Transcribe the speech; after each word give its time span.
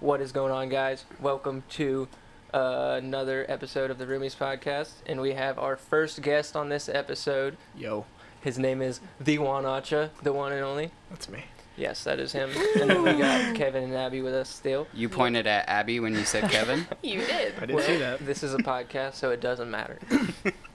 What 0.00 0.20
is 0.20 0.32
going 0.32 0.52
on, 0.52 0.68
guys? 0.68 1.04
Welcome 1.20 1.62
to 1.70 2.08
uh, 2.54 2.98
another 3.02 3.44
episode 3.48 3.90
of 3.90 3.98
the 3.98 4.06
Roomies 4.06 4.36
podcast, 4.36 4.92
and 5.06 5.20
we 5.20 5.32
have 5.34 5.58
our 5.58 5.76
first 5.76 6.22
guest 6.22 6.56
on 6.56 6.68
this 6.68 6.88
episode. 6.88 7.56
Yo, 7.76 8.06
His 8.40 8.58
name 8.58 8.80
is 8.82 9.00
the 9.20 9.38
Wanacha, 9.38 10.10
the 10.22 10.32
one 10.32 10.52
and 10.52 10.64
only. 10.64 10.90
that's 11.10 11.28
me. 11.28 11.44
Yes, 11.76 12.04
that 12.04 12.18
is 12.18 12.32
him. 12.32 12.50
and 12.80 12.90
then 12.90 13.02
we 13.02 13.12
got 13.12 13.54
Kevin 13.54 13.84
and 13.84 13.94
Abby 13.94 14.20
with 14.22 14.34
us 14.34 14.48
still. 14.48 14.86
You 14.92 15.08
pointed 15.08 15.46
at 15.46 15.68
Abby 15.68 16.00
when 16.00 16.14
you 16.14 16.24
said 16.24 16.50
Kevin. 16.50 16.86
You 17.02 17.20
did. 17.20 17.54
I 17.60 17.66
didn't 17.66 17.82
see 17.82 17.96
that. 17.98 18.24
This 18.24 18.42
is 18.42 18.52
a 18.54 18.58
podcast, 18.58 19.14
so 19.14 19.30
it 19.30 19.40
doesn't 19.40 19.70
matter. 19.70 19.98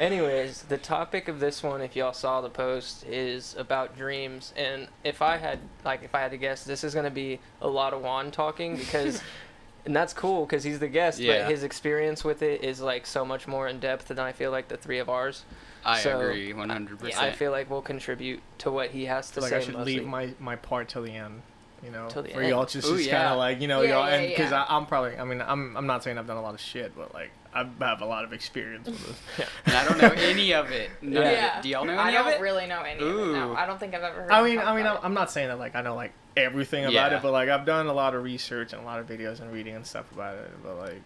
Anyways, 0.00 0.62
the 0.62 0.78
topic 0.78 1.28
of 1.28 1.40
this 1.40 1.62
one, 1.62 1.80
if 1.80 1.96
y'all 1.96 2.12
saw 2.12 2.40
the 2.40 2.50
post, 2.50 3.04
is 3.06 3.54
about 3.58 3.96
dreams. 3.96 4.52
And 4.56 4.88
if 5.04 5.22
I 5.22 5.36
had, 5.36 5.58
like, 5.84 6.02
if 6.02 6.14
I 6.14 6.20
had 6.20 6.30
to 6.32 6.36
guess, 6.36 6.64
this 6.64 6.84
is 6.84 6.94
gonna 6.94 7.10
be 7.10 7.40
a 7.60 7.68
lot 7.68 7.92
of 7.92 8.02
Juan 8.02 8.30
talking 8.30 8.76
because, 8.76 9.22
and 9.86 9.94
that's 9.94 10.12
cool 10.12 10.44
because 10.46 10.64
he's 10.64 10.78
the 10.78 10.88
guest. 10.88 11.18
Yeah. 11.18 11.42
But 11.42 11.50
his 11.50 11.62
experience 11.62 12.24
with 12.24 12.42
it 12.42 12.62
is 12.64 12.80
like 12.80 13.06
so 13.06 13.24
much 13.24 13.46
more 13.46 13.68
in 13.68 13.78
depth 13.80 14.08
than 14.08 14.18
I 14.18 14.32
feel 14.32 14.50
like 14.50 14.68
the 14.68 14.76
three 14.76 14.98
of 14.98 15.08
ours. 15.08 15.44
I 15.84 16.00
So, 16.00 16.18
agree 16.20 16.52
100%. 16.52 17.14
I 17.16 17.30
feel 17.32 17.52
like 17.52 17.70
we'll 17.70 17.82
contribute 17.82 18.40
to 18.58 18.70
what 18.72 18.90
he 18.90 19.04
has 19.04 19.30
to 19.32 19.40
like 19.40 19.50
say. 19.50 19.56
I 19.56 19.60
should 19.60 19.74
mostly. 19.74 19.98
leave 19.98 20.06
my, 20.06 20.30
my 20.40 20.56
part 20.56 20.88
till 20.88 21.02
the 21.02 21.12
end. 21.12 21.42
You 21.84 21.90
know, 21.92 22.08
Till 22.08 22.22
the 22.22 22.30
for 22.30 22.42
y'all 22.42 22.64
just, 22.64 22.88
Ooh, 22.88 22.96
just 22.96 23.06
yeah. 23.08 23.18
kind 23.20 23.32
of 23.34 23.38
like 23.38 23.60
you 23.60 23.68
know 23.68 23.82
Yeah, 23.82 23.90
y'all, 23.90 24.08
yeah, 24.08 24.16
and 24.16 24.28
because 24.30 24.50
yeah. 24.50 24.64
I'm 24.66 24.86
probably 24.86 25.16
I 25.18 25.24
mean 25.24 25.42
I'm 25.42 25.76
I'm 25.76 25.86
not 25.86 26.02
saying 26.02 26.16
I've 26.18 26.26
done 26.26 26.38
a 26.38 26.42
lot 26.42 26.54
of 26.54 26.60
shit, 26.60 26.96
but 26.96 27.12
like 27.14 27.30
I 27.62 27.84
have 27.88 28.00
a 28.02 28.06
lot 28.06 28.24
of 28.24 28.32
experience 28.32 28.86
with 28.86 29.06
this. 29.36 29.48
And 29.66 29.74
I 29.76 29.84
don't 29.84 29.98
know 29.98 30.10
any 30.22 30.52
of 30.54 30.70
it. 30.70 30.90
None 31.02 31.22
of 31.24 31.32
Yeah. 31.32 31.58
it. 31.58 31.62
Do 31.62 31.68
y'all 31.68 31.84
know 31.84 31.94
I 31.94 32.08
any 32.08 32.16
of 32.16 32.26
don't 32.26 32.40
really 32.40 32.66
know 32.66 32.82
any 32.82 33.00
of 33.02 33.08
it. 33.08 33.32
No, 33.32 33.52
Ooh. 33.52 33.54
I 33.56 33.66
don't 33.66 33.78
think 33.80 33.94
I've 33.94 34.02
ever 34.02 34.22
heard. 34.22 34.30
I 34.30 34.38
him 34.40 34.44
mean 34.46 34.56
talk 34.58 34.66
I 34.68 34.76
mean 34.76 34.86
I'm, 34.86 34.98
I'm 35.02 35.14
not 35.14 35.30
saying 35.30 35.48
that 35.48 35.58
like 35.58 35.74
I 35.74 35.82
know 35.82 35.94
like 35.94 36.12
everything 36.36 36.84
about 36.84 36.92
Yeah. 36.92 37.16
it, 37.16 37.22
but 37.22 37.32
like 37.32 37.48
I've 37.48 37.64
done 37.66 37.86
a 37.86 37.92
lot 37.94 38.14
of 38.14 38.22
research 38.22 38.72
and 38.72 38.82
a 38.82 38.84
lot 38.84 39.00
of 39.00 39.06
videos 39.06 39.40
and 39.40 39.52
reading 39.52 39.74
and 39.74 39.86
stuff 39.86 40.10
about 40.12 40.36
it, 40.36 40.50
but 40.62 40.76
like. 40.76 41.02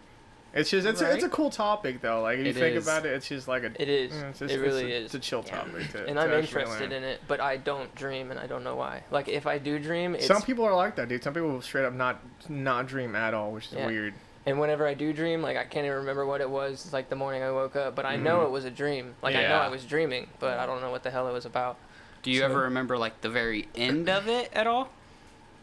It's 0.53 0.69
just 0.69 0.85
it's 0.85 0.99
a, 0.99 1.09
it's 1.13 1.23
a 1.23 1.29
cool 1.29 1.49
topic 1.49 2.01
though. 2.01 2.21
Like 2.23 2.39
if 2.39 2.43
you 2.43 2.49
It 2.51 2.55
think 2.57 2.75
is. 2.75 2.85
about 2.85 3.05
it, 3.05 3.13
it's 3.13 3.25
just 3.29 3.47
like 3.47 3.63
a 3.63 3.71
It 3.81 3.87
is. 3.87 4.11
yeah, 4.11 4.27
it's 4.31 4.39
just, 4.39 4.53
it 4.53 4.59
really 4.59 4.91
it's 4.91 4.91
a, 4.91 4.97
is. 4.97 5.05
It's 5.05 5.13
a 5.15 5.19
chill 5.19 5.43
Yeah. 5.47 5.55
topic. 5.55 5.91
To, 5.93 6.05
and 6.05 6.17
to 6.17 6.21
I'm 6.21 6.31
actually 6.33 6.63
interested 6.63 6.89
learn. 6.89 6.91
in 6.91 7.03
it, 7.05 7.21
but 7.25 7.39
I 7.39 7.55
don't 7.55 7.95
dream, 7.95 8.31
and 8.31 8.37
I 8.39 8.47
don't 8.47 8.65
know 8.65 8.75
why. 8.75 9.03
Like, 9.11 9.29
if 9.29 9.47
I 9.47 9.59
do 9.59 9.79
dream, 9.79 10.13
it's 10.13 10.27
Some 10.27 10.41
people 10.41 10.65
are 10.65 10.75
like 10.75 10.97
that, 10.97 11.07
dude. 11.07 11.23
Some 11.23 11.33
people 11.33 11.47
will 11.51 11.61
straight 11.61 11.85
up 11.85 11.93
not 11.93 12.19
not 12.49 12.85
dream 12.85 13.15
at 13.15 13.33
all, 13.33 13.53
which 13.53 13.67
is 13.67 13.73
Yeah. 13.75 13.87
weird. 13.87 14.13
And 14.45 14.59
whenever 14.59 14.87
I 14.87 14.93
do 14.95 15.13
dream, 15.13 15.41
like 15.41 15.55
I 15.57 15.63
can't 15.65 15.85
even 15.85 15.97
remember 15.97 16.25
what 16.25 16.41
it 16.41 16.49
was. 16.49 16.91
Like 16.91 17.09
the 17.09 17.15
morning 17.15 17.43
I 17.43 17.51
woke 17.51 17.75
up, 17.75 17.95
but 17.95 18.05
I 18.05 18.15
know 18.15 18.39
Mhm. 18.39 18.45
it 18.45 18.51
was 18.51 18.65
a 18.65 18.71
dream. 18.71 19.15
Like 19.21 19.35
I 19.35 19.43
know 19.47 19.57
I 19.57 19.67
was 19.69 19.83
dreaming, 19.85 20.27
but 20.39 20.57
I 20.57 20.65
don't 20.65 20.81
know 20.81 20.89
what 20.91 21.03
the 21.03 21.11
hell 21.11 21.27
it 21.27 21.31
was 21.33 21.45
about. 21.45 21.77
Do 22.23 22.31
you 22.31 22.39
So- 22.39 22.45
ever 22.45 22.59
remember 22.61 22.97
like 22.97 23.21
the 23.21 23.29
very 23.29 23.67
end 23.75 24.09
of 24.09 24.27
it 24.27 24.49
at 24.53 24.65
all? 24.67 24.89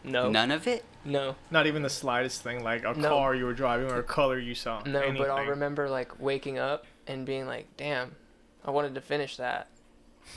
No, 0.03 0.29
None 0.29 0.49
of 0.51 0.65
it? 0.65 0.85
no, 1.03 1.35
Not 1.51 1.67
even 1.67 1.81
the 1.81 1.89
slightest 1.89 2.41
thing, 2.41 2.63
like 2.63 2.85
a 2.85 2.93
No. 2.93 3.09
car 3.09 3.35
you 3.35 3.43
were 3.45 3.53
driving 3.53 3.91
or 3.91 3.97
a 3.99 4.03
color 4.03 4.39
you 4.39 4.55
saw. 4.55 4.81
no. 4.85 5.11
But 5.17 5.29
I'll 5.29 5.45
remember 5.45 5.89
like 5.89 6.17
waking 6.19 6.57
up 6.57 6.85
and 7.05 7.25
being 7.25 7.47
like, 7.47 7.67
"Damn, 7.75 8.15
I 8.63 8.71
wanted 8.71 8.95
to 8.95 9.01
finish 9.01 9.35
that," 9.35 9.67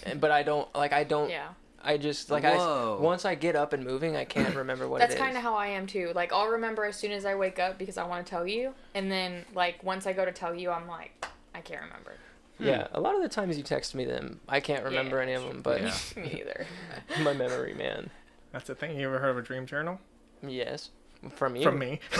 and, 0.05 0.21
but 0.21 0.33
I 0.33 0.43
don't. 0.43 0.73
Like 0.75 0.93
I 0.93 1.05
don't. 1.05 1.31
Yeah, 1.31 1.51
I 1.85 1.97
just 1.97 2.31
like 2.31 2.45
Whoa. 2.45 2.99
I 2.99 3.03
once 3.03 3.25
I 3.25 3.35
get 3.35 3.57
up 3.57 3.73
and 3.73 3.85
moving, 3.85 4.17
I 4.17 4.25
can't 4.25 4.55
remember 4.55 4.89
what 4.89 5.01
that's 5.01 5.15
kind 5.15 5.37
of 5.37 5.43
how 5.43 5.55
I 5.55 5.69
am 5.69 5.87
too. 5.87 6.13
Like 6.15 6.33
I'll 6.33 6.49
remember 6.49 6.85
as 6.85 6.97
soon 6.97 7.13
as 7.13 7.25
I 7.25 7.35
wake 7.35 7.59
up 7.59 7.79
because 7.79 7.99
I 7.99 8.07
want 8.07 8.25
to 8.25 8.31
tell 8.31 8.47
you, 8.47 8.75
and 8.95 9.11
then 9.11 9.45
like 9.55 9.83
once 9.83 10.07
I 10.07 10.13
go 10.13 10.25
to 10.25 10.33
tell 10.33 10.55
you, 10.55 10.71
I'm 10.71 10.87
like, 10.87 11.27
I 11.55 11.61
can't 11.61 11.83
remember. 11.83 12.13
Hmm. 12.59 12.65
Yeah, 12.67 12.87
a 12.93 13.01
lot 13.01 13.17
of 13.17 13.23
the 13.23 13.29
times 13.29 13.57
you 13.57 13.63
text 13.63 13.95
me 13.95 14.05
them, 14.05 14.41
I 14.49 14.61
can't 14.61 14.85
remember 14.85 15.17
Yeah, 15.17 15.23
any 15.23 15.33
of 15.33 15.43
them, 15.45 15.63
but 15.63 15.83
Yeah. 15.83 15.97
Me 16.17 16.41
either. 16.41 16.67
my 17.23 17.33
memory, 17.33 17.75
man. 17.75 18.11
That's 18.53 18.67
the 18.67 18.75
thing. 18.75 18.99
You 18.99 19.07
ever 19.09 19.19
heard 19.19 19.31
of 19.31 19.39
a 19.39 19.43
dream 19.43 19.67
journal? 19.67 19.99
Yes, 20.47 20.91
from 21.31 21.57
you. 21.57 21.63
From 21.63 21.79
me. 21.79 22.01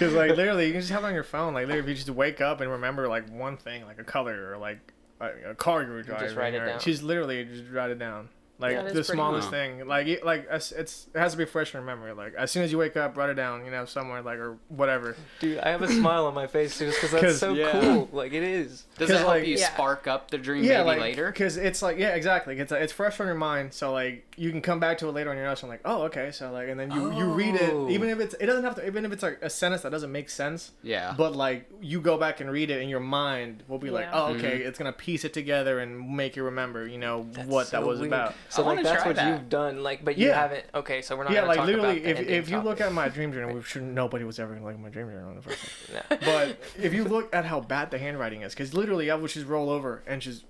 Because 0.00 0.14
like 0.14 0.34
literally, 0.34 0.66
you 0.66 0.72
can 0.72 0.80
just 0.80 0.92
have 0.92 1.04
it 1.04 1.08
on 1.08 1.12
your 1.12 1.22
phone. 1.22 1.52
Like 1.52 1.66
literally, 1.66 1.82
if 1.82 1.88
you 1.88 1.94
just 1.94 2.08
wake 2.08 2.40
up 2.40 2.62
and 2.62 2.70
remember 2.70 3.06
like 3.06 3.28
one 3.28 3.58
thing, 3.58 3.84
like 3.84 3.98
a 3.98 4.04
color 4.04 4.50
or 4.50 4.56
like 4.56 4.78
a, 5.20 5.54
car 5.54 5.82
you 5.82 5.90
were 5.90 6.02
driving, 6.02 6.34
write 6.36 6.54
it 6.54 6.64
down. 6.64 6.80
She's 6.80 7.02
literally 7.02 7.44
just 7.44 7.64
write 7.70 7.90
it 7.90 7.98
down. 7.98 8.28
Like 8.60 8.76
That 8.76 8.86
is 8.86 8.92
the 8.92 9.04
smallest 9.04 9.44
cool. 9.48 9.52
thing, 9.58 9.86
like 9.88 10.06
it, 10.06 10.24
like 10.24 10.46
it's, 10.50 10.70
it's 10.72 11.06
it 11.14 11.18
has 11.18 11.32
to 11.32 11.38
be 11.38 11.44
fresh 11.46 11.74
in 11.74 11.78
your 11.78 11.86
memory. 11.86 12.12
Like 12.12 12.34
as 12.34 12.50
soon 12.50 12.62
as 12.62 12.70
you 12.70 12.78
wake 12.78 12.96
up, 12.96 13.16
write 13.16 13.30
it 13.30 13.34
down. 13.34 13.64
You 13.64 13.70
know, 13.70 13.84
somewhere 13.86 14.22
like 14.22 14.38
or 14.38 14.58
whatever. 14.68 15.16
Dude, 15.40 15.58
I 15.58 15.70
have 15.70 15.82
a 15.82 15.88
smile 15.88 16.26
on 16.26 16.34
my 16.34 16.46
face 16.46 16.78
just 16.78 16.96
because 17.00 17.10
that's 17.12 17.24
'Cause- 17.24 17.38
so 17.40 17.54
yeah. 17.54 17.72
cool. 17.72 18.08
Like 18.12 18.32
it 18.32 18.42
is. 18.42 18.84
Does 18.98 19.08
it 19.10 19.12
'Cause, 19.14 19.20
help 19.22 19.28
like- 19.28 19.46
you 19.46 19.56
Yeah. 19.56 19.72
spark 19.72 20.06
up 20.06 20.30
the 20.30 20.38
dream 20.38 20.62
yeah, 20.64 20.78
maybe 20.78 20.86
like, 20.88 21.00
later? 21.00 21.26
Because 21.30 21.56
it's 21.56 21.80
like, 21.82 21.98
yeah, 21.98 22.10
exactly. 22.10 22.58
It's 22.58 22.70
it's 22.72 22.92
fresh 22.92 23.18
on 23.20 23.26
your 23.26 23.34
mind, 23.36 23.72
so 23.72 23.92
like 23.92 24.26
you 24.36 24.50
can 24.50 24.60
come 24.62 24.78
back 24.80 24.98
to 24.98 25.08
it 25.08 25.12
later 25.12 25.30
on 25.30 25.36
your 25.36 25.46
notes 25.46 25.62
and 25.62 25.70
like, 25.70 25.80
oh, 25.84 26.02
okay, 26.02 26.30
so 26.30 26.50
like, 26.52 26.68
and 26.68 26.78
then 26.78 26.90
you 26.90 27.12
you 27.16 27.24
read 27.32 27.54
it, 27.54 27.70
Oh. 27.72 27.88
even 27.90 28.08
if 28.10 28.20
it's 28.20 28.34
it 28.34 28.46
doesn't 28.46 28.64
have 28.64 28.74
to, 28.76 28.86
even 28.86 29.04
if 29.04 29.12
it's 29.12 29.22
like 29.22 29.38
a 29.42 29.50
sentence 29.50 29.82
that 29.82 29.90
doesn't 29.90 30.12
make 30.12 30.28
sense, 30.30 30.72
Yeah. 30.82 31.14
but 31.16 31.34
like 31.34 31.68
you 31.80 32.00
go 32.00 32.18
back 32.18 32.40
and 32.40 32.50
read 32.50 32.70
it, 32.70 32.80
and 32.80 32.90
your 32.90 33.00
mind 33.00 33.62
will 33.68 33.78
be 33.78 33.90
like, 33.90 34.08
oh, 34.12 34.34
okay, 34.34 34.60
Mhm. 34.60 34.66
it's 34.66 34.78
gonna 34.78 34.92
piece 34.92 35.24
it 35.24 35.32
together 35.32 35.78
and 35.78 36.16
make 36.16 36.36
you 36.36 36.44
remember, 36.44 36.86
you 36.86 36.98
know, 36.98 37.26
That's 37.32 37.48
what 37.48 37.66
so 37.68 37.80
that 37.80 37.86
was 37.86 38.00
weird. 38.00 38.12
about. 38.12 38.34
So 38.50 38.64
I 38.64 38.66
like 38.74 38.82
that's 38.84 39.02
try 39.02 39.06
what 39.10 39.16
that. 39.16 39.28
you've 39.28 39.48
done. 39.48 39.82
Like, 39.82 40.04
but 40.04 40.18
you 40.18 40.26
Yeah. 40.28 40.34
haven't. 40.42 40.64
Okay, 40.74 41.02
so 41.02 41.16
we're 41.16 41.24
not. 41.24 41.32
Yeah, 41.32 41.38
gonna 41.42 41.48
like 41.48 41.56
talk 41.58 41.66
literally, 41.66 41.98
about 42.04 42.16
the 42.16 42.22
if, 42.34 42.44
if 42.46 42.50
you 42.50 42.58
look 42.58 42.80
at 42.80 42.92
my 42.92 43.08
dream 43.08 43.32
journal, 43.32 43.54
we 43.54 43.62
sure 43.62 43.80
nobody 43.80 44.24
was 44.24 44.38
ever 44.38 44.52
gonna 44.54 44.66
look 44.66 44.74
at 44.74 44.80
my 44.80 44.88
dream 44.90 45.08
journal 45.08 45.30
in 45.30 45.36
the 45.36 45.42
first 45.42 45.58
place. 45.60 46.04
Yeah. 46.10 46.16
But 46.24 46.58
if 46.82 46.92
you 46.92 47.04
look 47.04 47.34
at 47.34 47.44
how 47.46 47.60
bad 47.60 47.90
the 47.90 47.98
handwriting 47.98 48.42
is, 48.42 48.52
because 48.52 48.74
literally 48.74 49.10
I 49.10 49.14
would 49.14 49.30
just 49.30 49.46
roll 49.46 49.70
over 49.70 50.02
and 50.06 50.20
just 50.20 50.44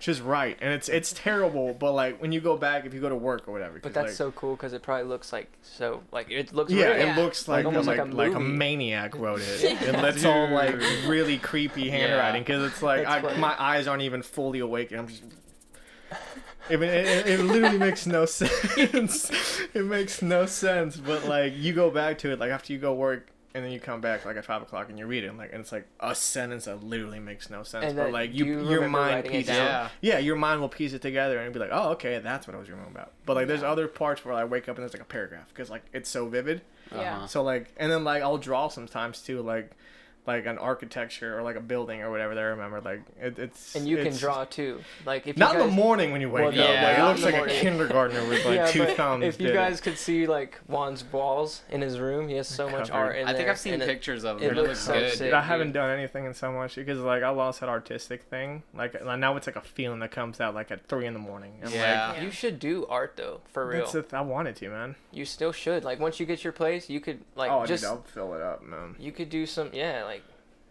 just 0.00 0.22
write, 0.22 0.58
and 0.60 0.72
it's 0.72 0.88
it's 0.88 1.12
terrible. 1.14 1.72
But 1.72 1.92
like 1.92 2.20
when 2.20 2.30
you 2.30 2.40
go 2.40 2.56
back, 2.56 2.84
if 2.84 2.92
you 2.92 3.00
go 3.00 3.08
to 3.08 3.16
work 3.16 3.48
or 3.48 3.52
whatever. 3.52 3.78
But 3.82 3.94
that's 3.94 4.08
like, 4.08 4.14
so 4.14 4.30
cool 4.32 4.54
because 4.54 4.74
it 4.74 4.82
probably 4.82 5.06
looks 5.08 5.32
like 5.32 5.50
so 5.62 6.02
like 6.12 6.30
it 6.30 6.52
looks. 6.52 6.70
yeah, 6.70 6.88
real. 6.88 6.96
it 6.96 7.06
Yeah. 7.06 7.16
looks 7.16 7.48
like 7.48 7.64
Like, 7.64 7.74
like, 7.74 7.86
like 7.86 7.98
a 8.00 8.04
like 8.04 8.34
a 8.34 8.40
maniac 8.40 9.16
wrote 9.16 9.40
it. 9.40 9.64
and 9.82 9.96
that's 9.96 10.24
all 10.24 10.48
like 10.50 10.76
really 11.06 11.38
creepy 11.38 11.88
handwriting 11.90 12.42
because 12.42 12.70
it's 12.70 12.82
like 12.82 13.06
I, 13.06 13.36
my 13.38 13.54
eyes 13.60 13.86
aren't 13.86 14.02
even 14.02 14.22
fully 14.22 14.58
awake, 14.60 14.90
and 14.92 15.00
I'm 15.00 15.08
just. 15.08 15.22
It, 16.70 16.82
it, 16.82 17.26
it 17.26 17.40
literally 17.40 17.78
makes 17.78 18.06
no 18.06 18.24
sense. 18.24 19.30
it 19.74 19.84
makes 19.84 20.22
no 20.22 20.46
sense, 20.46 20.96
but 20.96 21.26
like 21.26 21.52
you 21.56 21.72
go 21.72 21.90
back 21.90 22.18
to 22.18 22.32
it, 22.32 22.38
like 22.38 22.50
after 22.50 22.72
you 22.72 22.78
go 22.78 22.94
work, 22.94 23.28
and 23.54 23.64
then 23.64 23.70
you 23.70 23.78
come 23.78 24.00
back 24.00 24.24
like 24.24 24.36
at 24.36 24.44
five 24.44 24.62
o'clock 24.62 24.88
and 24.88 24.98
you 24.98 25.06
read 25.06 25.24
it, 25.24 25.28
and 25.28 25.38
like 25.38 25.52
and 25.52 25.60
it's 25.60 25.72
like 25.72 25.86
a 26.00 26.14
sentence 26.14 26.64
that 26.64 26.82
literally 26.82 27.20
makes 27.20 27.50
no 27.50 27.62
sense. 27.62 27.84
And 27.84 27.96
but 27.96 28.10
like 28.10 28.34
you, 28.34 28.46
you 28.46 28.70
your 28.70 28.88
mind 28.88 29.14
writing 29.16 29.30
it 29.30 29.34
pieces, 29.34 29.56
down? 29.56 29.90
yeah, 30.00 30.18
your 30.18 30.36
mind 30.36 30.60
will 30.60 30.68
piece 30.68 30.92
it 30.92 31.02
together 31.02 31.38
and 31.38 31.52
be 31.52 31.60
like, 31.60 31.70
oh, 31.70 31.90
okay, 31.90 32.18
that's 32.18 32.46
what 32.46 32.56
I 32.56 32.58
was 32.58 32.66
dreaming 32.66 32.86
about. 32.90 33.12
But 33.26 33.36
like, 33.36 33.46
there's 33.46 33.62
other 33.62 33.86
parts 33.86 34.24
where 34.24 34.34
I 34.34 34.44
wake 34.44 34.68
up 34.68 34.76
and 34.76 34.82
there's 34.82 34.94
like 34.94 35.02
a 35.02 35.06
paragraph 35.06 35.48
because 35.50 35.70
like 35.70 35.84
it's 35.92 36.08
so 36.08 36.26
vivid. 36.26 36.62
Yeah. 36.90 37.16
Uh-huh. 37.16 37.26
So 37.26 37.42
like, 37.42 37.72
and 37.76 37.92
then 37.92 38.04
like 38.04 38.22
I'll 38.22 38.38
draw 38.38 38.68
sometimes 38.68 39.20
too, 39.20 39.42
like 39.42 39.70
like 40.26 40.46
an 40.46 40.56
architecture 40.56 41.38
or 41.38 41.42
like 41.42 41.56
a 41.56 41.60
building 41.60 42.00
or 42.00 42.10
whatever 42.10 42.34
that 42.34 42.40
I 42.40 42.46
remember. 42.48 42.80
Like 42.80 43.02
it, 43.20 43.38
it's 43.38 43.74
And 43.74 43.86
you 43.86 43.98
can 43.98 44.16
draw 44.16 44.44
too. 44.44 44.80
Like 45.04 45.26
if 45.26 45.36
Not 45.36 45.54
you 45.54 45.60
in 45.60 45.66
guys, 45.66 45.76
the 45.76 45.82
morning 45.82 46.12
when 46.12 46.20
you 46.20 46.30
wake 46.30 46.42
Well, 46.44 46.48
up. 46.50 46.54
no, 46.56 46.64
like, 46.64 46.98
it 46.98 47.02
looks 47.04 47.22
like 47.22 47.34
morning. 47.36 47.56
a 47.56 47.60
kindergartner 47.60 48.28
with 48.28 48.44
like 48.46 48.54
yeah, 48.56 48.66
two 48.66 48.84
thumbs. 48.86 49.24
if 49.24 49.38
you 49.40 49.48
did 49.48 49.52
it. 49.54 49.58
guys 49.58 49.80
could 49.82 49.98
see 49.98 50.26
like 50.26 50.58
Juan's 50.66 51.04
walls 51.12 51.62
in 51.70 51.80
his 51.82 51.98
room, 51.98 52.28
he 52.28 52.36
has 52.36 52.48
so 52.48 52.68
much 52.70 52.90
art 52.90 53.16
in 53.16 53.28
I 53.28 53.32
there. 53.32 53.38
think 53.40 53.48
I've 53.50 53.58
seen 53.58 53.74
and 53.74 53.82
it- 53.82 53.86
pictures 53.86 54.24
of 54.24 54.40
it 54.42 54.46
it. 54.46 54.52
It 54.52 54.56
looks 54.56 54.68
looks 54.68 54.80
so 54.80 54.92
good. 54.94 55.12
sick. 55.12 55.32
I 55.34 55.42
haven't 55.42 55.68
dude. 55.68 55.74
done 55.74 55.90
anything 55.98 56.24
in 56.24 56.32
so 56.34 56.50
much 56.52 56.74
because 56.76 56.98
like 57.00 57.22
I 57.22 57.28
lost 57.30 57.60
that 57.60 57.68
artistic 57.68 58.22
thing. 58.22 58.62
Like 58.74 58.94
like, 59.04 59.18
now 59.18 59.36
it's 59.36 59.46
like 59.46 59.56
a 59.56 59.60
feeling 59.60 59.98
that 60.00 60.10
comes 60.10 60.40
out 60.40 60.54
like 60.54 60.70
at 60.70 60.86
three 60.88 61.06
in 61.06 61.12
the 61.12 61.18
morning. 61.20 61.52
And, 61.62 61.70
Yeah. 61.70 62.12
Like, 62.14 62.22
You 62.22 62.30
should 62.30 62.58
do 62.58 62.86
art 62.86 63.14
though, 63.16 63.40
for 63.52 63.66
real. 63.66 63.80
that's 63.80 63.92
th- 63.92 64.12
I 64.14 64.20
wanted 64.22 64.56
to, 64.56 64.68
man. 64.70 64.94
you 65.12 65.24
still 65.24 65.52
should. 65.52 65.84
Like 65.84 66.00
once 66.00 66.18
you 66.18 66.24
get 66.26 66.44
your 66.44 66.52
place, 66.52 66.88
you 66.88 67.00
could 67.00 67.20
like 67.36 67.50
oh, 67.50 67.66
just 67.66 67.82
dude, 67.82 67.90
I'll 67.90 68.02
fill 68.02 68.32
it 68.34 68.40
up, 68.40 68.62
man. 68.64 68.96
you 68.98 69.12
could 69.12 69.28
do 69.28 69.44
some 69.44 69.70
yeah 69.72 70.02
like 70.04 70.13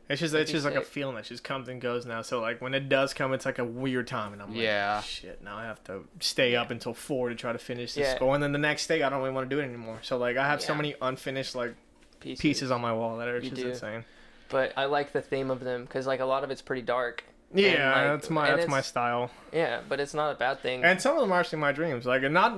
It's 0.09 0.19
just 0.19 0.34
it's 0.36 0.52
just 0.52 0.66
like 0.66 0.75
a 0.75 0.81
feeling 0.81 1.16
that 1.16 1.24
just 1.25 1.44
comes 1.46 1.69
and 1.69 1.80
goes 1.80 2.06
now. 2.06 2.22
So 2.22 2.41
like 2.41 2.62
when 2.62 2.74
it 2.74 2.90
does 2.90 3.14
come, 3.14 3.34
it's 3.34 3.46
like 3.46 3.58
a 3.59 3.64
weird 3.64 4.06
time, 4.08 4.34
and 4.34 4.41
I'm 4.41 4.50
like, 4.50 4.58
Yeah. 4.62 5.02
shit. 5.02 5.41
Now 5.41 5.58
I 5.58 5.64
have 5.64 5.81
to 5.86 6.03
stay 6.19 6.56
up 6.56 6.72
until 6.72 6.94
four 6.94 7.30
to 7.30 7.36
try 7.36 7.53
to 7.53 7.58
finish 7.58 7.94
this 7.94 8.08
Yeah. 8.08 8.16
score, 8.16 8.34
and 8.36 8.44
then 8.44 8.52
the 8.52 8.59
next 8.59 8.88
day 8.88 9.02
I 9.02 9.09
don't 9.09 9.19
really 9.19 9.31
want 9.34 9.50
to 9.50 9.56
do 9.56 9.62
it 9.62 9.66
anymore. 9.66 10.00
So 10.01 10.18
like 10.18 10.36
I 10.38 10.45
have 10.48 10.62
so 10.62 10.75
many 10.75 10.94
unfinished 11.01 11.56
like 11.56 11.75
pieces. 12.19 12.42
pieces 12.42 12.72
on 12.72 12.81
my 12.81 12.92
wall 12.94 13.18
that 13.18 13.28
are 13.30 13.36
You 13.39 13.50
just 13.50 13.62
do. 13.62 13.69
insane. 13.69 14.04
But 14.50 14.74
I 14.78 14.86
like 14.86 15.13
the 15.13 15.22
theme 15.22 15.50
of 15.50 15.62
them 15.62 15.83
because 15.86 16.06
like 16.06 16.19
a 16.19 16.25
lot 16.25 16.44
of 16.44 16.51
it's 16.51 16.62
pretty 16.62 16.81
dark. 16.83 17.24
Yeah, 17.56 17.94
like, 17.94 18.04
that's 18.19 18.30
my 18.31 18.50
that's 18.56 18.68
my 18.68 18.81
style. 18.81 19.30
Yeah, 19.51 19.81
but 19.88 20.00
it's 20.00 20.16
not 20.16 20.31
a 20.31 20.36
bad 20.36 20.60
thing. 20.62 20.83
And 20.83 21.00
some 21.00 21.16
of 21.16 21.22
them 21.22 21.31
are 21.31 21.39
actually 21.39 21.60
my 21.60 21.72
dreams. 21.72 22.04
Like, 22.06 22.24
and 22.24 22.33
not 22.33 22.57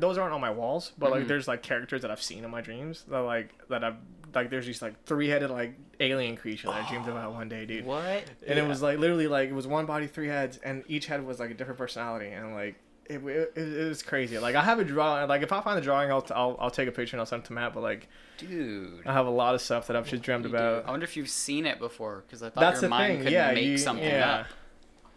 those 0.00 0.18
aren't 0.18 0.34
on 0.34 0.40
my 0.42 0.50
walls, 0.50 0.92
but 0.98 1.10
like 1.10 1.24
Mhm. 1.24 1.28
there's 1.28 1.48
like 1.48 1.62
characters 1.62 2.02
that 2.02 2.10
I've 2.10 2.22
seen 2.22 2.44
in 2.44 2.50
my 2.50 2.60
dreams 2.60 3.04
that 3.08 3.20
like 3.20 3.54
that 3.70 3.82
I've 3.82 3.96
like 4.36 4.50
there's 4.50 4.66
these 4.66 4.80
like 4.82 5.02
three 5.04 5.28
headed 5.28 5.50
like 5.50 5.74
alien 5.98 6.36
creature 6.36 6.68
that 6.68 6.84
I 6.84 6.88
dreamed 6.88 7.08
about 7.08 7.32
one 7.32 7.48
day, 7.48 7.66
dude. 7.66 7.84
what? 7.84 8.22
And 8.46 8.58
it 8.58 8.66
was 8.68 8.82
like 8.82 8.98
literally 8.98 9.26
like 9.26 9.48
it 9.48 9.54
was 9.54 9.66
one 9.66 9.86
body, 9.86 10.06
three 10.06 10.28
heads, 10.28 10.58
and 10.58 10.84
each 10.86 11.06
head 11.06 11.26
was 11.26 11.40
like 11.40 11.50
a 11.50 11.54
different 11.54 11.78
personality, 11.78 12.28
and 12.28 12.54
like 12.54 12.76
it, 13.08 13.18
it, 13.24 13.52
it 13.56 13.88
was 13.88 14.02
crazy. 14.02 14.38
Like 14.38 14.54
I 14.54 14.62
have 14.62 14.78
a 14.78 14.84
drawing. 14.84 15.28
Like 15.28 15.42
if 15.42 15.52
I 15.52 15.60
find 15.60 15.76
the 15.76 15.80
drawing, 15.82 16.10
I'll, 16.12 16.26
I'll 16.34 16.56
I'll 16.60 16.70
take 16.70 16.88
a 16.88 16.92
picture 16.92 17.16
and 17.16 17.20
I'll 17.20 17.26
send 17.26 17.42
it 17.42 17.46
to 17.46 17.52
Matt. 17.52 17.72
But 17.74 17.82
like 17.82 18.08
Dude. 18.38 19.06
I 19.06 19.12
have 19.12 19.26
a 19.26 19.30
lot 19.30 19.54
of 19.54 19.60
stuff 19.62 19.86
that 19.86 19.96
I've 19.96 20.06
just 20.08 20.22
dreamed 20.22 20.44
You 20.44 20.50
do. 20.50 20.56
about. 20.56 20.86
I 20.86 20.90
wonder 20.90 21.04
if 21.04 21.16
you've 21.16 21.28
seen 21.30 21.64
it 21.66 21.78
before, 21.78 22.24
because 22.26 22.42
I 22.42 22.50
thought 22.50 22.60
That's 22.60 22.76
your 22.82 22.82
the 22.82 22.88
mind 22.90 23.14
thing. 23.14 23.22
could 23.24 23.32
Yeah, 23.32 23.52
make 23.52 23.64
you, 23.64 23.78
something 23.78 24.04
yeah. 24.04 24.40
up. 24.40 24.46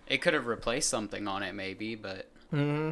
It 0.07 0.21
could 0.21 0.33
have 0.33 0.47
replaced 0.47 0.89
something 0.89 1.27
on 1.27 1.43
it, 1.43 1.53
maybe, 1.53 1.95
but 1.95 2.29
hmm 2.51 2.91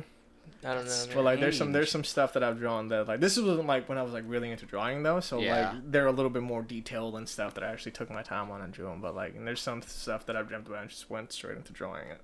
I 0.67 0.73
don't 0.75 0.83
That's 0.85 1.07
know. 1.07 1.15
But 1.15 1.23
like, 1.23 1.39
there's 1.39 1.57
some 1.57 1.71
there's 1.71 1.89
some 1.91 2.03
stuff 2.03 2.33
that 2.33 2.43
I've 2.43 2.59
drawn 2.59 2.89
that 2.89 3.07
like 3.07 3.19
this 3.19 3.37
wasn't 3.37 3.67
like 3.67 3.87
when 3.87 3.97
I 3.97 4.03
was 4.03 4.13
like 4.13 4.23
really 4.27 4.51
into 4.51 4.65
drawing 4.65 5.03
though. 5.03 5.19
So 5.19 5.39
Yeah. 5.39 5.71
like 5.73 5.91
they're 5.91 6.07
a 6.07 6.11
little 6.11 6.29
bit 6.29 6.43
more 6.43 6.61
detailed 6.61 7.15
and 7.15 7.27
stuff 7.27 7.53
that 7.55 7.63
I 7.63 7.67
actually 7.67 7.93
took 7.93 8.09
my 8.09 8.21
time 8.23 8.51
on 8.51 8.61
and 8.61 8.73
drew 8.73 8.85
them. 8.87 9.01
But 9.01 9.15
like, 9.15 9.35
and 9.35 9.47
there's 9.47 9.61
some 9.61 9.81
stuff 9.81 10.25
that 10.25 10.35
I've 10.35 10.47
dreamt 10.47 10.67
about 10.67 10.81
and 10.81 10.89
just 10.89 11.09
went 11.09 11.31
straight 11.31 11.57
into 11.57 11.71
drawing 11.73 12.07
it. 12.09 12.21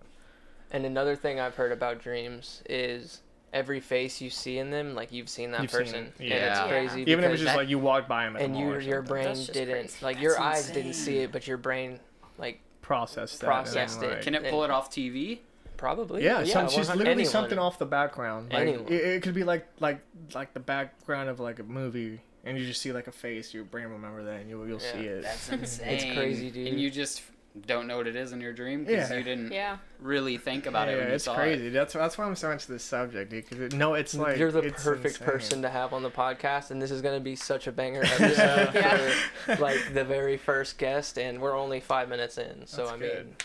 And 0.71 0.85
another 0.85 1.15
thing 1.15 1.39
I've 1.39 1.55
heard 1.55 1.71
about 1.71 2.01
dreams 2.01 2.63
is 2.69 3.21
every 3.53 3.79
face 3.79 4.19
you 4.19 4.29
see 4.31 4.57
in 4.57 4.71
them, 4.71 4.95
like 4.95 5.11
you've 5.11 5.29
seen 5.29 5.51
that 5.51 5.61
You've 5.61 5.69
seen 5.71 5.79
person. 5.81 5.95
it, 6.05 6.13
And 6.19 6.27
yeah. 6.29 6.35
it's 6.35 6.59
Yeah. 6.59 6.67
crazy. 6.69 7.01
Even 7.03 7.11
if 7.11 7.17
because 7.19 7.33
it's 7.33 7.41
just 7.43 7.53
that- 7.53 7.57
like 7.57 7.69
you 7.69 7.77
walked 7.79 8.09
by 8.09 8.25
them 8.25 8.35
at 8.35 8.41
and 8.41 8.55
the 8.55 8.59
mall 8.59 8.67
you, 8.69 8.73
or 8.73 8.79
your 8.79 8.95
something. 8.97 9.09
brain 9.13 9.23
That's 9.25 9.39
just 9.41 9.53
didn't 9.53 9.73
crazy. 9.75 9.97
like 10.05 10.15
That's 10.15 10.23
your 10.23 10.39
eyes 10.39 10.71
didn't 10.71 10.93
see 10.93 11.17
it, 11.19 11.31
but 11.31 11.45
your 11.47 11.57
brain 11.57 11.99
like 12.39 12.59
process 12.81 13.37
that. 13.37 13.45
Processed 13.45 14.01
it. 14.01 14.09
like- 14.09 14.21
Can 14.23 14.33
it 14.35 14.49
pull 14.49 14.63
it 14.63 14.71
off 14.71 14.89
TV? 14.91 15.39
Probably 15.77 16.23
Yeah, 16.23 16.43
some, 16.43 16.69
she's 16.69 16.87
literally 16.89 17.11
anyone. 17.11 17.31
something 17.31 17.59
off 17.59 17.77
the 17.79 17.85
background. 17.85 18.51
Like, 18.51 18.61
Anyone. 18.61 18.85
It, 18.87 18.93
it 18.93 19.23
could 19.23 19.33
be 19.33 19.43
like 19.43 19.67
like 19.79 19.99
like 20.33 20.53
the 20.53 20.59
background 20.59 21.29
of 21.29 21.39
like 21.39 21.59
a 21.59 21.63
movie, 21.63 22.21
and 22.43 22.57
you 22.57 22.65
just 22.65 22.81
see 22.81 22.91
like 22.91 23.07
a 23.07 23.11
face. 23.11 23.53
Your 23.53 23.63
brain 23.63 23.85
will 23.85 23.93
remember 23.95 24.23
that, 24.23 24.41
and 24.41 24.49
you'll 24.49 24.67
you'll 24.67 24.79
see 24.79 24.99
it. 25.05 25.23
That's 25.23 25.49
insane. 25.51 25.87
It's 25.89 26.03
crazy, 26.17 26.51
dude. 26.51 26.67
And 26.67 26.79
you 26.79 26.89
just 26.89 27.21
don't 27.67 27.85
know 27.85 27.97
what 27.97 28.07
it 28.07 28.15
is 28.15 28.31
in 28.31 28.41
your 28.41 28.51
dream 28.51 28.83
because 28.83 29.11
Yeah. 29.11 29.17
you 29.17 29.23
didn't 29.23 29.51
Yeah. 29.51 29.77
really 29.99 30.37
think 30.37 30.65
about 30.65 30.87
yeah, 30.87 30.95
it 30.95 30.97
when 30.97 31.07
you 31.09 31.13
it's 31.13 31.23
saw 31.25 31.35
crazy. 31.35 31.67
it. 31.67 31.69
That's 31.73 31.93
that's 31.93 32.17
why 32.17 32.25
I'm 32.25 32.35
so 32.35 32.49
into 32.49 32.71
this 32.71 32.83
subject, 32.83 33.29
dude. 33.29 33.43
Because 33.47 33.59
it, 33.59 33.73
no, 33.75 33.93
it's 33.93 34.15
like 34.15 34.37
You're 34.39 34.51
the 34.51 34.59
it's 34.61 34.83
perfect 34.83 35.17
insane. 35.17 35.27
person 35.27 35.61
to 35.61 35.69
have 35.69 35.93
on 35.93 36.01
the 36.01 36.09
podcast, 36.09 36.71
and 36.71 36.81
this 36.81 36.89
is 36.89 37.03
gonna 37.03 37.19
be 37.19 37.35
such 37.35 37.67
a 37.67 37.71
banger 37.71 38.01
episode 38.05 38.71
Yeah. 38.73 39.13
for 39.45 39.55
like 39.57 39.93
the 39.93 40.03
very 40.03 40.35
first 40.35 40.79
guest, 40.79 41.19
and 41.19 41.39
we're 41.39 41.55
only 41.55 41.79
five 41.79 42.09
minutes 42.09 42.39
in, 42.39 42.65
so 42.65 42.85
That's 42.85 42.91
I 42.91 42.97
mean, 42.97 43.09
good. 43.11 43.43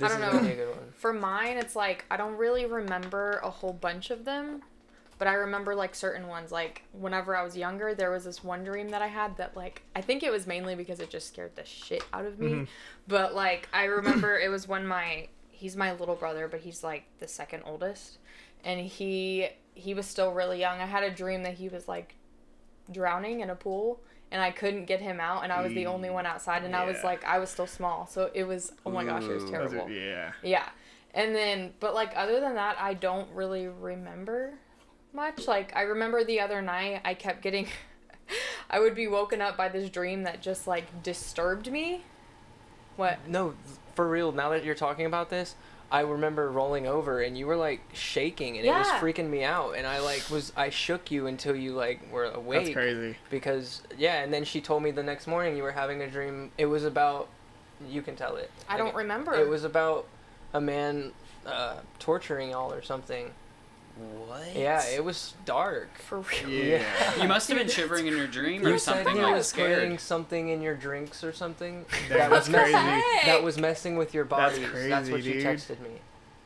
This 0.00 0.10
I 0.12 0.18
don't 0.18 0.20
know. 0.20 0.38
gonna 0.38 0.52
a 0.52 0.56
good 0.56 0.68
one. 0.70 0.78
For 0.96 1.12
mine, 1.12 1.56
it's 1.58 1.76
like 1.76 2.04
I 2.10 2.16
don't 2.16 2.36
really 2.36 2.66
remember 2.66 3.40
a 3.42 3.50
whole 3.50 3.72
bunch 3.72 4.10
of 4.10 4.24
them, 4.24 4.62
but 5.18 5.28
I 5.28 5.34
remember 5.34 5.74
like 5.74 5.94
certain 5.94 6.26
ones. 6.28 6.50
Like 6.52 6.82
whenever 6.92 7.36
I 7.36 7.42
was 7.42 7.56
younger, 7.56 7.94
there 7.94 8.10
was 8.10 8.24
this 8.24 8.42
one 8.42 8.64
dream 8.64 8.88
that 8.90 9.02
I 9.02 9.06
had 9.06 9.36
that 9.36 9.56
like 9.56 9.82
I 9.94 10.00
think 10.00 10.22
it 10.22 10.32
was 10.32 10.46
mainly 10.46 10.74
because 10.74 11.00
it 11.00 11.10
just 11.10 11.28
scared 11.28 11.56
the 11.56 11.64
shit 11.64 12.02
out 12.12 12.24
of 12.26 12.38
me. 12.38 12.48
Mhm. 12.50 12.68
But 13.06 13.34
like 13.34 13.68
I 13.72 13.84
remember 13.84 14.38
it 14.38 14.48
was 14.48 14.66
when 14.66 14.86
my 14.86 15.28
he's 15.48 15.76
my 15.76 15.92
little 15.92 16.16
brother, 16.16 16.48
but 16.48 16.60
he's 16.60 16.82
like 16.82 17.04
the 17.18 17.28
second 17.28 17.62
oldest, 17.66 18.18
and 18.64 18.80
he 18.80 19.48
he 19.74 19.94
was 19.94 20.06
still 20.06 20.32
really 20.32 20.58
young. 20.60 20.80
I 20.80 20.86
had 20.86 21.02
a 21.02 21.10
dream 21.10 21.42
that 21.44 21.54
he 21.54 21.68
was 21.68 21.86
like 21.88 22.14
drowning 22.90 23.40
in 23.40 23.50
a 23.50 23.54
pool. 23.54 24.00
And 24.32 24.40
I 24.40 24.52
couldn't 24.52 24.84
get 24.84 25.00
him 25.00 25.18
out, 25.18 25.42
and 25.42 25.52
I 25.52 25.60
was 25.60 25.72
the 25.72 25.86
only 25.86 26.08
mm. 26.08 26.14
one 26.14 26.26
outside, 26.26 26.62
and 26.62 26.76
I 26.76 26.84
was 26.84 27.02
like, 27.02 27.24
I 27.24 27.40
was 27.40 27.50
still 27.50 27.66
small, 27.66 28.06
so 28.06 28.30
it 28.32 28.44
was, 28.44 28.72
oh 28.86 28.90
my 28.90 29.04
gosh, 29.04 29.24
it 29.24 29.34
was 29.34 29.42
Ooh. 29.42 29.50
Those 29.50 29.72
are- 29.72 29.78
terrible. 29.78 29.90
yeah. 29.90 30.32
Yeah. 30.42 30.68
And 31.14 31.34
then, 31.34 31.72
but 31.80 31.94
like, 31.94 32.12
other 32.14 32.38
than 32.40 32.54
that, 32.54 32.76
I 32.78 32.94
don't 32.94 33.28
really 33.32 33.66
remember 33.66 34.54
much. 35.12 35.48
Like, 35.48 35.74
I 35.74 35.82
remember 35.82 36.22
the 36.24 36.40
other 36.40 36.62
night, 36.62 37.00
I 37.04 37.14
kept 37.14 37.42
getting, 37.42 37.66
I 38.70 38.78
would 38.78 38.94
be 38.94 39.08
woken 39.08 39.40
up 39.40 39.56
by 39.56 39.68
this 39.68 39.90
dream 39.90 40.22
that 40.22 40.40
just 40.40 40.66
like 40.66 41.02
disturbed 41.02 41.70
me. 41.70 42.04
What? 42.96 43.18
No, 43.26 43.54
for 43.94 44.08
real. 44.08 44.32
Now 44.32 44.50
that 44.50 44.64
you're 44.64 44.74
talking 44.74 45.06
about 45.06 45.30
this, 45.30 45.56
I 45.92 46.00
remember 46.02 46.50
rolling 46.50 46.86
over 46.86 47.20
and 47.20 47.36
you 47.36 47.46
were 47.46 47.56
like 47.56 47.80
shaking 47.92 48.56
and 48.56 48.64
it 48.66 48.70
was 48.70 48.86
freaking 49.00 49.28
me 49.28 49.42
out. 49.42 49.72
And 49.76 49.86
I 49.86 49.98
like 49.98 50.28
was 50.30 50.52
I 50.56 50.70
shook 50.70 51.10
you 51.10 51.26
until 51.26 51.56
you 51.56 51.72
like 51.72 52.12
were 52.12 52.24
awake. 52.26 52.66
That's 52.66 52.74
crazy. 52.74 53.16
Because 53.28 53.82
yeah, 53.98 54.22
and 54.22 54.32
then 54.32 54.44
she 54.44 54.60
told 54.60 54.82
me 54.82 54.92
the 54.92 55.02
next 55.02 55.26
morning 55.26 55.56
you 55.56 55.62
were 55.62 55.72
having 55.72 56.00
a 56.02 56.08
dream. 56.08 56.52
It 56.58 56.66
was 56.66 56.84
about, 56.84 57.28
you 57.88 58.02
can 58.02 58.14
tell 58.14 58.36
it. 58.36 58.50
I 58.68 58.76
don't 58.76 58.94
remember. 58.94 59.34
It 59.34 59.48
was 59.48 59.64
about 59.64 60.06
a 60.54 60.60
man 60.60 61.12
uh, 61.44 61.78
torturing 61.98 62.50
y'all 62.50 62.72
or 62.72 62.82
something. 62.82 63.30
What? 63.96 64.54
Yeah, 64.56 64.82
it 64.86 65.04
was 65.04 65.34
dark. 65.44 65.98
for 65.98 66.20
real. 66.20 66.48
Yeah. 66.48 66.82
You 67.22 67.28
must 67.28 67.48
have 67.48 67.58
been 67.58 67.68
shivering 67.68 68.06
in 68.06 68.16
your 68.16 68.26
dream 68.26 68.64
or 68.64 68.70
You 68.70 68.78
said 68.78 68.94
something. 69.04 69.16
he 69.16 69.22
like 69.22 69.34
was 69.34 69.46
scared. 69.48 69.80
putting 69.82 69.98
something 69.98 70.48
in 70.48 70.62
your 70.62 70.74
drinks 70.74 71.22
or 71.24 71.32
something. 71.32 71.84
That 72.08 72.30
was 72.30 72.48
messing- 72.48 72.74
crazy. 72.74 73.02
That 73.26 73.42
was 73.42 73.58
messing 73.58 73.96
with 73.96 74.14
your 74.14 74.24
bodies. 74.24 74.58
That's 74.58 74.58
bodies. 74.60 74.72
crazy, 74.72 74.88
That's 74.90 75.10
what 75.10 75.22
dude. 75.22 75.34
you 75.36 75.42
texted 75.42 75.80
me. 75.80 75.90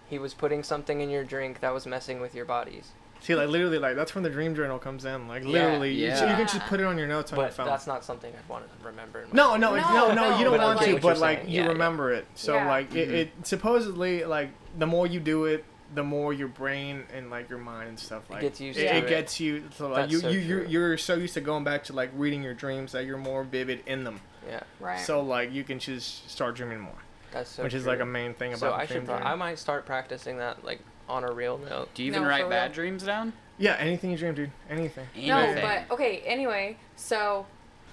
He 0.09 0.19
was 0.19 0.35
putting 0.35 0.63
something 0.63 1.01
in 1.01 1.11
your 1.11 1.25
drink 1.25 1.61
that 1.61 1.73
was 1.73 1.87
messing 1.87 2.21
with 2.21 2.35
your 2.35 2.45
bodies. 2.45 2.91
See, 3.21 3.35
like 3.35 3.49
literally, 3.49 3.79
like 3.79 3.97
that's 3.97 4.15
when 4.15 4.23
the 4.23 4.29
dream 4.29 4.55
journal 4.55 4.79
comes 4.79 5.05
in. 5.07 5.29
Like 5.29 5.45
Yeah, 5.45 5.49
literally, 5.51 5.95
you, 5.95 6.07
you 6.09 6.13
can 6.13 6.47
just 6.47 6.61
put 6.67 6.79
it 6.81 6.85
on 6.85 6.99
your 6.99 7.07
notes 7.07 7.33
on 7.33 7.39
your 7.39 7.47
But 7.47 7.55
phone. 7.55 7.67
that's 7.67 7.87
not 7.87 8.05
something 8.05 8.31
I'd 8.37 8.49
want 8.51 8.65
to 8.67 8.87
remember. 8.87 9.23
In 9.23 9.29
my 9.31 9.35
No, 9.35 9.57
no, 9.57 9.75
no, 9.75 9.81
No, 9.81 10.09
no, 10.09 10.15
no, 10.31 10.39
you 10.39 10.45
don't 10.45 10.53
but 10.53 10.61
I 10.61 10.65
want 10.75 10.81
get 10.81 10.95
to, 10.97 11.01
but 11.01 11.19
like 11.19 11.39
saying. 11.39 11.51
you 11.51 11.63
Yeah, 11.63 11.69
remember 11.69 12.13
it. 12.13 12.27
So 12.35 12.55
Yeah. 12.55 12.69
like 12.69 12.95
it, 12.95 13.09
Mhm. 13.09 13.13
it 13.13 13.31
supposedly 13.45 14.25
like 14.25 14.51
the 14.79 14.87
more 14.87 15.07
you 15.07 15.21
do 15.21 15.47
it, 15.47 15.65
the 15.95 16.03
more 16.03 16.33
your 16.33 16.49
brain 16.49 17.05
and 17.15 17.31
like 17.31 17.49
your 17.49 17.59
mind 17.59 17.89
and 17.91 17.99
stuff 17.99 18.29
like 18.29 18.43
it 18.43 18.47
gets 18.47 18.61
used 18.61 18.79
it, 18.79 18.89
to 18.89 18.97
it 18.97 19.05
it. 19.05 19.09
gets 19.09 19.39
you 19.41 19.65
so 19.77 19.89
like 19.89 20.03
That's 20.03 20.13
you 20.13 20.19
so 20.21 20.29
you 20.31 20.39
you're, 20.41 20.61
true. 20.61 20.69
you're 20.69 20.99
so 20.99 21.15
used 21.15 21.35
to 21.35 21.41
going 21.41 21.63
back 21.65 21.85
to 21.85 21.93
like 21.93 22.11
reading 22.17 22.43
your 22.43 22.55
dreams 22.55 22.93
that 22.93 23.05
you're 23.07 23.19
more 23.19 23.45
vivid 23.45 23.83
in 23.87 24.05
them. 24.05 24.21
Yeah, 24.49 24.61
Right. 24.81 24.99
So 25.01 25.21
like 25.23 25.53
you 25.53 25.65
can 25.65 25.79
just 25.79 26.29
start 26.31 26.55
dreaming 26.57 26.81
more, 26.81 26.99
that's 27.33 27.51
so. 27.51 27.63
which 27.63 27.75
is 27.75 27.87
like 27.87 28.01
a 28.01 28.05
main 28.07 28.35
thing 28.35 28.51
about 28.53 28.59
So 28.61 28.67
the 28.69 28.75
I 28.75 28.87
should. 28.87 29.05
Pro- 29.07 29.15
I 29.17 29.35
might 29.37 29.59
start 29.59 29.87
practicing 29.87 30.39
that 30.39 30.65
like 30.65 30.81
on 31.09 31.23
a 31.25 31.31
real 31.33 31.59
note. 31.59 31.89
Do 31.95 32.03
you 32.03 32.09
even 32.09 32.23
No, 32.23 32.29
write 32.29 32.45
for 32.45 32.51
bad 32.51 32.71
real. 32.71 32.75
dreams 32.75 33.03
down? 33.05 33.33
Yeah, 33.57 33.77
anything 33.79 34.11
you 34.11 34.17
dream, 34.17 34.35
dude. 34.35 34.51
Anything. 34.69 35.07
no, 35.17 35.55
but 35.61 35.95
okay. 35.95 36.19
Anyway, 36.27 36.77
so 36.97 37.47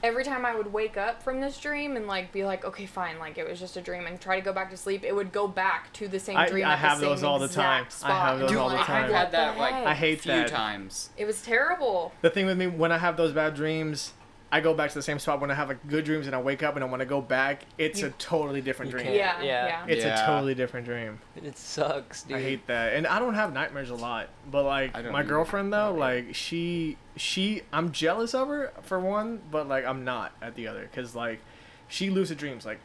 every 0.03 0.23
time 0.23 0.45
I 0.45 0.55
would 0.55 0.71
wake 0.73 0.97
up 0.97 1.21
from 1.23 1.41
this 1.41 1.57
dream 1.59 1.95
and 1.95 2.07
like 2.07 2.31
be 2.31 2.43
like, 2.43 2.65
okay, 2.65 2.85
fine, 2.85 3.19
like 3.19 3.37
it 3.37 3.47
was 3.47 3.59
just 3.59 3.77
a 3.77 3.81
dream, 3.81 4.05
and 4.07 4.19
try 4.19 4.37
to 4.39 4.41
go 4.45 4.53
back 4.53 4.69
to 4.71 4.77
sleep, 4.77 5.03
it 5.03 5.15
would 5.15 5.31
go 5.31 5.47
back 5.47 5.91
to 5.93 6.07
the 6.07 6.19
same 6.19 6.37
I- 6.37 6.47
dream. 6.47 6.65
I 6.65 6.73
at 6.73 6.79
have 6.79 6.99
the 6.99 7.07
those 7.07 7.19
same 7.19 7.29
all 7.29 7.39
the 7.39 7.47
time. 7.47 7.85
exact 7.85 8.03
I 8.09 8.13
have 8.13 8.19
spot. 8.19 8.39
those 8.39 8.49
Dude, 8.49 8.57
all 8.59 8.69
the 8.69 8.77
I've 8.79 8.85
time. 8.85 9.11
had 9.11 9.31
that 9.31 9.57
like 9.57 9.73
I 9.73 9.93
hate 9.93 10.21
few 10.21 10.31
that. 10.33 10.47
times. 10.49 11.09
It 11.17 11.25
was 11.25 11.41
terrible. 11.41 12.13
The 12.21 12.29
thing 12.29 12.45
with 12.45 12.57
me 12.57 12.67
when 12.67 12.91
I 12.91 12.97
have 12.97 13.17
those 13.17 13.31
bad 13.33 13.53
dreams, 13.55 14.13
I 14.53 14.59
go 14.59 14.73
back 14.73 14.89
to 14.89 14.95
the 14.95 15.01
same 15.01 15.17
spot. 15.17 15.39
When 15.39 15.49
I 15.49 15.53
have 15.53 15.69
like 15.69 15.87
good 15.87 16.03
dreams 16.03 16.27
and 16.27 16.35
I 16.35 16.41
wake 16.41 16.61
up 16.61 16.75
and 16.75 16.83
I 16.83 16.87
want 16.87 16.99
to 16.99 17.05
go 17.05 17.21
back, 17.21 17.63
it's 17.77 18.01
You- 18.01 18.07
a 18.07 18.09
totally 18.11 18.59
different 18.61 18.91
dream. 18.91 19.05
Yeah, 19.05 19.41
Yeah. 19.41 19.43
yeah. 19.43 19.85
It's 19.87 20.03
Yeah. 20.03 20.21
a 20.21 20.25
totally 20.25 20.53
different 20.55 20.85
dream. 20.85 21.19
It 21.41 21.57
sucks, 21.57 22.23
dude. 22.23 22.37
I 22.37 22.41
hate 22.41 22.67
that, 22.67 22.93
and 22.93 23.07
I 23.07 23.19
don't 23.19 23.35
have 23.35 23.53
nightmares 23.53 23.89
a 23.89 23.95
lot. 23.95 24.27
But 24.49 24.63
like 24.63 24.93
my 25.11 25.23
girlfriend 25.23 25.71
though, 25.71 25.91
Not 25.91 25.97
like 25.99 26.35
she 26.35 26.97
she 27.15 27.61
I'm 27.71 27.91
jealous 27.93 28.33
of 28.33 28.49
her 28.49 28.73
for 28.81 28.99
one, 28.99 29.39
but 29.49 29.69
like 29.69 29.85
I'm 29.85 30.03
not 30.03 30.33
at 30.41 30.55
the 30.55 30.67
other 30.67 30.81
because 30.81 31.15
like 31.15 31.39
she 31.87 32.09
lucid 32.09 32.37
dreams 32.37 32.65
like 32.65 32.79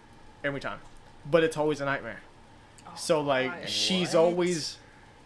every 0.45 0.61
time, 0.61 0.79
but 1.29 1.43
it's 1.43 1.57
always 1.57 1.81
a 1.81 1.85
nightmare. 1.85 2.21
Oh, 2.87 2.93
so 2.95 3.21
like 3.21 3.51
God. 3.63 3.69
she's 3.69 4.15
What? 4.15 4.21
always. 4.21 4.79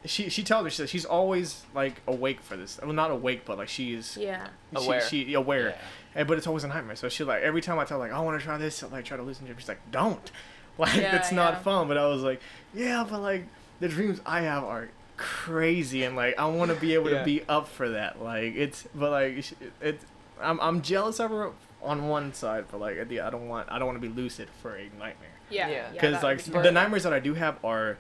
She, 0.07 0.31
she 0.31 0.43
tells 0.43 0.65
me 0.65 0.71
she 0.71 0.77
says 0.77 0.89
she's 0.91 1.05
always 1.05 1.63
like 1.75 2.01
awake 2.07 2.41
for 2.41 2.57
this. 2.57 2.79
Well, 2.83 2.93
not 2.95 3.11
awake, 3.11 3.43
but 3.45 3.59
like 3.59 3.69
she's 3.69 4.17
Yeah. 4.17 4.47
she- 4.77 4.85
Aware. 4.87 5.01
She, 5.03 5.35
aware. 5.35 5.69
Yeah. 5.71 5.77
And, 6.15 6.27
but 6.29 6.39
it's 6.39 6.47
always 6.47 6.65
a 6.65 6.69
nightmare. 6.69 6.97
So 6.97 7.09
she 7.09 7.23
like 7.25 7.43
every 7.43 7.61
time 7.61 7.79
I 7.79 7.85
tell 7.85 8.01
her, 8.01 8.09
like 8.09 8.17
I 8.17 8.21
want 8.21 8.39
to 8.41 8.45
try 8.45 8.57
this, 8.57 8.83
like 8.91 9.05
try 9.05 9.17
to 9.19 9.23
listen 9.23 9.47
to 9.47 9.53
her. 9.53 9.61
She's 9.61 9.69
like, 9.69 9.81
don't. 9.91 10.31
Like 10.79 10.97
Yeah, 10.97 11.17
it's 11.17 11.31
not 11.33 11.55
yeah. 11.55 11.59
fun. 11.61 11.89
But 11.89 11.99
I 11.99 12.07
was 12.07 12.23
like, 12.23 12.41
yeah, 12.73 13.05
but 13.09 13.21
like 13.21 13.45
the 13.81 13.89
dreams 13.89 14.19
I 14.25 14.41
have 14.43 14.65
are 14.65 14.89
crazy, 15.19 16.05
and 16.05 16.17
like 16.17 16.39
I 16.39 16.47
want 16.47 16.71
to 16.71 16.77
be 16.81 16.95
able 16.95 17.11
Yeah. 17.11 17.19
to 17.19 17.25
be 17.25 17.43
up 17.49 17.69
for 17.69 17.91
that. 17.91 18.23
Like 18.23 18.55
it's, 18.57 18.87
but 18.95 19.11
like 19.11 19.37
it's 19.37 19.55
it, 19.83 20.01
I'm 20.41 20.59
I'm 20.61 20.81
jealous 20.81 21.21
of 21.21 21.31
her 21.33 21.51
on 21.83 22.09
one 22.09 22.33
side, 22.33 22.65
but 22.71 22.81
like 22.81 22.97
at 22.97 23.09
the 23.11 23.21
I 23.21 23.29
don't 23.31 23.49
want 23.49 23.71
I 23.71 23.79
don't 23.79 23.87
want 23.87 24.01
to 24.01 24.09
be 24.09 24.15
lucid 24.15 24.49
for 24.63 24.75
a 24.75 24.85
nightmare 24.99 25.29
Yeah. 25.51 25.69
Yeah. 25.69 25.75
yeah 25.75 25.89
because 25.93 26.23
like 26.23 26.43
be 26.45 26.53
the 26.53 26.73
nightmares 26.73 27.03
that 27.03 27.13
I 27.13 27.21
do 27.21 27.35
have 27.35 27.63
are 27.65 27.99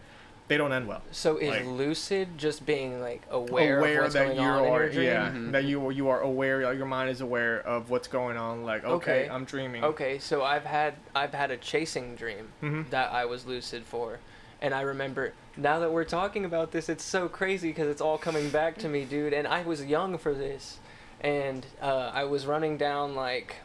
they 0.50 0.56
don't 0.56 0.72
end 0.72 0.88
well. 0.88 1.00
So 1.12 1.36
is 1.36 1.48
Like- 1.48 1.64
lucid 1.64 2.36
just 2.36 2.66
being 2.66 3.00
like 3.00 3.22
aware, 3.30 3.78
of 3.78 4.02
what's 4.02 4.14
that 4.14 4.24
going 4.26 4.36
you 4.36 4.42
on 4.42 4.64
in 4.64 4.70
are 4.72 4.80
your 4.82 4.88
dream? 4.90 5.04
yeah 5.06 5.28
Mhm. 5.30 5.52
that 5.52 5.62
you 5.64 5.90
you 5.90 6.08
are 6.08 6.20
aware 6.20 6.64
like, 6.64 6.76
your 6.76 6.86
mind 6.86 7.08
is 7.08 7.20
aware 7.20 7.60
of 7.60 7.88
what's 7.88 8.08
going 8.08 8.36
on 8.36 8.64
like 8.64 8.84
okay, 8.84 9.22
Okay. 9.22 9.30
I'm 9.30 9.44
dreaming 9.44 9.84
Okay, 9.84 10.18
so 10.18 10.42
I've 10.42 10.64
had 10.64 10.94
I've 11.14 11.32
had 11.34 11.52
a 11.52 11.56
chasing 11.56 12.16
dream 12.16 12.48
Mhm. 12.62 12.90
that 12.90 13.12
I 13.12 13.26
was 13.26 13.46
lucid 13.46 13.84
for, 13.84 14.18
and 14.60 14.74
I 14.74 14.80
remember 14.80 15.34
now 15.56 15.78
that 15.78 15.92
we're 15.92 16.04
talking 16.04 16.44
about 16.44 16.72
this, 16.72 16.88
it's 16.88 17.04
so 17.04 17.28
crazy 17.28 17.68
because 17.68 17.86
it's 17.86 18.00
all 18.00 18.18
coming 18.18 18.50
back 18.50 18.76
to 18.78 18.88
me, 18.88 19.04
dude. 19.04 19.32
And 19.32 19.46
I 19.46 19.62
was 19.62 19.84
young 19.84 20.18
for 20.18 20.34
this, 20.34 20.78
and 21.20 21.64
uh, 21.80 22.10
I 22.12 22.24
was 22.24 22.44
running 22.46 22.76
down 22.76 23.14
like, 23.14 23.56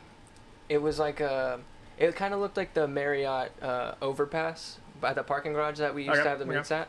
it 0.69 0.79
was 0.83 0.99
like 0.99 1.19
a, 1.19 1.59
it 1.97 2.15
kind 2.15 2.33
of 2.35 2.39
looked 2.41 2.57
like 2.57 2.73
the 2.75 2.87
Marriott 2.87 3.51
uh, 3.63 3.93
overpass 4.03 4.77
by 5.05 5.13
the 5.13 5.21
parking 5.21 5.53
garage 5.53 5.77
that 5.77 5.93
we 5.93 6.01
used 6.01 6.13
Okay, 6.15 6.23
to 6.23 6.29
have 6.29 6.39
the 6.39 6.45
yeah. 6.45 6.51
at, 6.71 6.87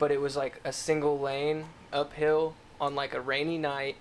but 0.00 0.10
it 0.10 0.20
was 0.20 0.34
like 0.36 0.60
a 0.64 0.72
single 0.72 1.20
lane 1.20 1.66
uphill 1.92 2.56
on 2.80 2.96
like 2.96 3.14
a 3.14 3.20
rainy 3.20 3.58
night, 3.58 3.94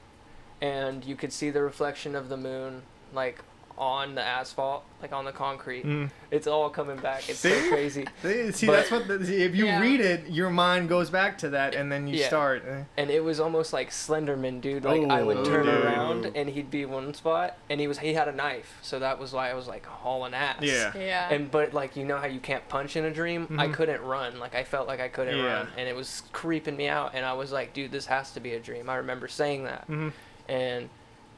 and 0.59 1.05
you 1.05 1.15
could 1.15 1.31
see 1.31 1.51
the 1.51 1.61
reflection 1.61 2.15
of 2.15 2.29
the 2.29 2.35
moon 2.37 2.81
like 3.13 3.43
on 3.77 4.13
the 4.15 4.21
asphalt, 4.21 4.83
like 5.01 5.11
on 5.11 5.25
the 5.25 5.31
concrete. 5.31 5.83
Mm. 5.85 6.09
It's 6.29 6.45
all 6.47 6.69
coming 6.69 6.97
back. 6.97 7.27
It's 7.27 7.39
See? 7.39 7.49
so 7.49 7.69
crazy. 7.69 8.05
See, 8.21 8.51
see, 8.51 8.67
But- 8.67 8.73
that's 8.73 8.91
what. 8.91 9.07
The, 9.07 9.25
see, 9.25 9.41
if 9.41 9.55
you 9.55 9.65
Yeah. 9.65 9.79
read 9.81 9.99
it, 9.99 10.29
your 10.29 10.49
mind 10.51 10.89
goes 10.89 11.09
back 11.09 11.37
to 11.39 11.49
that, 11.49 11.73
and 11.73 11.91
then 11.91 12.07
you 12.07 12.17
Yeah. 12.19 12.27
start. 12.27 12.63
eh. 12.67 12.83
And 12.97 13.09
it 13.09 13.23
was 13.23 13.39
almost 13.39 13.73
like 13.73 13.89
Slenderman, 13.89 14.61
dude. 14.61 14.83
Like 14.85 15.03
I 15.09 15.23
would 15.23 15.37
Oh, 15.37 15.45
turn 15.45 15.65
dude. 15.65 15.83
around 15.85 16.31
and 16.35 16.49
he'd 16.49 16.69
be 16.69 16.85
one 16.85 17.13
spot, 17.15 17.57
and 17.69 17.79
he 17.81 17.87
was 17.87 17.97
he 17.99 18.13
had 18.13 18.27
a 18.27 18.31
knife, 18.31 18.77
so 18.83 18.99
that 18.99 19.17
was 19.19 19.33
why 19.33 19.49
I 19.49 19.53
was 19.55 19.67
like 19.67 19.85
hauling 19.85 20.33
ass. 20.35 20.57
Yeah. 20.61 20.91
Yeah. 20.95 21.29
And 21.31 21.49
but 21.49 21.73
like 21.73 21.95
you 21.95 22.05
know 22.05 22.17
how 22.17 22.27
you 22.27 22.39
can't 22.39 22.67
punch 22.69 22.95
in 22.95 23.05
a 23.05 23.11
dream, 23.11 23.47
I 23.59 23.67
Mhm. 23.67 23.73
couldn't 23.73 24.01
run. 24.03 24.39
Like 24.39 24.53
I 24.55 24.63
felt 24.63 24.87
like 24.87 24.99
I 24.99 25.07
couldn't 25.07 25.37
Yeah. 25.37 25.45
run, 25.59 25.67
and 25.77 25.87
it 25.89 25.95
was 25.95 26.23
creeping 26.31 26.77
me 26.77 26.87
out. 26.87 27.11
And 27.15 27.25
I 27.25 27.33
was 27.33 27.51
like, 27.51 27.73
dude, 27.73 27.91
this 27.91 28.05
has 28.05 28.31
to 28.33 28.39
be 28.39 28.53
a 28.53 28.59
dream. 28.59 28.89
I 28.89 28.95
remember 28.97 29.27
saying 29.27 29.63
that, 29.65 29.87
Mhm. 29.89 30.11
and 30.47 30.89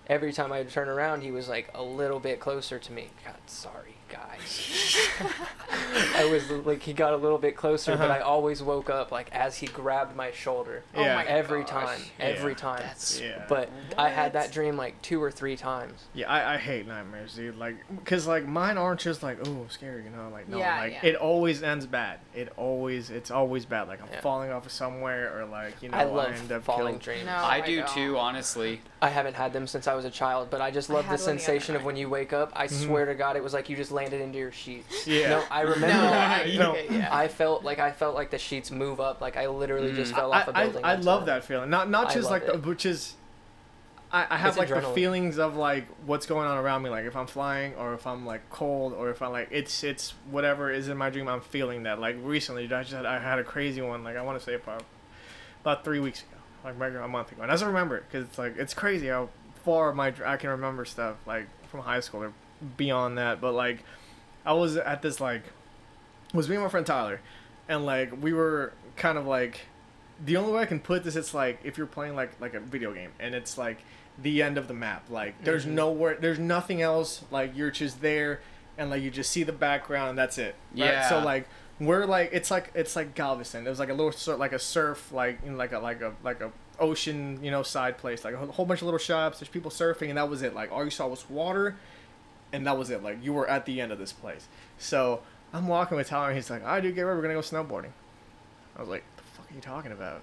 every 0.08 0.34
time 0.34 0.52
I'd 0.52 0.70
turn 0.70 0.90
around, 0.90 1.22
he 1.22 1.32
was 1.32 1.48
like 1.48 1.70
a 1.74 1.84
little 1.84 2.20
bit 2.20 2.40
closer 2.40 2.80
to 2.80 2.92
me. 2.92 3.10
God, 3.26 3.36
sorry, 3.48 3.95
guys. 4.10 4.98
I 6.16 6.26
was 6.26 6.50
like, 6.66 6.82
he 6.82 6.94
got 6.94 7.14
a 7.14 7.18
little 7.18 7.38
bit 7.38 7.56
closer, 7.56 7.96
but 7.98 8.10
Uh-huh. 8.10 8.20
I 8.20 8.22
always 8.22 8.62
woke 8.62 8.90
up 8.90 9.12
like 9.12 9.30
as 9.32 9.58
he 9.58 9.68
grabbed 9.68 10.16
my 10.16 10.32
shoulder. 10.32 10.84
Oh 10.96 11.02
Yeah. 11.02 11.16
my 11.16 11.26
every 11.26 11.62
gosh. 11.62 11.70
time, 11.70 12.00
every 12.20 12.52
Yeah. 12.52 12.58
time. 12.58 12.80
That's 12.82 13.20
Yeah. 13.22 13.46
But 13.48 13.70
I 13.98 14.10
had 14.10 14.34
that 14.34 14.52
dream 14.52 14.78
like 14.78 15.02
two 15.02 15.22
or 15.22 15.32
three 15.32 15.56
times. 15.58 16.06
Yeah, 16.14 16.30
I, 16.32 16.56
I 16.56 16.58
hate 16.58 16.88
nightmares, 16.88 17.36
dude. 17.36 17.58
Like, 17.58 17.76
cause 18.06 18.28
like 18.28 18.46
mine 18.48 18.78
aren't 18.78 19.00
just 19.02 19.24
like 19.24 19.40
oh 19.48 19.66
scary, 19.70 20.04
you 20.04 20.10
know. 20.10 20.30
Like 20.32 20.48
no, 20.48 20.58
Yeah, 20.58 20.80
like 20.80 20.94
yeah. 20.94 21.10
it 21.10 21.16
always 21.16 21.64
ends 21.64 21.86
bad. 21.86 22.20
It 22.34 22.52
always, 22.58 23.10
it's 23.10 23.32
always 23.32 23.66
bad. 23.66 23.88
Like 23.88 24.02
I'm 24.02 24.10
Yeah. 24.12 24.22
falling 24.22 24.52
off 24.52 24.66
of 24.66 24.72
somewhere, 24.72 25.38
or 25.40 25.46
like 25.46 25.82
you 25.82 25.90
know, 25.90 25.98
I 25.98 26.04
love 26.04 26.34
end 26.34 26.52
up 26.52 26.64
falling 26.64 26.94
killed. 26.96 27.02
dreams. 27.04 27.26
No. 27.26 27.34
I 27.36 27.56
I 27.56 27.62
do 27.62 27.78
don't. 27.78 27.90
too, 27.90 28.18
honestly. 28.18 28.82
I 29.02 29.10
haven't 29.10 29.36
had 29.36 29.54
them 29.54 29.68
since 29.68 29.88
I 29.88 29.94
was 29.96 30.06
a 30.06 30.10
child, 30.10 30.50
but 30.50 30.62
I 30.62 30.72
just 30.72 30.90
I 30.90 30.94
love 30.94 31.04
the 31.06 31.10
had 31.12 31.20
the 31.20 31.24
sensation 31.24 31.76
of 31.76 31.84
when 31.84 31.96
you 31.96 32.10
wake 32.10 32.34
up. 32.34 32.52
I 32.56 32.68
Mhm. 32.68 32.86
swear 32.86 33.06
to 33.06 33.14
God, 33.16 33.36
it 33.36 33.44
was 33.44 33.54
like 33.54 33.70
you 33.70 33.76
just 33.76 33.92
landed 33.96 34.22
into 34.22 34.38
your 34.38 34.52
sheets. 34.52 35.08
Yeah. 35.08 35.30
No, 35.30 35.44
I 35.50 35.62
remember 35.74 35.88
No, 35.88 36.02
that. 36.02 36.46
I, 36.48 36.56
No. 36.56 36.72
okay, 36.74 36.88
yeah. 36.92 37.10
I 37.12 37.28
felt 37.28 37.64
like 37.64 37.80
I 37.80 37.92
felt 37.92 38.14
like 38.14 38.30
the 38.30 38.38
sheets 38.38 38.70
move 38.70 39.00
up. 39.00 39.22
Like 39.22 39.38
I 39.38 39.48
literally 39.48 39.94
just 39.94 40.14
Mm. 40.14 40.18
fell 40.18 40.34
I, 40.34 40.42
off 40.42 40.48
a 40.50 40.54
building. 40.54 40.84
I 40.86 40.96
That's 40.96 41.06
love 41.08 41.25
that 41.25 41.44
feeling. 41.44 41.70
Not 41.72 41.90
not 41.90 42.14
just 42.14 42.30
like 42.30 42.46
the, 42.46 42.58
which 42.60 42.86
is. 42.86 43.16
I, 44.12 44.28
I 44.30 44.38
have 44.38 44.50
It's 44.50 44.58
like 44.58 44.70
the 44.70 44.88
feelings 44.94 45.40
of 45.40 45.56
like 45.58 45.88
what's 46.06 46.25
going 46.28 46.48
on 46.48 46.58
around 46.58 46.84
me, 46.84 46.90
like 46.92 47.06
if 47.06 47.16
I'm 47.16 47.25
flying 47.28 47.74
or 47.75 47.96
if 47.96 48.06
I'm 48.06 48.25
like 48.25 48.50
cold 48.52 48.94
or 48.94 49.10
if 49.10 49.22
I'm 49.22 49.32
like 49.32 49.48
it's 49.52 49.84
it's 49.84 50.14
whatever 50.30 50.70
is 50.72 50.88
in 50.88 50.96
my 50.98 51.10
dream. 51.10 51.28
I'm 51.28 51.42
feeling 51.42 51.84
that. 51.84 52.00
Like 52.00 52.16
recently, 52.22 52.66
I 52.66 52.84
just 52.84 52.92
had, 52.94 53.06
I 53.06 53.20
had 53.20 53.40
a 53.40 53.44
crazy 53.44 53.82
one. 53.82 54.04
Like 54.04 54.16
I 54.16 54.22
want 54.22 54.38
to 54.40 54.46
say 54.46 54.54
about 54.54 54.84
about 55.62 55.84
three 55.84 56.00
weeks 56.00 56.22
ago, 56.22 56.38
like 56.64 56.78
maybe 56.78 56.96
a 56.98 57.08
month 57.08 57.32
ago, 57.32 57.42
and 57.42 57.52
I 57.52 57.56
just 57.56 57.66
remember 57.66 57.98
it 57.98 58.04
because 58.08 58.28
it's 58.28 58.38
like 58.38 58.56
it's 58.58 58.74
crazy 58.75 59.08
how 59.08 59.30
far 59.64 59.92
my 59.94 60.14
I 60.24 60.38
can 60.38 60.52
remember 60.52 60.86
stuff 60.86 61.16
like 61.25 61.48
from 61.70 61.80
high 61.82 62.00
school 62.00 62.24
or 62.24 62.34
beyond 62.78 63.18
that. 63.18 63.42
But 63.42 63.54
like 63.54 63.84
I 64.46 64.54
was 64.54 64.78
at 64.78 65.02
this 65.02 65.20
like 65.20 65.44
was 66.34 66.50
me 66.50 66.56
and 66.56 66.64
my 66.64 66.70
friend 66.70 66.86
Tyler, 66.86 67.22
and 67.70 67.86
like 67.86 68.22
we 68.22 68.34
were 68.34 68.74
kind 68.98 69.18
of 69.18 69.26
like 69.26 69.62
the 70.24 70.38
only 70.38 70.54
way 70.54 70.62
I 70.62 70.66
can 70.66 70.80
put 70.80 71.04
this 71.04 71.16
it's 71.16 71.34
like 71.34 71.60
if 71.64 71.78
you're 71.78 71.88
playing 71.88 72.16
like 72.16 72.40
like 72.40 72.54
a 72.54 72.60
video 72.60 72.94
game 72.94 73.12
and 73.20 73.36
it's 73.36 73.58
like 73.58 73.80
the 74.22 74.42
end 74.42 74.58
of 74.58 74.70
the 74.70 74.74
map 74.74 75.04
like 75.10 75.44
there's 75.44 75.66
Mhm. 75.66 75.72
nowhere 75.72 76.16
there's 76.18 76.40
nothing 76.40 76.82
else 76.82 77.26
like 77.32 77.52
you're 77.54 77.70
just 77.72 78.00
there 78.02 78.40
and 78.78 78.90
like 78.90 79.02
you 79.04 79.12
just 79.12 79.30
see 79.30 79.44
the 79.44 79.52
background 79.52 80.12
and 80.12 80.18
that's 80.18 80.38
it 80.38 80.56
right? 80.78 81.06
so 81.10 81.20
like 81.20 81.50
we're 81.82 82.06
like 82.06 82.30
it's 82.32 82.50
like 82.50 82.72
it's 82.76 82.96
like 82.96 83.14
Galveston 83.14 83.66
there's 83.66 83.78
like 83.80 83.90
a 83.90 83.94
little 83.94 84.38
like 84.38 84.54
a 84.54 84.60
surf 84.60 85.12
like 85.12 85.40
you 85.44 85.52
know, 85.52 85.58
like 85.58 85.74
a 85.74 85.80
like 85.80 86.00
a 86.02 86.14
like 86.24 86.40
a 86.40 86.50
ocean 86.80 87.38
you 87.44 87.52
know 87.52 87.62
side 87.62 87.98
place 87.98 88.24
like 88.24 88.34
a 88.34 88.38
whole- 88.38 88.48
whole 88.54 88.66
bunch 88.66 88.80
of 88.80 88.86
little 88.86 88.98
shops 88.98 89.40
there's 89.40 89.50
people 89.50 89.70
surfing 89.70 90.08
and 90.08 90.18
that 90.18 90.30
was 90.30 90.42
it 90.42 90.56
like 90.56 90.72
all 90.72 90.86
you 90.86 90.90
saw 90.90 91.06
was 91.08 91.30
water 91.30 91.76
and 92.56 92.66
that 92.66 92.78
was 92.78 92.90
it 92.90 93.04
like 93.04 93.18
you 93.24 93.34
were 93.34 93.48
at 93.48 93.66
the 93.66 93.80
end 93.82 93.92
of 93.92 94.00
this 94.00 94.12
place 94.14 94.48
so 94.78 95.22
I'm 95.54 95.68
walking 95.68 95.96
with 95.98 96.08
Tyler 96.08 96.28
and 96.30 96.36
he's 96.36 96.50
like 96.50 96.64
I 96.66 96.80
do 96.82 96.92
get 96.92 97.02
ready 97.04 97.16
we're 97.18 97.22
gonna 97.22 97.34
go 97.36 97.42
snowboarding 97.42 97.92
I 98.78 98.82
was 98.82 98.90
like, 98.90 99.04
"The 99.16 99.24
fuck 99.24 99.50
are 99.50 99.56
you 99.56 99.62
talking 99.62 99.92
about?" 99.94 100.22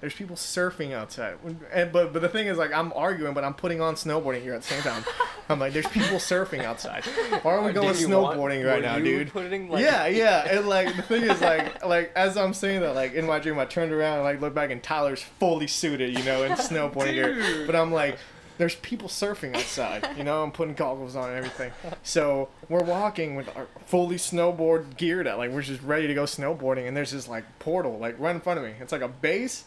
There's 0.00 0.14
people 0.14 0.34
surfing 0.36 0.92
outside, 0.92 1.36
and 1.72 1.92
but 1.92 2.12
but 2.12 2.20
the 2.20 2.28
thing 2.28 2.48
is, 2.48 2.58
like, 2.58 2.72
I'm 2.74 2.92
arguing, 2.94 3.32
but 3.34 3.44
I'm 3.44 3.54
putting 3.54 3.80
on 3.80 3.94
snowboarding 3.94 4.42
here 4.42 4.52
at 4.52 4.62
the 4.62 4.66
same 4.66 4.82
time. 4.82 5.04
I'm 5.48 5.60
like, 5.60 5.72
"There's 5.72 5.86
people 5.86 6.18
surfing 6.18 6.64
outside. 6.64 7.04
Why 7.42 7.52
are 7.52 7.60
we 7.60 7.68
Did 7.68 7.76
going 7.76 7.96
you 7.98 8.08
want- 8.08 8.36
snowboarding 8.36 8.64
were 8.64 8.68
right 8.70 8.82
now, 8.82 8.96
you 8.96 9.04
dude?" 9.04 9.30
Putting, 9.32 9.70
like, 9.70 9.82
yeah, 9.84 10.06
yeah, 10.08 10.44
and 10.58 10.68
like 10.68 10.94
the 10.96 11.02
thing 11.02 11.22
is, 11.22 11.40
like, 11.40 11.84
like 11.86 12.10
as 12.16 12.36
I'm 12.36 12.52
saying 12.52 12.80
that, 12.80 12.96
like 12.96 13.14
in 13.14 13.26
my 13.26 13.38
dream, 13.38 13.58
I 13.60 13.64
turned 13.64 13.92
around 13.92 14.16
and 14.16 14.24
like 14.24 14.40
looked 14.40 14.56
back, 14.56 14.70
and 14.72 14.82
Tyler's 14.82 15.22
fully 15.22 15.68
suited, 15.68 16.18
you 16.18 16.24
know, 16.24 16.42
in 16.42 16.52
snowboarding 16.56 17.14
gear. 17.14 17.34
Dude. 17.36 17.66
But 17.68 17.76
I'm 17.76 17.92
like, 17.92 18.18
there's 18.58 18.76
people 18.76 19.08
surfing 19.08 19.54
outside, 19.56 20.08
you 20.16 20.24
know. 20.24 20.42
I'm 20.42 20.52
putting 20.52 20.74
goggles 20.74 21.16
on 21.16 21.30
and 21.30 21.38
everything. 21.38 21.72
So 22.02 22.48
we're 22.68 22.84
walking 22.84 23.34
with 23.34 23.48
our 23.56 23.66
fully 23.86 24.16
snowboard 24.16 24.96
geared 24.96 25.26
out, 25.26 25.38
like 25.38 25.50
we're 25.50 25.62
just 25.62 25.82
ready 25.82 26.06
to 26.06 26.14
go 26.14 26.24
snowboarding, 26.24 26.86
and 26.86 26.96
there's 26.96 27.10
this 27.10 27.28
like 27.28 27.44
portal 27.58 27.98
like 27.98 28.18
right 28.18 28.34
in 28.34 28.40
front 28.40 28.58
of 28.58 28.64
me. 28.64 28.74
It's 28.80 28.92
like 28.92 29.02
a 29.02 29.08
base, 29.08 29.64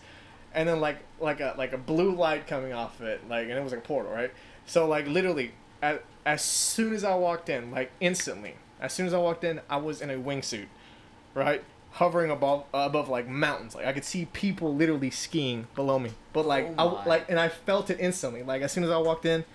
and 0.53 0.67
then 0.67 0.79
like 0.79 0.99
like 1.19 1.39
a 1.39 1.53
like 1.57 1.73
a 1.73 1.77
blue 1.77 2.15
light 2.15 2.47
coming 2.47 2.73
off 2.73 2.99
of 2.99 3.07
it, 3.07 3.27
like 3.29 3.43
and 3.49 3.57
it 3.57 3.63
was 3.63 3.73
like 3.73 3.83
a 3.83 3.87
portal, 3.87 4.11
right? 4.11 4.31
So 4.65 4.87
like 4.87 5.07
literally, 5.07 5.51
as, 5.81 5.99
as 6.25 6.41
soon 6.41 6.93
as 6.93 7.03
I 7.03 7.15
walked 7.15 7.49
in, 7.49 7.71
like 7.71 7.91
instantly, 7.99 8.55
as 8.79 8.93
soon 8.93 9.07
as 9.07 9.13
I 9.13 9.17
walked 9.17 9.43
in, 9.43 9.61
I 9.69 9.77
was 9.77 10.01
in 10.01 10.09
a 10.09 10.17
wingsuit, 10.17 10.67
right? 11.33 11.63
Hovering 11.91 12.29
above 12.29 12.65
above 12.73 13.09
like 13.09 13.27
mountains, 13.27 13.73
like 13.73 13.85
I 13.85 13.93
could 13.93 14.05
see 14.05 14.25
people 14.25 14.75
literally 14.75 15.09
skiing 15.09 15.67
below 15.73 15.97
me. 15.97 16.11
But 16.31 16.45
like 16.45 16.69
Oh 16.77 16.97
I 16.97 17.05
like, 17.05 17.29
and 17.29 17.39
I 17.39 17.49
felt 17.49 17.89
it 17.89 17.99
instantly. 17.99 18.43
Like 18.43 18.61
as 18.61 18.71
soon 18.71 18.83
as 18.83 18.91
I 18.91 18.97
walked 18.97 19.25
in, 19.25 19.45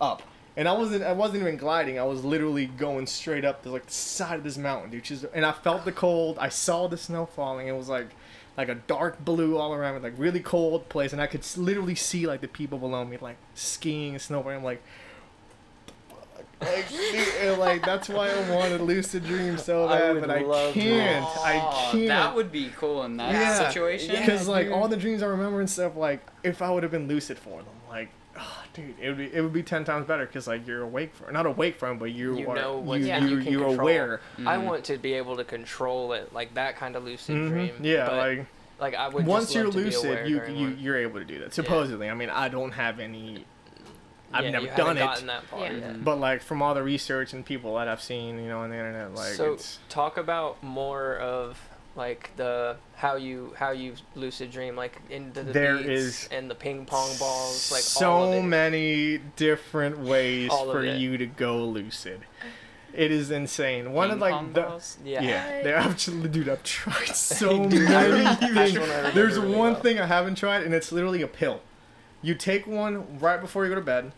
up, 0.00 0.22
and 0.56 0.68
I 0.68 0.72
wasn't 0.72 1.04
I 1.04 1.12
wasn't 1.12 1.42
even 1.42 1.56
gliding. 1.56 1.98
I 1.98 2.04
was 2.04 2.24
literally 2.24 2.66
going 2.66 3.06
straight 3.06 3.44
up 3.44 3.62
the 3.62 3.70
like 3.70 3.86
the 3.86 3.92
side 3.92 4.38
of 4.38 4.44
this 4.44 4.58
mountain, 4.58 4.90
dude. 4.90 5.04
Just, 5.04 5.24
and 5.32 5.44
I 5.44 5.52
felt 5.52 5.84
the 5.84 5.92
cold. 5.92 6.38
I 6.38 6.48
saw 6.48 6.86
the 6.86 6.96
snow 6.96 7.26
falling. 7.26 7.68
It 7.68 7.76
was 7.76 7.88
like 7.88 8.08
like 8.56 8.68
a 8.68 8.74
dark 8.74 9.24
blue 9.24 9.58
all 9.58 9.74
around 9.74 9.96
me, 9.96 10.00
like 10.00 10.18
really 10.18 10.40
cold 10.40 10.88
place, 10.88 11.12
and 11.12 11.20
I 11.20 11.26
could 11.26 11.44
literally 11.56 11.94
see 11.94 12.26
like 12.26 12.40
the 12.40 12.48
people 12.48 12.78
below 12.78 13.04
me, 13.04 13.18
like 13.20 13.36
skiing 13.54 14.12
and 14.12 14.20
snowboarding. 14.20 14.56
I'm 14.56 14.64
like, 14.64 14.82
like, 16.60 16.86
and, 17.42 17.58
like 17.58 17.84
that's 17.84 18.08
why 18.08 18.30
I 18.30 18.50
wanted 18.54 18.80
lucid 18.80 19.24
dreams 19.24 19.64
so 19.64 19.88
bad, 19.88 20.14
would 20.14 20.20
but 20.22 20.30
I 20.30 20.40
love 20.40 20.72
to. 20.74 20.80
can't. 20.80 21.24
I 21.38 21.88
can't. 21.92 22.08
That 22.08 22.34
would 22.34 22.50
be 22.50 22.70
cool 22.76 23.04
in 23.04 23.16
that 23.18 23.32
Yeah. 23.32 23.68
situation. 23.68 24.14
Yeah. 24.14 24.20
because 24.20 24.48
like 24.48 24.66
dude. 24.66 24.72
all 24.74 24.88
the 24.88 24.96
dreams 24.96 25.22
I 25.22 25.26
remember 25.26 25.60
and 25.60 25.68
stuff, 25.68 25.96
like 25.96 26.20
if 26.42 26.62
I 26.62 26.70
would 26.70 26.82
have 26.82 26.92
been 26.92 27.08
lucid 27.08 27.38
for 27.38 27.58
them, 27.62 27.66
like, 27.90 28.08
oh, 28.38 28.64
dude, 28.72 28.94
it 29.00 29.08
would 29.08 29.18
be 29.18 29.34
it 29.34 29.40
would 29.42 29.52
be 29.52 29.62
ten 29.62 29.84
times 29.84 30.06
better 30.06 30.24
because 30.26 30.46
like 30.46 30.66
you're 30.66 30.82
awake 30.82 31.14
for 31.14 31.30
not 31.30 31.44
awake 31.46 31.78
from, 31.78 31.98
but 31.98 32.12
you, 32.12 32.38
You 32.38 32.50
are 32.50 32.56
know 32.56 32.78
what 32.78 33.00
you, 33.00 33.06
Yeah. 33.06 33.18
you, 33.24 33.36
you 33.36 33.42
can 33.44 33.52
you're 33.52 33.66
control. 33.66 33.88
aware. 33.88 34.20
I 34.38 34.56
Mhm. 34.56 34.64
want 34.64 34.84
to 34.84 34.96
be 34.98 35.12
able 35.14 35.36
to 35.36 35.44
control 35.44 36.12
it, 36.14 36.32
like 36.32 36.54
that 36.54 36.76
kind 36.76 36.96
of 36.96 37.04
lucid 37.04 37.36
Mhm. 37.36 37.48
dream. 37.50 37.74
Yeah, 37.82 38.06
but, 38.06 38.16
like 38.16 38.46
like 38.78 38.94
I 38.94 39.08
would. 39.08 39.26
once 39.26 39.44
just 39.46 39.54
you're 39.54 39.64
love 39.64 39.72
to 39.74 39.78
be 39.78 39.84
lucid, 39.86 40.28
you 40.28 40.36
during 40.38 40.56
you 40.56 40.68
you're 40.78 40.96
able 40.98 41.18
to 41.18 41.24
do 41.24 41.38
that. 41.40 41.52
Supposedly, 41.54 42.08
I 42.10 42.14
mean, 42.14 42.28
I 42.30 42.48
don't 42.48 42.72
have 42.72 42.98
any, 43.00 43.44
I've 44.38 44.44
Yeah, 44.44 44.50
never 44.50 44.66
you 44.66 44.72
done 44.76 44.96
it, 44.96 45.00
gotten 45.00 45.26
that 45.26 45.42
far 45.44 45.60
Yeah. 45.60 45.72
yet. 45.72 46.04
but 46.04 46.18
like 46.18 46.42
from 46.42 46.62
all 46.62 46.74
the 46.74 46.82
research 46.82 47.32
and 47.32 47.44
people 47.44 47.74
that 47.76 47.88
I've 47.88 48.02
seen, 48.02 48.38
you 48.38 48.48
know, 48.48 48.60
on 48.60 48.70
the 48.70 48.76
internet, 48.76 49.14
like 49.14 49.32
so 49.34 49.54
it's 49.54 49.78
talk 49.88 50.16
about 50.16 50.62
more 50.62 51.16
of 51.16 51.60
like 51.96 52.30
the 52.36 52.76
how 52.94 53.16
you 53.16 53.54
how 53.58 53.70
you 53.70 53.94
lucid 54.14 54.50
dream 54.50 54.76
like 54.76 55.00
into 55.08 55.42
the 55.42 55.52
There 55.52 55.76
beats 55.78 55.88
is 55.88 56.28
and 56.30 56.50
the 56.50 56.54
ping 56.54 56.84
pong 56.84 57.16
balls 57.18 57.72
like 57.72 57.80
so 57.80 58.10
all 58.10 58.32
of 58.32 58.44
it. 58.44 58.46
many 58.46 59.18
different 59.36 59.98
ways 60.00 60.50
for 60.52 60.84
it. 60.84 60.98
you 60.98 61.16
to 61.16 61.24
go 61.26 61.64
lucid. 61.64 62.20
It 62.92 63.10
is 63.10 63.30
insane. 63.30 63.92
One 63.92 64.10
of 64.10 64.18
like 64.20 64.32
pong 64.32 64.52
the 64.54 64.60
balls? 64.62 64.96
yeah, 65.04 65.22
Yeah, 65.22 65.62
they 65.62 65.72
actually, 65.74 66.28
dude, 66.28 66.48
I've 66.48 66.62
tried 66.62 67.08
so 67.14 67.66
Dude, 67.68 67.88
many 67.88 68.24
things. 68.36 68.54
that's 68.54 68.72
one 68.74 68.82
I 68.90 68.96
remember 68.96 69.10
There's 69.12 69.38
really 69.38 69.54
one 69.54 69.72
well. 69.74 69.82
thing 69.82 69.98
I 70.00 70.06
haven't 70.06 70.36
tried, 70.36 70.62
and 70.62 70.72
it's 70.74 70.92
literally 70.92 71.20
a 71.20 71.26
pill. 71.26 71.60
You 72.22 72.34
take 72.34 72.66
one 72.66 73.18
right 73.18 73.38
before 73.38 73.64
you 73.64 73.68
go 73.70 73.74
to 73.74 73.82
bed, 73.82 74.12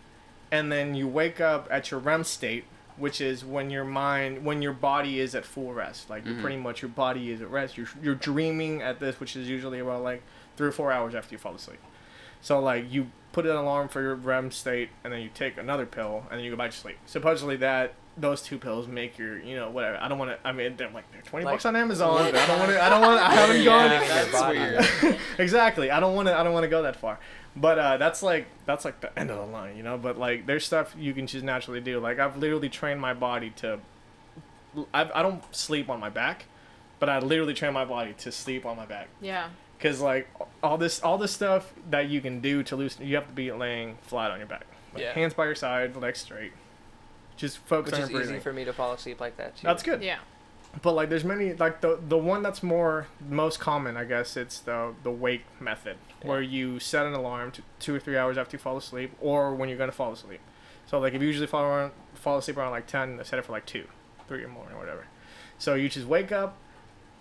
and 0.51 0.71
then 0.73 0.95
you 0.95 1.07
wake 1.09 1.41
up 1.41 1.69
at 1.71 1.91
your 1.91 2.01
REM 2.01 2.25
state, 2.25 2.65
which 2.97 3.21
is 3.21 3.45
when 3.45 3.71
your 3.71 3.85
mind, 3.85 4.45
when 4.45 4.61
your 4.63 4.73
body 4.73 5.21
is 5.21 5.35
at 5.35 5.45
full 5.45 5.73
rest. 5.73 6.11
Like, 6.11 6.25
you're 6.27 6.35
Mhm. 6.35 6.41
pretty 6.41 6.57
much 6.57 6.83
your 6.83 6.89
body 6.89 7.31
is 7.31 7.41
at 7.41 7.51
rest. 7.51 7.77
You're, 7.79 7.89
you're 8.03 8.15
dreaming 8.15 8.83
at 8.83 8.99
this, 9.01 9.21
which 9.21 9.37
is 9.37 9.49
usually 9.49 9.79
about 9.79 10.03
like 10.03 10.23
three 10.57 10.69
or 10.69 10.73
four 10.73 10.91
hours 10.91 11.15
after 11.15 11.35
you 11.35 11.39
fall 11.39 11.55
asleep. 11.55 11.79
So, 12.41 12.59
like, 12.61 12.91
you 12.93 13.11
put 13.33 13.47
an 13.47 13.55
alarm 13.57 13.89
for 13.89 14.01
your 14.01 14.15
REM 14.15 14.51
state, 14.51 14.91
and 15.05 15.13
then 15.13 15.21
you 15.21 15.29
take 15.33 15.57
another 15.59 15.87
pill, 15.87 16.25
and 16.31 16.39
then 16.39 16.45
you 16.45 16.51
go 16.51 16.57
back 16.57 16.71
to 16.71 16.77
sleep. 16.77 16.97
Supposedly, 17.07 17.57
that 17.57 17.95
those 18.21 18.43
two 18.43 18.59
pills 18.59 18.87
make 18.89 19.17
your, 19.19 19.39
you 19.39 19.55
know, 19.57 19.71
whatever. 19.71 19.97
I 19.99 20.09
don't 20.09 20.19
want 20.19 20.31
to. 20.33 20.39
I 20.47 20.53
mean, 20.53 20.77
they're 20.77 20.91
like 20.91 21.11
they're 21.13 21.23
twenty 21.23 21.45
Like, 21.45 21.55
bucks 21.55 21.67
on 21.67 21.77
Amazon. 21.77 22.15
what- 22.15 22.33
but 22.33 22.41
I 22.41 22.47
don't 22.47 22.59
want 22.59 22.71
to. 22.73 22.83
I 22.85 22.89
don't 22.91 23.01
want. 23.01 23.21
I 23.21 23.33
haven't 23.35 23.65
gone. 23.65 23.89
That's 23.91 25.03
weird. 25.03 25.19
exactly. 25.39 25.91
I 25.91 26.01
don't 26.01 26.15
want 26.15 26.29
to. 26.29 26.37
I 26.39 26.43
don't 26.43 26.53
want 26.53 26.65
to 26.65 26.69
go 26.69 26.83
that 26.83 26.97
far. 26.97 27.19
But 27.57 27.79
uh, 27.79 27.97
that's 27.97 28.23
like 28.23 28.47
that's 28.67 28.85
like 28.85 29.01
the 29.01 29.17
end 29.19 29.31
of 29.31 29.37
the 29.39 29.45
line, 29.47 29.77
you 29.77 29.83
know. 29.83 29.97
But 29.99 30.19
like, 30.19 30.47
there's 30.47 30.65
stuff 30.65 30.95
you 30.99 31.13
can 31.15 31.27
just 31.27 31.45
naturally 31.45 31.81
do. 31.81 31.99
Like 32.01 32.19
I've 32.19 32.37
literally 32.37 32.69
trained 32.69 33.01
my 33.01 33.15
body 33.15 33.51
to. 33.57 33.81
I 34.95 35.11
I 35.15 35.23
don't 35.23 35.43
sleep 35.55 35.89
on 35.89 35.99
my 35.99 36.11
back, 36.11 36.45
but 36.99 37.09
I 37.09 37.19
literally 37.19 37.55
train 37.55 37.73
my 37.73 37.85
body 37.85 38.13
to 38.19 38.31
sleep 38.33 38.65
on 38.67 38.77
my 38.77 38.87
back. 38.87 39.09
Yeah. 39.21 39.49
Cause 39.81 40.01
like 40.01 40.29
all 40.63 40.77
this 40.77 41.01
all 41.03 41.19
this 41.19 41.33
stuff 41.33 41.73
that 41.91 42.09
you 42.09 42.21
can 42.21 42.41
do 42.41 42.63
to 42.65 42.75
loosen, 42.77 43.07
you 43.07 43.15
have 43.15 43.29
to 43.29 43.33
be 43.33 43.51
laying 43.53 43.97
flat 44.03 44.31
on 44.33 44.39
your 44.39 44.49
back. 44.49 44.67
Like, 44.93 45.03
Yeah. 45.05 45.13
Hands 45.13 45.33
by 45.33 45.45
your 45.47 45.55
side, 45.55 45.97
legs 45.97 46.19
straight. 46.21 46.53
Just 47.39 47.57
focus 47.59 47.93
Which 47.93 48.01
on 48.01 48.05
is 48.05 48.11
breathing. 48.11 48.35
easy 48.35 48.43
for 48.43 48.53
me 48.53 48.67
to 48.67 48.73
fall 48.75 48.93
asleep 48.93 49.21
like 49.21 49.39
that 49.39 49.57
too. 49.57 49.67
That's 49.67 49.83
good. 49.83 50.03
Yeah. 50.03 50.19
But 50.83 50.93
like, 50.93 51.09
there's 51.09 51.25
many 51.25 51.55
like 51.55 51.81
the 51.81 51.99
the 52.07 52.19
one 52.19 52.43
that's 52.43 52.63
more 52.63 53.07
most 53.27 53.59
common, 53.59 53.97
I 53.97 54.05
guess, 54.05 54.37
it's 54.37 54.59
the 54.61 54.95
the 55.03 55.11
wake 55.11 55.45
method, 55.59 55.97
where 56.21 56.43
you 56.43 56.79
set 56.79 57.07
an 57.07 57.15
alarm 57.15 57.53
to 57.53 57.63
two 57.79 57.95
or 57.95 58.01
three 58.01 58.19
hours 58.19 58.37
after 58.37 58.57
you 58.57 58.59
fall 58.59 58.77
asleep, 58.77 59.13
or 59.21 59.55
when 59.55 59.71
you're 59.71 59.79
gonna 59.79 59.93
fall 59.93 60.13
asleep. 60.13 60.41
So 60.87 60.99
like, 60.99 61.15
if 61.15 61.23
you 61.23 61.27
usually 61.27 61.47
fall 61.47 61.65
around, 61.65 61.93
fall 62.15 62.37
asleep 62.37 62.59
around 62.59 62.73
like 62.73 62.87
ten, 62.87 63.19
I 63.19 63.23
set 63.23 63.39
it 63.39 63.47
for 63.47 63.53
like 63.53 63.65
two, 63.65 63.87
three 64.29 64.45
or 64.45 64.49
more 64.49 64.67
or 64.71 64.79
whatever. 64.79 65.07
So 65.59 65.75
you 65.75 65.89
just 65.89 66.07
wake 66.07 66.33
up 66.33 66.57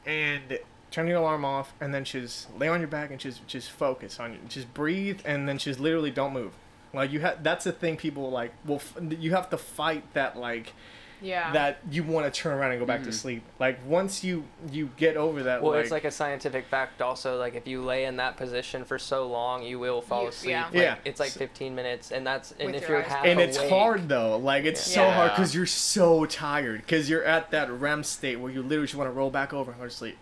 and 0.06 0.60
turn 0.92 1.08
your 1.08 1.18
alarm 1.18 1.46
off, 1.46 1.74
and 1.80 1.94
then 1.94 2.04
just 2.04 2.54
lay 2.60 2.68
on 2.68 2.80
your 2.82 2.90
back 2.90 3.12
and 3.12 3.20
just 3.20 3.48
just 3.48 3.72
focus 3.72 4.20
on 4.20 4.34
you, 4.34 4.40
just 4.50 4.74
breathe, 4.74 5.22
and 5.24 5.48
then 5.48 5.58
just 5.58 5.80
literally 5.80 6.12
don't 6.12 6.34
move. 6.34 6.52
Like 6.98 7.12
you 7.12 7.20
have, 7.22 7.44
that's 7.44 7.64
the 7.66 7.72
thing 7.72 7.98
people 7.98 8.30
like. 8.32 8.52
Well, 8.66 8.78
f- 8.78 8.96
you 9.20 9.32
have 9.32 9.50
to 9.52 9.58
fight 9.58 10.04
that 10.14 10.38
like 10.38 10.74
Yeah. 11.22 11.52
that 11.54 11.80
you 11.90 12.04
want 12.04 12.32
to 12.32 12.42
turn 12.42 12.54
around 12.54 12.72
and 12.72 12.80
go 12.80 12.86
back 12.86 13.02
to 13.04 13.10
Mhm. 13.10 13.14
sleep. 13.14 13.44
Like 13.60 13.80
once 13.88 14.24
you 14.24 14.44
you 14.72 14.90
get 14.98 15.18
over 15.18 15.44
that, 15.44 15.62
Well, 15.64 15.72
like, 15.74 15.82
it's 15.84 15.92
like 15.92 16.04
a 16.06 16.12
scientific 16.12 16.68
fact 16.68 17.02
also. 17.02 17.38
Like 17.40 17.56
if 17.56 17.68
you 17.68 17.82
lay 17.82 18.06
in 18.06 18.18
that 18.18 18.38
position 18.38 18.84
for 18.86 19.00
so 19.00 19.28
long, 19.28 19.64
you 19.64 19.80
will 19.80 20.02
fall 20.02 20.24
You- 20.24 20.30
asleep. 20.30 20.52
yeah. 20.52 20.66
Like, 20.66 20.74
Yeah. 20.76 20.96
It's 21.06 21.20
like 21.20 21.32
15 21.32 21.74
minutes, 21.76 22.12
and 22.12 22.26
that's 22.26 22.52
and 22.60 22.68
With 22.68 22.76
if 22.84 22.90
your 22.90 22.98
you're 23.00 23.06
eyes 23.06 23.12
half 23.12 23.26
and 23.26 23.40
it's 23.40 23.58
hard 23.58 24.10
though. 24.10 24.38
Like 24.38 24.66
it's 24.66 24.82
so 24.82 25.02
Yeah. 25.06 25.14
hard 25.16 25.32
because 25.32 25.56
you're 25.56 25.66
so 25.66 26.26
tired 26.26 26.82
because 26.82 27.10
you're 27.10 27.24
at 27.24 27.50
that 27.52 27.72
REM 27.72 28.04
state 28.04 28.36
where 28.40 28.52
you 28.52 28.62
literally 28.62 28.86
just 28.88 28.96
want 28.96 29.08
to 29.08 29.14
roll 29.14 29.32
back 29.32 29.54
over 29.54 29.72
and 29.72 29.80
go 29.80 29.88
to 29.88 29.94
sleep. 29.94 30.18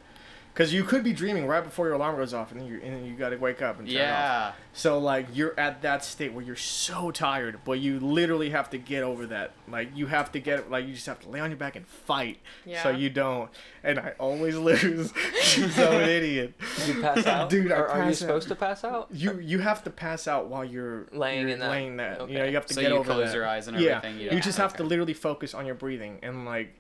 Because 0.56 0.74
you 0.74 0.86
could 0.86 1.04
be 1.04 1.12
dreaming 1.12 1.48
right 1.48 1.62
before 1.62 1.86
your 1.86 1.96
alarm 1.96 2.16
goes 2.16 2.34
off, 2.34 2.54
and 2.54 2.62
then 2.62 2.66
you 2.68 2.80
and 2.82 2.96
then 2.96 3.06
you 3.06 3.14
got 3.16 3.30
to 3.32 3.36
wake 3.36 3.62
up 3.62 3.78
and 3.78 3.86
turn 3.90 3.98
it 3.98 4.00
off. 4.00 4.08
Yeah. 4.08 4.52
So 4.72 4.98
like 5.00 5.28
you're 5.34 5.54
at 5.60 5.82
that 5.82 6.02
state 6.06 6.32
where 6.32 6.46
you're 6.46 6.56
so 6.56 7.12
tired, 7.12 7.60
but 7.66 7.74
you 7.82 8.00
literally 8.00 8.52
have 8.52 8.70
to 8.70 8.78
get 8.78 9.04
over 9.04 9.26
that. 9.28 9.52
Like 9.68 9.90
you 9.94 10.08
have 10.08 10.32
to 10.32 10.40
get 10.40 10.72
like 10.72 10.88
you 10.88 10.94
just 10.94 11.08
have 11.08 11.20
to 11.22 11.30
lay 11.30 11.42
on 11.42 11.50
your 11.50 11.58
back 11.58 11.76
and 11.76 11.86
fight, 11.86 12.40
Yeah. 12.66 12.82
so 12.84 12.90
you 12.92 13.10
don't. 13.10 13.50
And 13.84 14.00
I 14.00 14.14
always 14.18 14.56
lose. 14.56 15.12
so 15.42 15.90
I'm 15.92 16.04
an 16.04 16.10
idiot. 16.10 16.54
You 16.88 17.02
pass 17.02 17.26
out, 17.28 17.50
Dude, 17.50 17.74
I 17.74 17.76
or 17.76 17.88
are 17.90 17.98
you 18.04 18.10
out. 18.12 18.16
supposed 18.16 18.48
to 18.48 18.56
pass 18.56 18.86
out? 18.86 19.10
You 19.12 19.38
you 19.42 19.60
have 19.60 19.84
to 19.84 19.90
pass 19.90 20.26
out 20.26 20.48
while 20.48 20.64
you're 20.64 21.08
Laying 21.12 21.42
you're 21.42 21.50
in 21.50 21.60
that. 21.60 21.70
Laying 21.72 21.98
that. 21.98 22.18
You 22.20 22.24
Okay. 22.24 22.34
know, 22.36 22.44
you 22.46 22.56
have 22.56 22.66
to 22.68 22.74
So 22.74 22.80
get 22.82 22.92
you 22.92 22.98
over 22.98 23.12
close 23.12 23.28
that. 23.28 23.36
your 23.36 23.46
eyes 23.46 23.68
and 23.68 23.78
yeah. 23.78 23.98
everything, 23.98 24.20
you 24.20 24.24
You 24.24 24.30
don't- 24.32 24.42
just 24.44 24.58
have 24.58 24.74
to 24.78 24.84
literally 24.86 25.14
focus 25.14 25.54
on 25.54 25.66
your 25.66 25.76
breathing 25.76 26.20
and 26.24 26.46
like 26.46 26.74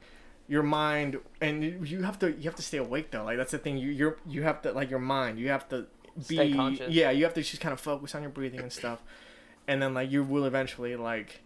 your 0.47 0.63
mind 0.63 1.19
and 1.41 1.63
you- 1.87 2.03
have 2.03 2.19
to 2.19 2.31
you 2.31 2.43
have 2.43 2.55
to 2.55 2.61
stay 2.61 2.77
awake 2.77 3.11
though. 3.11 3.23
Like 3.23 3.37
that's 3.37 3.51
the 3.51 3.57
thing. 3.57 3.77
You 3.77 3.89
you're 3.89 4.17
you 4.27 4.43
have 4.43 4.61
to 4.63 4.71
like 4.71 4.89
your 4.89 4.99
mind. 4.99 5.39
You 5.39 5.49
have 5.49 5.67
to 5.69 5.87
be 6.27 6.35
Stay 6.35 6.53
conscious. 6.53 6.93
yeah. 6.93 7.11
You 7.11 7.23
have 7.25 7.33
to 7.33 7.41
just 7.41 7.61
kind 7.61 7.73
of 7.73 7.79
focus 7.79 8.15
on 8.15 8.21
your 8.21 8.31
breathing 8.31 8.59
and 8.61 8.71
stuff, 8.71 9.01
and 9.67 9.81
then 9.81 9.93
like 9.93 10.11
you 10.11 10.23
will 10.23 10.45
eventually 10.45 10.95
like 10.95 11.41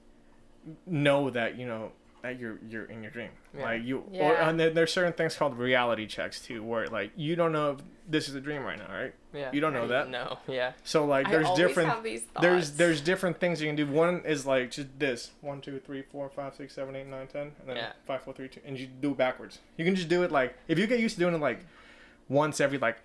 know 0.85 1.29
that 1.29 1.57
you 1.57 1.65
know 1.65 1.91
that 2.21 2.39
you're 2.39 2.59
you're 2.69 2.85
in 2.85 3.01
your 3.01 3.11
dream. 3.11 3.29
Yeah. 3.55 3.63
Like 3.63 3.83
you 3.83 3.99
or 3.99 4.33
Yeah. 4.33 4.49
and 4.49 4.59
there, 4.59 4.69
there's 4.69 4.91
certain 4.93 5.13
things 5.13 5.35
called 5.35 5.57
reality 5.57 6.05
checks 6.07 6.39
too, 6.41 6.63
where 6.63 6.87
like 6.87 7.11
you 7.15 7.35
don't 7.35 7.51
know 7.51 7.71
if 7.71 7.77
this 8.07 8.27
is 8.27 8.35
a 8.35 8.41
dream 8.41 8.63
right 8.63 8.77
now, 8.77 8.91
right? 8.91 9.13
Yeah. 9.33 9.51
You 9.53 9.61
don't 9.61 9.73
know 9.73 9.87
that? 9.87 10.09
No. 10.09 10.37
Yeah. 10.47 10.73
So 10.83 11.05
like 11.05 11.29
there's 11.29 11.45
always 11.45 11.59
different 11.67 11.89
have 11.89 12.03
these 12.03 12.23
there's 12.41 12.71
there's 12.73 13.01
different 13.01 13.39
things 13.39 13.61
you 13.61 13.67
can 13.67 13.75
do. 13.75 13.87
One 13.87 14.21
is 14.25 14.45
like 14.45 14.71
just 14.71 14.87
this 14.99 15.31
one, 15.41 15.61
two, 15.61 15.79
three, 15.79 16.01
four, 16.01 16.29
five, 16.29 16.55
six, 16.55 16.73
seven, 16.73 16.95
eight, 16.95 17.07
nine, 17.07 17.27
ten, 17.27 17.51
and 17.59 17.67
then 17.67 17.75
Yeah. 17.77 17.91
five, 18.07 18.21
four, 18.23 18.33
three, 18.33 18.47
two, 18.49 18.61
and 18.65 18.77
you 18.77 18.87
do 18.87 19.11
it 19.11 19.17
backwards. 19.17 19.59
You 19.77 19.85
can 19.85 19.95
just 19.95 20.09
do 20.09 20.23
it 20.23 20.31
like 20.31 20.55
if 20.67 20.77
you 20.79 20.87
get 20.87 20.99
used 20.99 21.15
to 21.15 21.19
doing 21.19 21.35
it 21.35 21.41
like 21.41 21.61
once 22.27 22.59
every 22.59 22.77
like 22.77 22.97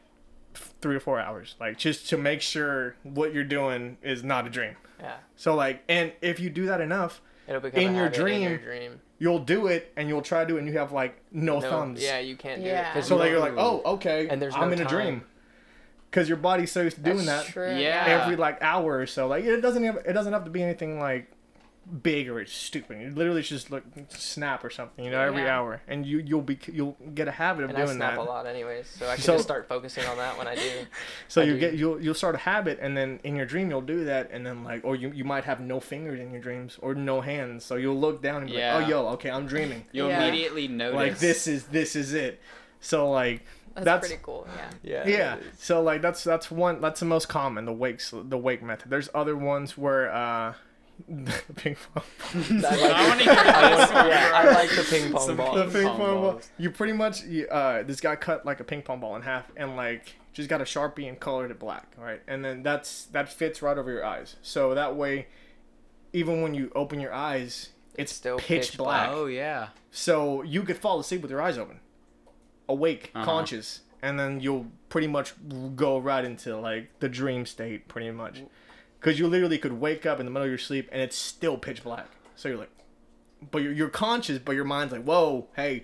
three 0.80 0.97
or 0.97 1.00
four 1.00 1.18
hours, 1.21 1.54
like 1.61 1.76
just 1.78 2.09
to 2.11 2.16
make 2.16 2.40
sure 2.40 2.94
what 3.02 3.33
you're 3.35 3.42
doing 3.44 3.97
is 4.02 4.23
not 4.23 4.47
a 4.47 4.50
dream. 4.50 4.76
Yeah. 5.00 5.16
So 5.37 5.54
like, 5.54 5.83
and 5.88 6.12
if 6.21 6.38
you 6.40 6.49
do 6.50 6.66
that 6.66 6.80
enough, 6.80 7.21
It'll 7.21 7.21
become 7.21 7.33
In 7.46 7.56
a 7.56 7.60
your 7.60 7.68
habit 7.68 7.78
in 7.84 7.94
your 7.94 8.08
dream, 8.08 8.56
dream. 8.58 9.00
you'll 9.18 9.38
do 9.38 9.66
it 9.66 9.92
and 9.96 10.08
you'll 10.08 10.22
try 10.22 10.42
to 10.42 10.46
do 10.48 10.56
it 10.56 10.60
and 10.60 10.68
you 10.68 10.78
have 10.78 10.92
like 10.92 11.16
no, 11.32 11.58
No, 11.58 11.70
thumbs. 11.70 12.02
Yeah, 12.02 12.18
you 12.18 12.36
can't 12.36 12.62
do 12.62 12.66
Yeah. 12.66 12.90
it. 12.90 12.94
'cause 12.94 13.08
So 13.08 13.14
you 13.14 13.20
like 13.20 13.30
you're 13.30 13.40
like, 13.40 13.54
oh, 13.56 13.82
okay, 13.94 14.28
And 14.28 14.40
there's 14.40 14.54
I'm 14.54 14.68
no 14.68 14.72
in 14.72 14.80
a 14.80 14.84
dream. 14.88 15.24
Because 16.10 16.28
your 16.28 16.38
body's 16.38 16.70
so 16.70 16.82
used 16.82 16.96
to 16.96 17.02
doing 17.02 17.24
That's 17.26 17.46
that 17.46 17.52
True. 17.52 17.74
Yeah. 17.76 18.04
every 18.06 18.36
like 18.36 18.62
hour 18.62 18.98
or 18.98 19.06
so. 19.06 19.26
Like 19.26 19.44
it 19.44 19.60
doesn't 19.60 19.82
have 19.82 19.96
it 19.96 20.12
doesn't 20.12 20.32
have 20.32 20.44
to 20.44 20.50
be 20.50 20.62
anything 20.62 20.98
like 21.00 21.30
big 22.02 22.28
or 22.28 22.40
it's 22.40 22.52
stupid. 22.52 23.00
You 23.00 23.10
literally 23.10 23.42
just 23.42 23.70
like 23.70 23.82
snap 24.08 24.64
or 24.64 24.70
something, 24.70 25.04
you 25.04 25.10
know, 25.10 25.20
every 25.20 25.42
Yeah. 25.42 25.58
hour, 25.58 25.82
and 25.86 26.06
you 26.06 26.18
you'll 26.18 26.42
be 26.42 26.58
you'll 26.72 26.96
get 27.14 27.28
a 27.28 27.32
habit 27.32 27.64
of 27.64 27.70
And 27.70 27.78
I 27.78 27.84
doing 27.84 27.96
snap 27.96 28.14
that. 28.14 28.20
a 28.20 28.22
lot 28.22 28.46
anyways, 28.46 28.86
so 28.88 29.06
I 29.08 29.14
can 29.16 29.22
So- 29.24 29.34
just 29.34 29.44
start 29.44 29.68
focusing 29.68 30.04
on 30.06 30.16
that 30.16 30.38
when 30.38 30.46
I 30.48 30.54
do. 30.54 30.70
So 31.28 31.40
I 31.42 31.44
you 31.44 31.54
do. 31.54 31.60
get 31.60 31.74
you'll 31.74 32.00
you'll 32.00 32.14
start 32.14 32.34
a 32.34 32.38
habit, 32.38 32.78
and 32.80 32.96
then 32.96 33.20
in 33.24 33.36
your 33.36 33.46
dream 33.46 33.70
you'll 33.70 33.80
do 33.82 34.04
that, 34.06 34.30
and 34.32 34.46
then 34.46 34.64
like 34.64 34.82
or 34.84 34.96
you 34.96 35.10
you 35.10 35.24
might 35.24 35.44
have 35.44 35.60
no 35.60 35.80
fingers 35.80 36.20
in 36.20 36.30
your 36.32 36.40
dreams 36.40 36.78
or 36.80 36.94
no 36.94 37.20
hands, 37.20 37.64
so 37.64 37.76
you'll 37.76 37.98
look 37.98 38.22
down 38.22 38.42
and 38.42 38.46
be 38.50 38.56
Yeah. 38.58 38.76
like, 38.76 38.86
oh 38.86 38.88
yo, 38.88 39.08
okay, 39.08 39.30
I'm 39.30 39.46
dreaming. 39.46 39.84
You'll 39.92 40.08
Yeah. 40.08 40.25
immediately 40.26 40.68
notice. 40.68 40.97
Like 40.97 41.18
this 41.18 41.47
is 41.47 41.64
this 41.66 41.94
is 41.97 42.14
it. 42.14 42.40
So 42.80 43.10
like 43.10 43.42
That's, 43.75 43.84
That's- 43.86 44.06
pretty 44.08 44.23
cool. 44.23 44.47
Yeah. 44.84 45.02
Yeah. 45.04 45.08
yeah 45.08 45.36
so 45.58 45.82
like 45.82 46.00
that's 46.00 46.23
that's 46.23 46.49
one 46.49 46.80
that's 46.80 47.00
the 47.00 47.06
most 47.06 47.28
common 47.28 47.64
the 47.64 47.73
wakes 47.73 48.12
the 48.14 48.38
wake 48.38 48.62
method 48.62 48.88
there's 48.88 49.08
other 49.12 49.36
ones 49.36 49.76
where 49.76 50.12
uh 50.14 50.52
the 50.52 50.54
ping 51.57 51.76
pong 51.95 52.02
I 52.35 52.59
like, 52.61 52.80
I 52.80 53.09
wanna 53.09 53.25
I 53.30 53.76
this 53.76 53.91
yeah. 53.91 54.30
I 54.35 54.50
like 54.54 54.71
the 54.71 54.87
ping 54.89 55.13
pong 55.13 55.26
Some 55.26 55.37
ball. 55.37 55.54
the 55.54 55.65
ping 55.65 55.73
ping 55.73 55.87
pong 55.87 55.97
pong 55.99 56.15
ball 56.21 56.33
balls. 56.33 56.50
you 56.59 56.71
pretty 56.71 56.93
much 56.93 57.23
you, 57.25 57.47
uh 57.49 57.83
this 57.83 58.00
guy 58.00 58.17
cut 58.17 58.47
like 58.47 58.61
a 58.61 58.65
ping 58.65 58.83
pong 58.83 59.00
ball 59.00 59.17
in 59.17 59.23
half 59.23 59.50
and 59.57 59.76
like 59.76 60.17
just 60.33 60.49
got 60.49 60.61
a 60.61 60.65
sharpie 60.65 61.09
and 61.09 61.19
colored 61.21 61.50
it 61.50 61.59
black 61.59 61.93
right 61.99 62.21
and 62.28 62.45
then 62.45 62.63
that's 62.63 63.04
that 63.07 63.28
fits 63.28 63.61
right 63.63 63.76
over 63.78 63.91
your 63.91 64.04
eyes 64.04 64.37
so 64.43 64.75
that 64.75 64.95
way 64.97 65.26
even 66.13 66.43
when 66.43 66.54
you 66.54 66.71
open 66.75 67.00
your 67.00 67.13
eyes 67.13 67.71
it's, 67.97 68.11
It's 68.11 68.13
still 68.13 68.39
pitch, 68.39 68.71
pitch 68.71 68.78
black 68.78 69.11
Oh 69.13 69.26
yeah. 69.26 69.69
so 69.91 70.43
you 70.43 70.63
could 70.63 70.78
fall 70.78 70.99
asleep 71.00 71.23
with 71.23 71.30
your 71.30 71.43
eyes 71.43 71.59
open 71.59 71.80
awake 72.69 73.11
Uh-huh. 73.15 73.25
conscious 73.25 73.80
and 74.02 74.19
then 74.19 74.41
you'll 74.41 74.67
pretty 74.89 75.07
much 75.07 75.35
go 75.76 75.99
right 75.99 76.25
into 76.25 76.57
like 76.57 76.89
the 77.00 77.09
dream 77.09 77.47
state 77.47 77.89
pretty 77.89 78.11
much 78.11 78.43
because 79.04 79.19
you 79.19 79.26
literally 79.28 79.58
could 79.58 79.75
wake 79.75 80.06
up 80.06 80.19
in 80.19 80.25
the 80.25 80.30
middle 80.32 80.45
of 80.45 80.50
your 80.50 80.56
sleep 80.56 80.88
and 80.90 81.02
it's 81.02 81.14
still 81.14 81.58
pitch 81.58 81.84
black. 81.84 82.06
So 82.36 82.49
you're 82.49 82.56
like 82.56 82.71
but 83.50 83.58
you're, 83.58 83.73
you're 83.73 83.90
conscious 83.90 84.38
but 84.38 84.52
your 84.52 84.64
mind's 84.64 84.90
like 84.90 85.04
whoa 85.04 85.47
hey 85.54 85.82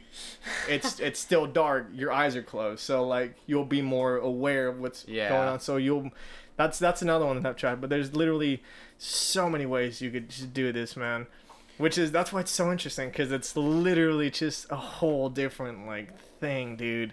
it's 0.66 0.98
it's 1.06 1.20
still 1.20 1.46
dark. 1.46 1.88
Your 1.92 2.10
eyes 2.10 2.34
are 2.34 2.42
closed. 2.42 2.80
So 2.80 3.06
like 3.06 3.36
you'll 3.46 3.66
be 3.66 3.82
more 3.82 4.16
aware 4.16 4.68
of 4.68 4.80
what's 4.80 5.04
Yeah. 5.06 5.28
going 5.28 5.48
on. 5.48 5.60
So 5.60 5.76
you'll 5.76 6.10
that's 6.56 6.78
that's 6.78 7.02
another 7.02 7.24
one 7.26 7.42
that 7.42 7.48
i've 7.48 7.56
tried 7.56 7.80
but 7.80 7.88
there's 7.88 8.14
literally 8.14 8.62
so 8.98 9.48
many 9.48 9.64
ways 9.64 10.02
you 10.02 10.10
could 10.10 10.30
just 10.30 10.54
do 10.54 10.72
this 10.72 10.96
man. 10.96 11.26
Which 11.76 11.98
is 11.98 12.10
that's 12.10 12.32
why 12.32 12.40
it's 12.40 12.50
so 12.50 12.72
interesting 12.72 13.10
because 13.10 13.32
it's 13.32 13.54
literally 13.54 14.30
just 14.30 14.66
a 14.70 14.76
whole 14.76 15.28
different 15.28 15.86
like 15.86 16.18
thing 16.40 16.76
dude 16.76 17.12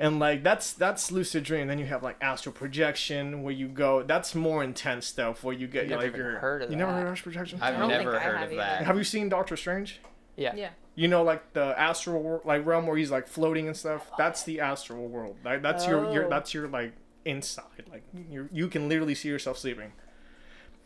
and 0.00 0.18
like 0.18 0.42
that's 0.42 0.72
that's 0.72 1.12
lucid 1.12 1.44
dream. 1.44 1.68
Then 1.68 1.78
you 1.78 1.84
have 1.84 2.02
like 2.02 2.16
astral 2.22 2.54
projection 2.54 3.42
where 3.42 3.52
you 3.52 3.68
go. 3.68 4.02
That's 4.02 4.34
more 4.34 4.64
intense 4.64 5.06
stuff 5.06 5.44
where 5.44 5.54
you 5.54 5.66
get 5.66 5.88
Never 5.90 6.00
like 6.00 6.08
even 6.08 6.20
your 6.20 6.38
heard 6.38 6.62
of 6.62 6.70
you 6.70 6.76
never 6.76 6.90
heard 6.90 7.06
of 7.06 7.12
astral 7.12 7.32
projection? 7.34 7.58
I've 7.60 7.76
don't 7.78 7.88
never 7.88 8.12
think 8.12 8.22
heard 8.22 8.36
have 8.36 8.46
of 8.46 8.52
either. 8.52 8.56
that. 8.56 8.82
have 8.84 8.96
you 8.96 9.04
seen 9.04 9.28
doctor 9.28 9.58
strange? 9.58 10.00
Yeah. 10.36 10.54
Yeah. 10.56 10.70
you 10.94 11.06
know 11.06 11.22
like 11.22 11.52
the 11.52 11.78
astral 11.78 12.40
like 12.46 12.64
realm 12.64 12.86
where 12.86 12.96
he's 12.96 13.10
like 13.10 13.28
floating 13.28 13.66
and 13.66 13.76
stuff? 13.76 14.10
That's 14.16 14.42
the 14.44 14.60
astral 14.60 15.06
world. 15.06 15.36
Like 15.44 15.60
that's 15.60 15.86
your 15.86 16.10
your 16.14 16.24
Oh. 16.24 16.30
that's 16.30 16.54
your 16.54 16.66
like 16.66 16.94
inside. 17.26 17.84
Like 17.92 18.02
you 18.30 18.48
you 18.50 18.68
can 18.68 18.88
literally 18.88 19.14
see 19.14 19.28
yourself 19.28 19.58
sleeping. 19.58 19.92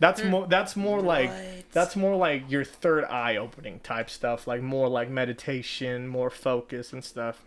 That's 0.01 0.25
more 0.25 0.49
that's 0.49 0.75
more 0.75 1.01
like 1.01 1.31
that's 1.71 1.95
more 1.95 2.17
like 2.17 2.51
your 2.51 2.65
third 2.65 3.05
eye 3.05 3.37
opening 3.37 3.79
type 3.79 4.11
stuff. 4.11 4.49
Like 4.49 4.61
more 4.61 4.89
like 4.89 5.09
meditation 5.09 6.09
more 6.09 6.31
focus 6.31 6.93
and 6.93 7.05
stuff 7.05 7.45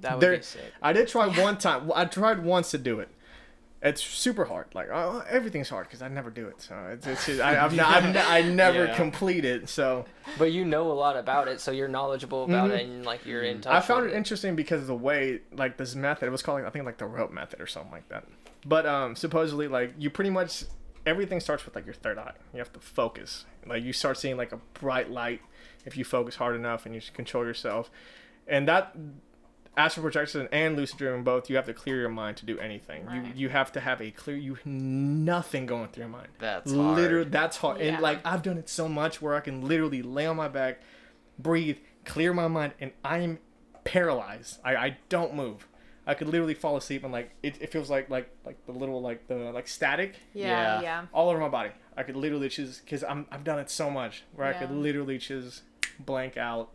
That 0.00 0.12
would 0.14 0.20
There- 0.20 0.36
be 0.36 0.42
sick. 0.42 0.62
i 0.82 0.92
did 0.92 1.08
try 1.08 1.26
one 1.26 1.58
time 1.58 1.90
i 1.94 2.04
tried 2.04 2.44
once 2.44 2.70
to 2.72 2.78
do 2.78 3.00
it 3.00 3.08
it's 3.80 4.02
super 4.02 4.44
hard 4.46 4.66
like 4.74 4.88
uh, 4.90 5.20
everything's 5.30 5.68
hard 5.68 5.86
because 5.86 6.02
i 6.02 6.08
never 6.08 6.30
do 6.30 6.48
it 6.48 6.60
so 6.60 6.74
it's, 6.92 7.06
it's 7.06 7.26
just, 7.26 7.40
I, 7.40 7.64
I've, 7.64 7.72
not, 7.74 8.02
ne- 8.04 8.20
I 8.20 8.42
never 8.64 8.86
Yeah. 8.86 8.96
complete 8.96 9.44
it 9.44 9.68
so 9.68 10.04
But 10.36 10.50
you 10.52 10.64
know 10.64 10.90
a 10.90 10.94
lot 10.94 11.16
about 11.16 11.46
it, 11.48 11.60
so 11.60 11.70
you're 11.70 11.86
knowledgeable 11.88 12.42
about 12.44 12.70
it, 12.72 12.84
and 12.86 13.04
like 13.06 13.24
you're 13.24 13.42
in 13.44 13.60
touch. 13.60 13.70
Mm-hmm. 13.70 13.76
I 13.76 13.80
found 13.80 14.04
with 14.04 14.12
it 14.14 14.16
interesting 14.16 14.56
because 14.56 14.80
of 14.82 14.88
the 14.88 14.96
way 14.96 15.40
like 15.52 15.76
this 15.76 15.94
method 15.94 16.26
it 16.26 16.30
was 16.30 16.42
called 16.42 16.62
I 16.62 16.70
think 16.70 16.84
like 16.86 16.98
the 16.98 17.06
rope 17.06 17.30
method 17.32 17.60
or 17.60 17.66
something 17.68 17.92
like 17.92 18.08
that. 18.08 18.24
But 18.66 18.84
um 18.86 19.14
supposedly 19.14 19.68
like 19.68 19.94
you 19.96 20.10
pretty 20.10 20.30
much 20.30 20.64
everything 21.06 21.38
starts 21.40 21.64
with 21.64 21.74
like 21.76 21.86
your 21.86 21.94
third 21.94 22.18
eye. 22.18 22.32
You 22.52 22.58
have 22.58 22.72
to 22.72 22.80
focus. 22.80 23.44
Like 23.64 23.82
you 23.84 23.92
start 23.92 24.18
seeing 24.18 24.36
like 24.36 24.50
a 24.52 24.58
bright 24.80 25.08
light 25.10 25.40
if 25.86 25.96
you 25.96 26.04
focus 26.04 26.34
hard 26.34 26.56
enough 26.56 26.84
and 26.84 26.94
you 26.96 27.00
control 27.14 27.44
yourself. 27.46 27.90
And 28.48 28.66
that 28.68 28.94
astral 29.78 30.02
projection 30.02 30.48
and 30.52 30.76
lucid 30.76 30.98
dreaming 30.98 31.22
both 31.22 31.48
you 31.48 31.56
have 31.56 31.64
to 31.64 31.72
clear 31.72 32.00
your 32.00 32.08
mind 32.10 32.36
to 32.36 32.44
do 32.44 32.58
anything. 32.58 33.06
Right. 33.06 33.24
You 33.24 33.32
you 33.34 33.48
have 33.48 33.72
to 33.72 33.80
have 33.80 34.02
a 34.02 34.10
clear 34.10 34.36
you 34.36 34.58
nothing 34.64 35.64
going 35.66 35.88
through 35.88 36.02
your 36.02 36.10
mind. 36.10 36.28
That's 36.38 36.72
hard. 36.72 36.96
Literally, 36.98 37.30
that's 37.30 37.56
hard. 37.58 37.80
Yeah. 37.80 37.94
And 37.94 38.02
like 38.02 38.20
I've 38.26 38.42
done 38.42 38.58
it 38.58 38.68
so 38.68 38.88
much 38.88 39.22
where 39.22 39.34
I 39.34 39.40
can 39.40 39.66
literally 39.66 40.02
lay 40.02 40.26
on 40.26 40.36
my 40.36 40.48
back, 40.48 40.80
breathe, 41.38 41.78
clear 42.04 42.34
my 42.34 42.48
mind, 42.48 42.72
and 42.80 42.90
I'm 43.04 43.38
paralyzed. 43.84 44.58
I, 44.64 44.76
I 44.76 44.96
don't 45.08 45.34
move. 45.34 45.66
I 46.06 46.14
could 46.14 46.28
literally 46.28 46.54
fall 46.54 46.76
asleep 46.76 47.04
and 47.04 47.12
like 47.12 47.32
it, 47.42 47.60
it 47.60 47.70
feels 47.70 47.88
like 47.90 48.10
like 48.10 48.30
like 48.44 48.64
the 48.66 48.72
little 48.72 49.00
like 49.00 49.28
the 49.28 49.52
like 49.52 49.68
static 49.68 50.16
Yeah. 50.34 50.46
Yeah. 50.46 50.80
Yeah. 50.82 51.06
all 51.12 51.30
over 51.30 51.38
my 51.38 51.48
body. 51.48 51.70
I 51.96 52.02
could 52.02 52.16
literally 52.16 52.48
just 52.48 52.84
because 52.84 53.04
I'm 53.04 53.26
I've 53.30 53.44
done 53.44 53.58
it 53.58 53.70
so 53.70 53.90
much 53.90 54.24
where 54.34 54.46
I 54.46 54.54
could 54.54 54.70
literally 54.70 55.18
just 55.18 55.62
blank 56.00 56.36
out. 56.36 56.70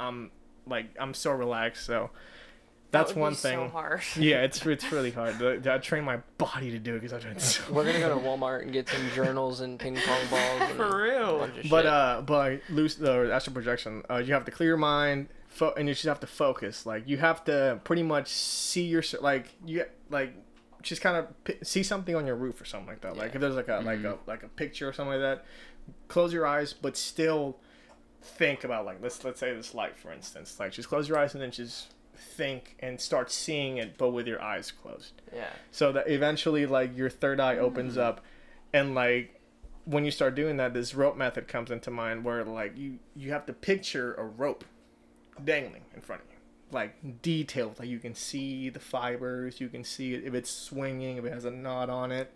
I'm 0.00 0.30
like 0.66 0.86
I'm 0.98 1.14
so 1.14 1.32
relaxed. 1.32 1.86
So 1.86 2.10
That 2.90 2.98
that's 3.00 3.08
would 3.10 3.14
be 3.16 3.20
one 3.22 3.34
thing. 3.34 3.58
So 3.58 3.68
hard. 3.68 4.02
yeah, 4.16 4.42
it's 4.42 4.64
it's 4.66 4.90
really 4.92 5.10
hard. 5.10 5.40
I, 5.66 5.74
I 5.74 5.78
train 5.78 6.04
my 6.04 6.18
body 6.38 6.70
to 6.70 6.78
do 6.78 6.94
it 6.94 7.00
because 7.00 7.12
I've 7.12 7.22
done 7.24 7.38
so. 7.38 7.62
We're 7.72 7.84
gonna 7.84 7.98
go 7.98 8.14
to 8.18 8.20
Walmart 8.26 8.62
and 8.62 8.72
get 8.72 8.88
some 8.88 9.02
journals 9.14 9.60
and 9.60 9.78
ping 9.78 9.96
pong 9.96 10.20
balls. 10.30 10.60
And 10.70 10.76
For 10.76 11.02
real. 11.02 11.38
bunch 11.38 11.58
of 11.64 11.70
But 11.70 11.82
shit. 11.82 11.86
uh, 11.86 12.22
but 12.24 12.60
loose 12.70 12.94
the 12.96 13.32
astral 13.32 13.54
projection. 13.54 14.02
Uh, 14.08 14.16
you 14.18 14.32
have 14.34 14.44
to 14.44 14.50
clear 14.50 14.68
your 14.70 14.76
mind, 14.76 15.28
fo- 15.48 15.74
and 15.76 15.88
you 15.88 15.94
just 15.94 16.06
have 16.06 16.20
to 16.20 16.26
focus. 16.26 16.86
Like 16.86 17.08
you 17.08 17.16
have 17.18 17.44
to 17.44 17.80
pretty 17.84 18.02
much 18.02 18.28
see 18.28 18.84
your 18.84 19.02
like 19.20 19.46
you 19.66 19.84
like 20.10 20.32
just 20.82 21.00
kind 21.00 21.16
of 21.16 21.44
p- 21.44 21.56
see 21.62 21.82
something 21.82 22.14
on 22.14 22.26
your 22.26 22.36
roof 22.36 22.60
or 22.60 22.64
something 22.66 22.88
like 22.88 23.00
that. 23.00 23.16
Like 23.16 23.34
if 23.34 23.40
there's 23.40 23.54
like 23.56 23.68
a 23.68 23.80
like 23.84 24.04
a 24.04 24.18
like 24.26 24.42
a 24.44 24.48
picture 24.48 24.88
or 24.88 24.92
something 24.92 25.20
like 25.20 25.20
that, 25.38 25.44
close 26.08 26.32
your 26.32 26.46
eyes, 26.46 26.72
but 26.74 26.96
still 26.96 27.56
think 28.24 28.64
about 28.64 28.84
like 28.84 28.98
let's 29.02 29.22
let's 29.24 29.40
say 29.40 29.54
this 29.54 29.74
light 29.74 29.96
for 29.96 30.12
instance. 30.12 30.58
Like 30.58 30.72
just 30.72 30.88
close 30.88 31.08
your 31.08 31.18
eyes 31.18 31.34
and 31.34 31.42
then 31.42 31.50
just 31.50 31.92
think 32.16 32.76
and 32.80 33.00
start 33.00 33.30
seeing 33.30 33.76
it, 33.76 33.96
but 33.98 34.10
with 34.10 34.26
your 34.26 34.42
eyes 34.42 34.70
closed 34.70 35.12
yeah. 35.34 35.46
so 35.70 35.92
that 35.92 36.08
eventually 36.08 36.66
like 36.66 36.96
your 36.96 37.10
third 37.10 37.40
eye 37.40 37.58
opens 37.58 37.98
up 37.98 38.20
and 38.72 38.94
like 38.94 39.40
when 39.84 40.04
you 40.04 40.10
start 40.10 40.34
doing 40.34 40.56
that 40.56 40.74
this 40.74 40.94
rope 40.94 41.16
method 41.16 41.46
comes 41.48 41.70
into 41.70 41.90
mind 41.90 42.24
where 42.24 42.44
like 42.44 42.76
you 42.76 42.98
you 43.14 43.30
have 43.32 43.44
to 43.46 43.52
picture 43.52 44.14
a 44.14 44.24
rope 44.24 44.64
dangling 45.44 45.82
in 45.94 46.00
front 46.00 46.22
of 46.22 46.28
you 46.28 46.36
like 46.70 47.22
detailed 47.22 47.78
like 47.78 47.88
you 47.88 47.98
can 47.98 48.14
see 48.14 48.68
the 48.68 48.80
fibers 48.80 49.60
you 49.60 49.68
can 49.68 49.84
see 49.84 50.14
it 50.14 50.24
if 50.24 50.34
it's 50.34 50.50
swinging 50.50 51.16
if 51.16 51.24
it 51.24 51.32
has 51.32 51.44
a 51.44 51.50
knot 51.50 51.90
on 51.90 52.10
it 52.10 52.32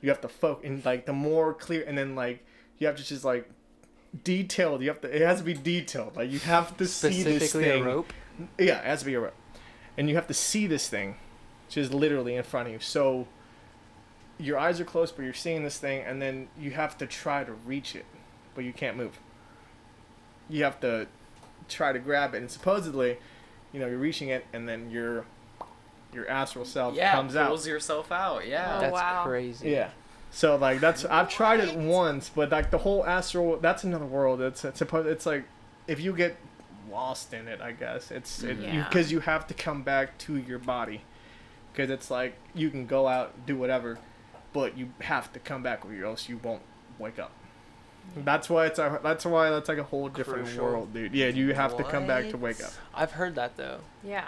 you 0.00 0.08
have 0.08 0.20
to 0.20 0.28
focus 0.28 0.66
and 0.66 0.84
like 0.84 1.06
the 1.06 1.12
more 1.12 1.52
clear 1.52 1.84
and 1.86 1.96
then 1.98 2.14
like 2.14 2.44
you 2.78 2.86
have 2.86 2.96
to 2.96 3.04
just 3.04 3.24
like 3.24 3.48
detailed 4.24 4.82
you 4.82 4.88
have 4.88 5.00
to 5.00 5.14
it 5.14 5.22
has 5.22 5.38
to 5.38 5.44
be 5.44 5.54
detailed 5.54 6.16
like 6.16 6.30
you 6.30 6.40
have 6.40 6.76
to 6.76 6.86
see 6.86 7.22
this 7.22 7.36
Specifically 7.50 7.64
thing 7.64 7.82
a 7.82 7.86
rope. 7.86 8.12
yeah, 8.58 8.78
it 8.80 8.84
has 8.84 9.00
to 9.00 9.06
be 9.06 9.14
a 9.14 9.20
rope. 9.20 9.34
And 9.96 10.08
you 10.08 10.14
have 10.16 10.26
to 10.28 10.34
see 10.34 10.66
this 10.66 10.88
thing, 10.88 11.16
which 11.66 11.76
is 11.76 11.92
literally 11.92 12.34
in 12.34 12.42
front 12.42 12.68
of 12.68 12.72
you. 12.72 12.80
So 12.80 13.28
your 14.38 14.58
eyes 14.58 14.80
are 14.80 14.84
closed, 14.84 15.14
but 15.16 15.22
you're 15.24 15.34
seeing 15.34 15.62
this 15.62 15.78
thing, 15.78 16.02
and 16.02 16.22
then 16.22 16.48
you 16.58 16.70
have 16.70 16.96
to 16.98 17.06
try 17.06 17.44
to 17.44 17.52
reach 17.52 17.94
it, 17.94 18.06
but 18.54 18.64
you 18.64 18.72
can't 18.72 18.96
move. 18.96 19.18
You 20.48 20.64
have 20.64 20.80
to 20.80 21.06
try 21.68 21.92
to 21.92 21.98
grab 21.98 22.34
it, 22.34 22.38
and 22.38 22.50
supposedly, 22.50 23.18
you 23.72 23.78
know, 23.80 23.86
you're 23.86 23.98
reaching 23.98 24.28
it, 24.28 24.46
and 24.52 24.68
then 24.68 24.90
your 24.90 25.26
your 26.12 26.28
astral 26.28 26.64
self 26.64 26.94
Yeah, 26.96 27.12
comes 27.12 27.36
out. 27.36 27.48
pulls 27.48 27.66
yourself 27.68 28.10
out. 28.10 28.46
Yeah. 28.46 28.76
Oh, 28.76 28.80
That's 28.80 28.92
wow. 28.92 29.24
crazy. 29.24 29.70
Yeah. 29.70 29.90
So 30.30 30.56
like 30.56 30.80
that's 30.80 31.04
I've 31.04 31.28
tried 31.28 31.60
it 31.60 31.76
once, 31.76 32.30
but 32.34 32.50
like 32.50 32.70
the 32.70 32.78
whole 32.78 33.04
astral 33.04 33.56
that's 33.58 33.84
another 33.84 34.04
world. 34.06 34.40
It's 34.40 34.64
it's 34.64 34.78
supposed 34.78 35.08
it's 35.08 35.26
like 35.26 35.44
if 35.88 36.00
you 36.00 36.14
get 36.14 36.36
lost 36.90 37.32
in 37.34 37.48
it, 37.48 37.60
I 37.60 37.72
guess 37.72 38.10
it's 38.10 38.42
it, 38.42 38.58
Yeah. 38.58 38.84
because 38.88 39.10
you 39.10 39.20
have 39.20 39.46
to 39.48 39.54
come 39.54 39.82
back 39.82 40.18
to 40.18 40.36
your 40.36 40.58
body 40.58 41.02
because 41.72 41.90
it's 41.90 42.10
like 42.10 42.34
you 42.54 42.70
can 42.70 42.86
go 42.86 43.08
out 43.08 43.44
do 43.46 43.56
whatever, 43.56 43.98
but 44.52 44.76
you 44.78 44.90
have 45.00 45.32
to 45.32 45.38
come 45.40 45.62
back 45.62 45.84
or 45.84 46.04
else 46.04 46.28
you 46.28 46.38
won't 46.42 46.62
wake 46.98 47.18
up. 47.18 47.32
That's 48.16 48.48
why 48.50 48.66
it's 48.66 48.78
a 48.78 48.98
that's 49.02 49.24
why 49.24 49.50
that's 49.50 49.68
like 49.68 49.78
a 49.78 49.82
whole 49.84 50.08
different 50.08 50.44
Crucial. 50.46 50.64
world, 50.64 50.94
dude. 50.94 51.12
Yeah, 51.14 51.26
you 51.28 51.54
have 51.54 51.76
to 51.76 51.84
come 51.84 52.06
back 52.06 52.28
to 52.30 52.36
wake 52.36 52.62
up. 52.62 52.72
I've 52.94 53.12
heard 53.12 53.34
that 53.34 53.56
though. 53.56 53.80
Yeah. 54.04 54.26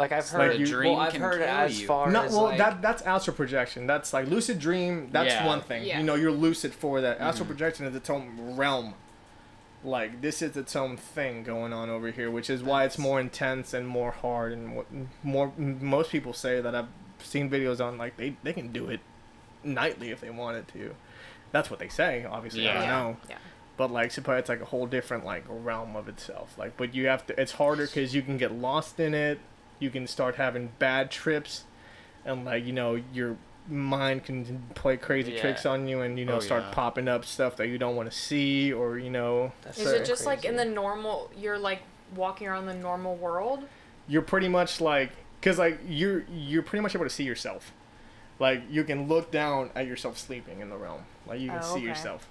Like 0.00 0.12
I've 0.12 0.28
heard. 0.28 0.50
like 0.50 0.58
you- 0.58 0.64
a 0.64 0.68
dream 0.68 0.92
well, 0.94 1.00
I've 1.02 1.12
can 1.12 1.20
heard 1.22 1.38
kill 1.40 1.48
as 1.48 1.80
you. 1.80 1.86
far 1.86 2.10
No, 2.10 2.22
as 2.22 2.32
well, 2.32 2.44
like, 2.44 2.58
that 2.58 2.80
that's 2.82 3.02
astral 3.02 3.36
projection. 3.36 3.86
That's 3.86 4.12
like 4.12 4.26
lucid 4.28 4.58
dream. 4.58 5.10
That's 5.12 5.28
Yeah. 5.34 5.46
one 5.46 5.60
thing. 5.60 5.84
Yeah. 5.84 5.98
You 5.98 6.04
know, 6.04 6.14
you're 6.14 6.32
lucid 6.32 6.72
for 6.74 7.00
that. 7.02 7.20
Astral 7.20 7.44
Mhm. 7.44 7.48
projection 7.50 7.86
is 7.86 7.94
its 7.94 8.08
own 8.10 8.56
realm. 8.56 8.94
Like 9.84 10.20
this 10.20 10.42
is 10.42 10.56
its 10.56 10.74
own 10.76 10.96
thing 10.96 11.42
going 11.42 11.72
on 11.72 11.88
over 11.90 12.10
here, 12.10 12.30
which 12.30 12.50
is 12.50 12.62
why 12.62 12.84
it's 12.84 12.98
more 12.98 13.20
intense 13.20 13.72
and 13.74 13.86
more 13.86 14.10
hard 14.10 14.52
and 14.52 14.74
what 14.76 14.86
more. 15.22 15.52
Most 15.56 16.10
people 16.10 16.32
say 16.32 16.60
that 16.60 16.74
I've 16.74 16.88
seen 17.22 17.50
videos 17.50 17.80
on 17.84 17.96
like 17.98 18.16
they 18.16 18.34
they 18.42 18.52
can 18.52 18.72
do 18.72 18.88
it 18.88 19.00
nightly 19.62 20.10
if 20.10 20.20
they 20.20 20.30
wanted 20.30 20.66
to. 20.68 20.94
That's 21.52 21.70
what 21.70 21.78
they 21.78 21.88
say. 21.88 22.24
Obviously, 22.24 22.68
I 22.68 22.72
don't 22.74 22.82
Yeah. 22.84 22.88
know 22.90 23.16
Yeah. 23.28 23.36
but 23.76 23.90
like 23.90 24.10
suppose 24.12 24.38
it's 24.40 24.48
like 24.48 24.60
a 24.62 24.66
whole 24.66 24.86
different 24.86 25.24
like 25.24 25.44
realm 25.48 25.96
of 25.96 26.06
itself 26.08 26.54
like 26.58 26.76
but 26.76 26.94
you 26.94 27.06
have 27.06 27.26
to 27.26 27.40
it's 27.40 27.52
harder 27.52 27.86
because 27.86 28.14
you 28.14 28.20
can 28.20 28.36
get 28.36 28.52
lost 28.52 29.00
in 29.00 29.14
it 29.14 29.38
you 29.80 29.90
can 29.90 30.06
start 30.06 30.36
having 30.36 30.70
bad 30.78 31.10
trips 31.10 31.64
and 32.24 32.44
like 32.44 32.64
you 32.64 32.72
know 32.72 33.02
your 33.12 33.36
mind 33.68 34.24
can 34.24 34.62
play 34.74 34.96
crazy 34.96 35.32
Yeah. 35.32 35.40
tricks 35.40 35.66
on 35.66 35.88
you 35.88 36.00
and 36.02 36.18
you 36.18 36.24
know 36.24 36.36
Oh, 36.36 36.40
start 36.40 36.64
yeah. 36.64 36.70
popping 36.74 37.08
up 37.08 37.24
stuff 37.24 37.56
that 37.56 37.68
you 37.68 37.78
don't 37.78 37.96
want 37.96 38.10
to 38.10 38.16
see 38.16 38.72
or 38.72 38.98
you 38.98 39.10
know 39.10 39.52
that's 39.62 39.78
Is 39.78 39.84
so 39.86 39.96
it 39.96 40.04
just 40.04 40.26
like 40.26 40.44
in 40.44 40.56
the 40.56 40.64
normal? 40.64 41.30
You're 41.36 41.58
like 41.58 41.82
walking 42.14 42.46
around 42.48 42.66
the 42.66 42.74
normal 42.74 43.16
world. 43.16 43.64
you're 44.08 44.22
pretty 44.22 44.48
much 44.48 44.80
like 44.80 45.10
because 45.40 45.58
like 45.58 45.78
you're 45.88 46.24
you're 46.30 46.62
pretty 46.62 46.82
much 46.82 46.94
able 46.94 47.04
to 47.04 47.10
see 47.10 47.24
yourself 47.24 47.72
like 48.40 48.62
you 48.70 48.82
can 48.84 49.06
look 49.06 49.30
down 49.30 49.70
at 49.76 49.86
yourself 49.86 50.18
sleeping 50.18 50.60
in 50.60 50.68
the 50.70 50.76
realm 50.76 51.02
like 51.26 51.38
you 51.40 51.48
can 51.50 51.58
Oh, 51.62 51.74
see 51.74 51.78
okay. 51.80 51.88
yourself 51.88 52.28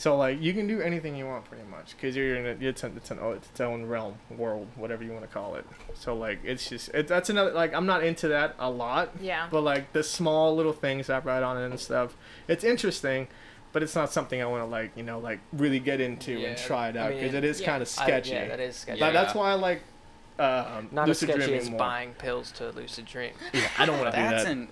so 0.00 0.16
like 0.16 0.40
you 0.40 0.54
can 0.54 0.66
do 0.66 0.80
anything 0.80 1.14
you 1.14 1.26
want 1.26 1.44
pretty 1.44 1.62
much 1.70 1.94
because 1.94 2.16
you're 2.16 2.34
in 2.34 2.46
a, 2.46 2.66
it's, 2.68 2.82
an, 2.84 2.94
it's, 2.96 3.10
an, 3.10 3.18
oh, 3.20 3.32
it's 3.32 3.46
its 3.50 3.60
own 3.60 3.84
realm 3.84 4.14
world 4.30 4.66
whatever 4.76 5.04
you 5.04 5.12
want 5.12 5.20
to 5.20 5.28
call 5.28 5.56
it 5.56 5.66
so 5.92 6.16
like 6.16 6.38
it's 6.42 6.70
just 6.70 6.88
it, 6.94 7.06
that's 7.06 7.28
another 7.28 7.50
like 7.52 7.74
i'm 7.74 7.84
not 7.84 8.02
into 8.02 8.26
that 8.28 8.54
a 8.58 8.70
lot 8.70 9.10
Yeah. 9.20 9.46
but 9.50 9.60
like 9.60 9.92
the 9.92 10.02
small 10.02 10.56
little 10.56 10.72
things 10.72 11.10
i've 11.10 11.26
read 11.26 11.42
on 11.42 11.58
it 11.58 11.66
and 11.66 11.78
stuff 11.78 12.16
it's 12.48 12.64
interesting 12.64 13.28
but 13.72 13.82
it's 13.82 13.94
not 13.94 14.10
something 14.10 14.40
i 14.40 14.46
want 14.46 14.62
to 14.62 14.66
like 14.66 14.90
you 14.96 15.02
know 15.02 15.18
like 15.18 15.40
really 15.52 15.80
get 15.80 16.00
into 16.00 16.32
Yeah, 16.32 16.48
and 16.48 16.56
try 16.58 16.88
it 16.88 16.96
out 16.96 17.10
because 17.10 17.32
mean, 17.32 17.34
it 17.34 17.44
is 17.44 17.60
yeah. 17.60 17.66
kind 17.66 17.82
of 17.82 17.88
I- 17.98 18.04
sketchy 18.04 18.30
yeah, 18.30 18.48
that 18.48 18.60
is 18.60 18.76
sketchy. 18.76 19.00
Like, 19.02 19.12
that's 19.12 19.34
why 19.34 19.50
i 19.50 19.54
like 19.54 19.82
um, 20.40 20.88
Not 20.90 21.06
lucid 21.08 21.28
as 21.30 21.34
sketchy 21.34 21.46
dreaming 21.46 21.60
as 21.66 21.70
more. 21.70 21.78
buying 21.78 22.12
pills 22.14 22.50
to 22.52 22.70
lucid 22.70 23.04
dream. 23.06 23.32
Yeah, 23.52 23.68
I 23.78 23.86
don't 23.86 23.98
want 24.00 24.14
to 24.14 24.20
do 24.20 24.28
that. 24.28 24.46
an. 24.46 24.68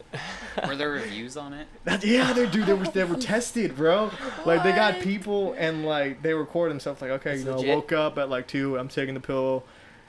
Were 0.66 0.76
there 0.76 0.90
reviews 0.90 1.36
on 1.36 1.52
it? 1.52 1.66
That- 1.84 2.04
yeah, 2.04 2.32
they 2.32 2.46
do. 2.48 2.64
They 2.64 2.74
were 2.74 2.84
they 2.86 3.04
were 3.04 3.16
tested, 3.16 3.76
bro. 3.76 4.10
Like 4.46 4.62
they 4.62 4.72
got 4.72 5.00
people 5.00 5.54
and 5.58 5.84
like 5.84 6.22
they 6.22 6.34
record 6.34 6.70
themselves 6.70 7.02
like, 7.02 7.10
okay, 7.12 7.30
That's 7.36 7.40
you 7.44 7.50
know, 7.50 7.56
legit. 7.56 7.74
woke 7.74 7.92
up 7.92 8.18
at 8.18 8.28
like 8.30 8.46
two, 8.48 8.78
I'm 8.78 8.88
taking 8.88 9.14
the 9.14 9.20
pill, 9.20 9.64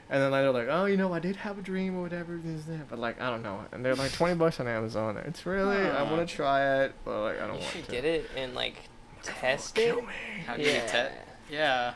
and 0.08 0.22
then 0.22 0.30
they're 0.32 0.50
like, 0.50 0.68
oh, 0.70 0.86
you 0.86 0.96
know, 0.96 1.12
I 1.12 1.18
did 1.18 1.36
have 1.36 1.58
a 1.58 1.62
dream 1.62 1.96
or 1.98 2.02
whatever, 2.02 2.38
this 2.42 2.64
that. 2.64 2.88
But 2.88 2.98
like, 2.98 3.20
I 3.20 3.30
don't 3.30 3.42
know. 3.42 3.64
And 3.72 3.84
they're 3.84 3.94
like 3.94 4.12
twenty 4.12 4.34
bucks 4.36 4.60
on 4.60 4.66
Amazon. 4.66 5.16
It's 5.18 5.44
really, 5.46 5.76
I 5.76 6.02
want 6.02 6.26
to 6.28 6.34
try 6.34 6.82
it, 6.84 6.94
but 7.04 7.22
like, 7.22 7.36
I 7.40 7.46
don't 7.46 7.56
You 7.56 7.60
want 7.60 7.72
should 7.72 7.84
to. 7.86 7.90
get 7.92 8.04
it 8.04 8.30
and 8.36 8.54
like 8.54 8.76
test 9.22 9.76
it. 9.78 9.86
Kill 9.94 10.02
me. 10.02 10.12
How 10.46 10.56
do 10.56 10.62
you 10.62 10.68
Yeah. 10.70 10.86
te- 10.86 11.54
Yeah. 11.54 11.94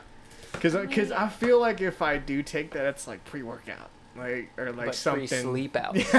Cause, 0.59 0.75
I- 0.75 0.85
cause 0.85 1.11
I 1.11 1.27
feel 1.29 1.59
like 1.59 1.81
if 1.81 2.01
I 2.01 2.17
do 2.17 2.43
take 2.43 2.71
that, 2.71 2.85
it's 2.85 3.07
like 3.07 3.23
pre-workout, 3.25 3.89
like 4.17 4.49
or 4.57 4.71
like 4.71 4.87
but 4.87 4.95
something. 4.95 5.27
sleep 5.27 5.75
out. 5.75 5.95
it's 5.95 6.11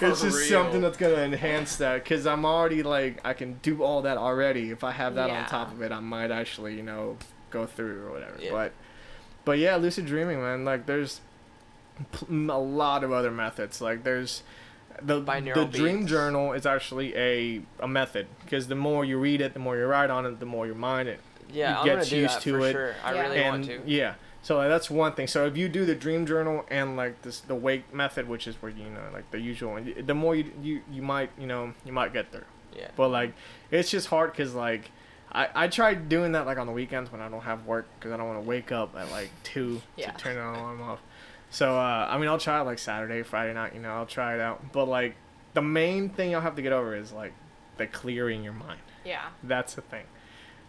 just 0.00 0.22
real. 0.22 0.32
something 0.32 0.80
that's 0.80 0.96
gonna 0.98 1.22
enhance 1.22 1.76
that 1.76 2.02
because 2.02 2.26
I'm 2.26 2.44
already 2.44 2.82
like 2.82 3.20
I 3.24 3.32
can 3.32 3.54
do 3.62 3.82
all 3.82 4.02
that 4.02 4.16
already. 4.18 4.70
If 4.70 4.84
I 4.84 4.92
have 4.92 5.14
that 5.14 5.30
on 5.30 5.46
top 5.46 5.72
of 5.72 5.82
it, 5.82 5.92
I 5.92 6.00
might 6.00 6.30
actually 6.30 6.74
you 6.76 6.82
know 6.82 7.16
go 7.50 7.66
through 7.66 8.06
or 8.06 8.12
whatever. 8.12 8.36
Yeah. 8.40 8.50
But 8.50 8.72
but 9.44 9.58
yeah, 9.58 9.76
lucid 9.76 10.06
dreaming, 10.06 10.40
man. 10.40 10.64
Like 10.64 10.86
there's 10.86 11.20
a 12.28 12.32
lot 12.32 13.04
of 13.04 13.12
other 13.12 13.30
methods. 13.30 13.80
Like 13.80 14.02
there's 14.02 14.42
the 15.02 15.20
the 15.20 15.68
dream 15.70 16.00
beats. 16.00 16.10
journal 16.10 16.52
is 16.52 16.66
actually 16.66 17.14
a 17.16 17.62
a 17.80 17.88
method 17.88 18.26
because 18.44 18.68
the 18.68 18.74
more 18.74 19.04
you 19.04 19.18
read 19.18 19.40
it, 19.40 19.54
the 19.54 19.60
more 19.60 19.76
you 19.76 19.84
write 19.86 20.10
on 20.10 20.26
it, 20.26 20.40
the 20.40 20.46
more 20.46 20.66
your 20.66 20.74
mind 20.74 21.08
it 21.08 21.20
Yeah, 21.52 21.70
You 21.72 21.76
I'm 21.78 21.84
get 21.86 21.94
gonna 21.96 22.04
do 22.06 22.16
used 22.16 22.34
that 22.36 22.42
to 22.42 22.58
for 22.58 22.66
it, 22.68 22.72
sure. 22.72 22.94
I 23.04 23.14
Yeah. 23.14 23.20
really 23.22 23.36
and 23.38 23.50
want 23.52 23.64
to. 23.66 23.80
yeah 23.86 24.14
so 24.42 24.56
like, 24.58 24.68
that's 24.68 24.90
one 24.90 25.12
thing 25.14 25.26
so 25.26 25.46
if 25.46 25.56
you 25.56 25.68
do 25.68 25.84
the 25.86 25.94
dream 25.94 26.26
journal 26.26 26.64
and 26.68 26.96
like 26.96 27.22
this 27.22 27.40
the 27.40 27.54
wake 27.54 27.92
method 27.94 28.28
which 28.28 28.46
is 28.46 28.54
where 28.60 28.70
you 28.70 28.84
know 28.90 29.00
like 29.12 29.30
the 29.30 29.38
usual 29.40 29.72
one 29.72 29.94
the 30.06 30.14
more 30.14 30.34
you 30.36 30.50
you, 30.62 30.82
you 30.92 31.00
might 31.02 31.30
you 31.38 31.46
know 31.46 31.72
you 31.84 31.92
might 31.92 32.12
get 32.12 32.30
there 32.32 32.44
Yeah. 32.76 32.88
but 32.96 33.08
like 33.08 33.32
it's 33.70 33.90
just 33.90 34.08
hard 34.08 34.32
because 34.32 34.54
like 34.54 34.90
I, 35.32 35.48
I 35.54 35.68
tried 35.68 36.08
doing 36.08 36.32
that 36.32 36.46
like 36.46 36.58
on 36.58 36.66
the 36.66 36.72
weekends 36.72 37.10
when 37.10 37.20
I 37.20 37.28
don't 37.28 37.40
have 37.40 37.66
work 37.66 37.86
because 37.98 38.12
I 38.12 38.16
don't 38.18 38.28
want 38.28 38.40
to 38.42 38.48
wake 38.48 38.70
up 38.70 38.94
at 38.96 39.10
like 39.10 39.30
two 39.42 39.80
Yeah. 39.96 40.10
to 40.12 40.18
turn 40.18 40.36
the 40.36 40.42
alarm 40.48 40.80
off. 40.82 41.00
So 41.50 41.76
uh, 41.76 42.06
I 42.10 42.18
mean 42.18 42.28
I'll 42.28 42.38
try 42.38 42.60
it 42.60 42.64
like 42.64 42.78
Saturday, 42.78 43.22
Friday 43.22 43.52
night, 43.54 43.74
you 43.74 43.80
know 43.80 43.90
I'll 43.94 44.06
try 44.06 44.34
it 44.34 44.40
out. 44.40 44.72
But 44.72 44.84
like 44.86 45.14
the 45.54 45.62
main 45.62 46.08
thing 46.10 46.30
you'll 46.30 46.40
have 46.42 46.54
to 46.56 46.62
get 46.62 46.72
over 46.72 46.94
is 46.94 47.12
like 47.12 47.32
the 47.78 47.86
clearing 47.86 48.44
your 48.44 48.52
mind. 48.52 48.80
Yeah. 49.04 49.22
That's 49.42 49.74
the 49.74 49.80
thing. 49.82 50.04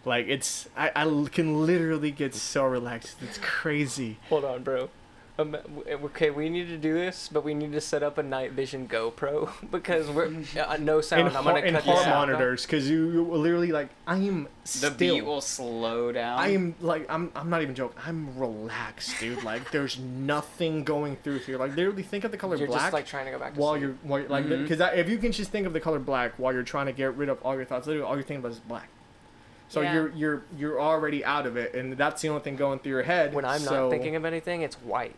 Like 0.05 0.27
it's 0.27 0.69
I, 0.77 0.91
I 0.95 1.03
can 1.31 1.65
literally 1.65 2.11
get 2.11 2.35
so 2.35 2.65
relaxed. 2.65 3.17
It's 3.21 3.39
crazy. 3.39 4.17
Hold 4.29 4.45
on, 4.45 4.63
bro. 4.63 4.89
Um, 5.37 5.57
okay, 5.85 6.29
we 6.29 6.47
need 6.47 6.69
to 6.69 6.77
do 6.77 6.93
this, 6.93 7.27
but 7.29 7.43
we 7.43 7.53
need 7.53 7.73
to 7.73 7.81
set 7.81 8.01
up 8.03 8.17
a 8.17 8.23
night 8.23 8.53
vision 8.53 8.87
GoPro 8.87 9.49
because 9.71 10.09
we're 10.09 10.31
uh, 10.57 10.77
no 10.77 11.01
sound. 11.01 11.27
in 11.27 11.35
I'm 11.35 11.43
gonna 11.43 11.59
in 11.59 11.73
cut 11.73 11.83
heart 11.83 11.97
this 11.97 12.07
out. 12.07 12.15
monitors 12.29 12.61
because 12.65 12.89
you, 12.89 13.11
you 13.11 13.21
literally 13.23 13.73
like 13.73 13.89
I 14.07 14.15
am 14.15 14.47
The 14.63 14.67
still. 14.69 14.91
beat 14.91 15.25
will 15.25 15.41
slow 15.41 16.13
down. 16.13 16.39
I 16.39 16.53
am 16.53 16.75
like 16.79 17.05
I'm 17.09 17.33
I'm 17.35 17.49
not 17.49 17.61
even 17.63 17.75
joking. 17.75 17.97
I'm 18.05 18.39
relaxed, 18.39 19.19
dude. 19.19 19.43
Like 19.43 19.71
there's 19.71 19.99
nothing 19.99 20.85
going 20.85 21.17
through 21.17 21.39
here. 21.39 21.57
Like 21.57 21.75
literally 21.75 22.03
think 22.03 22.23
of 22.23 22.31
the 22.31 22.37
color 22.37 22.55
You're 22.55 22.67
black 22.67 22.79
just 22.83 22.93
like 22.93 23.05
trying 23.05 23.25
to 23.25 23.31
go 23.31 23.39
back 23.39 23.55
to 23.55 23.59
while 23.59 23.73
sleep. 23.73 23.81
you're 23.81 23.95
while 24.03 24.19
you're, 24.21 24.29
like 24.29 24.47
because 24.47 24.79
if 24.79 25.09
you 25.09 25.17
can 25.17 25.33
just 25.33 25.51
think 25.51 25.67
of 25.67 25.73
the 25.73 25.81
color 25.81 25.99
black 25.99 26.31
while 26.37 26.53
you're 26.53 26.63
trying 26.63 26.85
to 26.85 26.93
get 26.93 27.13
rid 27.17 27.27
of 27.27 27.41
all 27.41 27.55
your 27.55 27.65
thoughts, 27.65 27.87
literally 27.87 28.07
all 28.07 28.15
you're 28.15 28.23
thinking 28.23 28.39
about 28.39 28.53
is 28.53 28.59
black. 28.59 28.87
So 29.67 29.81
Yeah. 29.81 29.93
you're 29.93 30.09
you're 30.15 30.43
you're 30.57 30.81
already 30.81 31.23
out 31.25 31.45
of 31.45 31.57
it, 31.57 31.73
and 31.73 31.93
that's 31.97 32.21
the 32.21 32.29
only 32.29 32.41
thing 32.41 32.55
going 32.55 32.79
through 32.79 32.91
your 32.91 33.03
head. 33.03 33.33
When 33.33 33.45
I'm 33.45 33.59
so 33.59 33.83
not 33.83 33.89
thinking 33.91 34.15
of 34.15 34.23
anything, 34.25 34.61
it's 34.61 34.75
white. 34.75 35.15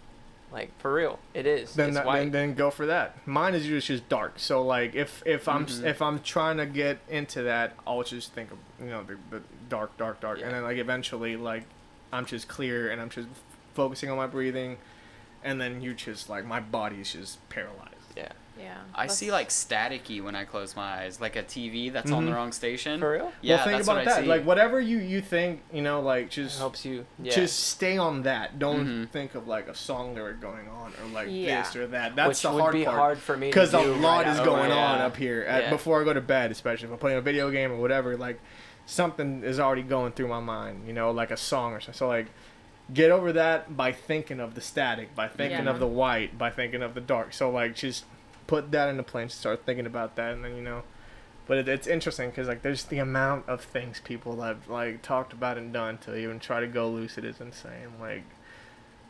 Like 0.52 0.72
for 0.80 0.94
real, 0.94 1.20
it 1.34 1.46
is. 1.46 1.74
then, 1.76 1.90
it's 1.90 1.98
that, 1.98 2.06
white. 2.06 2.20
then 2.20 2.32
then 2.32 2.54
go 2.54 2.72
for 2.72 2.86
that. 2.86 3.28
Mine 3.28 3.54
is 3.54 3.68
usually 3.68 3.98
just 3.98 4.08
dark. 4.08 4.34
So 4.40 4.62
like 4.64 4.96
if 4.96 5.22
if 5.26 5.50
I'm 5.50 5.66
Mm-hmm. 5.66 5.86
if 5.86 6.02
I'm 6.02 6.20
trying 6.22 6.58
to 6.58 6.66
get 6.66 7.00
into 7.10 7.44
that, 7.44 7.74
I'll 7.86 8.04
just 8.04 8.32
think 8.34 8.52
of 8.52 8.58
you 8.80 8.88
know 8.90 9.04
the, 9.04 9.18
the 9.30 9.44
dark 9.68 9.98
dark 9.98 10.22
dark, 10.22 10.40
Yeah. 10.40 10.46
and 10.46 10.56
then 10.56 10.64
like 10.64 10.78
eventually 10.78 11.36
like 11.36 11.64
I'm 12.14 12.26
just 12.26 12.48
clear 12.48 12.90
and 12.90 13.02
I'm 13.02 13.10
just 13.10 13.28
focusing 13.74 14.10
on 14.10 14.16
my 14.16 14.28
breathing, 14.28 14.78
and 15.44 15.60
then 15.60 15.82
you 15.82 15.94
just 15.94 16.30
like 16.30 16.46
my 16.46 16.62
body's 16.62 17.12
just 17.12 17.48
paralyzed. 17.50 17.96
Yeah. 18.60 18.66
Yeah. 18.66 18.78
I 18.96 19.08
see 19.08 19.32
like 19.32 19.50
staticky 19.50 20.22
when 20.24 20.36
I 20.36 20.44
close 20.46 20.76
my 20.76 21.02
eyes, 21.02 21.22
like 21.22 21.36
a 21.36 21.44
TV 21.44 21.90
that's 21.92 22.12
on 22.12 22.26
the 22.26 22.32
Mhm. 22.32 22.36
wrong 22.36 22.52
station. 22.52 23.00
For 23.00 23.12
real? 23.12 23.32
Yeah, 23.42 23.56
well, 23.58 23.66
think 23.66 23.78
that's 23.78 23.88
about 23.88 23.98
what 23.98 24.02
I 24.08 24.12
that. 24.16 24.22
see. 24.24 24.28
Like 24.28 24.44
whatever 24.46 24.80
you 24.82 24.98
you 24.98 25.22
think, 25.22 25.62
you 25.72 25.82
know, 25.82 26.02
like 26.02 26.26
It 26.26 26.32
just 26.32 26.58
helps 26.58 26.84
you. 26.86 27.06
Yeah. 27.22 27.32
just 27.34 27.60
stay 27.70 27.98
on 27.98 28.24
that. 28.24 28.60
Don't 28.60 28.86
Mhm. 29.06 29.10
think 29.10 29.36
of 29.36 29.48
like 29.48 29.68
a 29.68 29.76
song 29.76 30.16
lyric 30.16 30.40
going 30.42 30.68
on 30.68 30.94
or 31.02 31.08
like 31.14 31.28
Yeah. 31.30 31.62
this 31.64 31.76
or 31.76 31.88
that. 31.88 32.16
That's 32.16 32.28
Which 32.30 32.42
the 32.42 32.52
would 32.52 32.62
hard 32.62 32.74
be 32.74 32.86
part. 32.86 32.98
hard 32.98 33.18
for 33.20 33.38
me 33.38 33.48
because 33.48 33.74
a 33.74 33.80
lot 33.80 34.26
right 34.26 34.34
is 34.34 34.40
out 34.40 34.46
going 34.46 34.72
of 34.72 34.78
on 34.78 35.00
it. 35.00 35.04
up 35.04 35.16
here 35.18 35.42
at, 35.48 35.64
Yeah. 35.64 35.70
before 35.70 36.02
I 36.02 36.04
go 36.04 36.14
to 36.14 36.22
bed, 36.22 36.52
especially 36.52 36.88
if 36.88 36.92
I'm 36.94 36.98
playing 37.00 37.18
a 37.18 37.22
video 37.22 37.50
game 37.52 37.72
or 37.72 37.78
whatever. 37.78 38.18
Like 38.18 38.40
something 38.86 39.44
is 39.44 39.60
already 39.60 39.82
going 39.84 40.14
through 40.14 40.28
my 40.30 40.40
mind, 40.40 40.84
you 40.88 40.94
know, 40.94 41.12
like 41.12 41.30
a 41.32 41.38
song 41.38 41.74
or 41.74 41.80
something. 41.80 41.94
So 41.98 42.08
like, 42.08 42.28
get 42.94 43.12
over 43.12 43.34
that 43.34 43.76
by 43.76 43.92
thinking 43.92 44.40
of 44.40 44.56
the 44.56 44.62
static, 44.62 45.14
by 45.14 45.28
thinking 45.28 45.66
Yeah. 45.66 45.70
of 45.72 45.80
the 45.80 45.88
white, 45.88 46.38
by 46.38 46.50
thinking 46.50 46.82
of 46.82 46.94
the 46.94 47.02
dark. 47.02 47.34
So 47.34 47.50
like, 47.52 47.76
just 47.76 48.06
put 48.48 48.72
that 48.72 48.90
into 48.90 49.04
play 49.04 49.22
and 49.24 49.32
start 49.32 49.66
thinking 49.66 49.86
about 49.86 50.16
that, 50.16 50.34
and 50.34 50.44
then 50.44 50.56
you 50.56 50.62
know. 50.62 50.84
But 51.48 51.60
it, 51.60 51.68
it's 51.70 51.88
interesting 51.88 52.30
because 52.30 52.48
like 52.48 52.62
there's 52.62 52.84
the 52.86 53.00
amount 53.00 53.48
of 53.48 53.62
things 53.62 54.02
people 54.04 54.42
have 54.42 54.68
like 54.68 55.02
talked 55.02 55.32
about 55.34 55.58
and 55.58 55.72
done 55.72 55.98
to 56.00 56.16
even 56.18 56.40
try 56.40 56.60
to 56.60 56.68
go 56.68 56.90
lucid 56.90 57.24
is 57.24 57.40
insane. 57.40 57.94
Like 58.02 58.24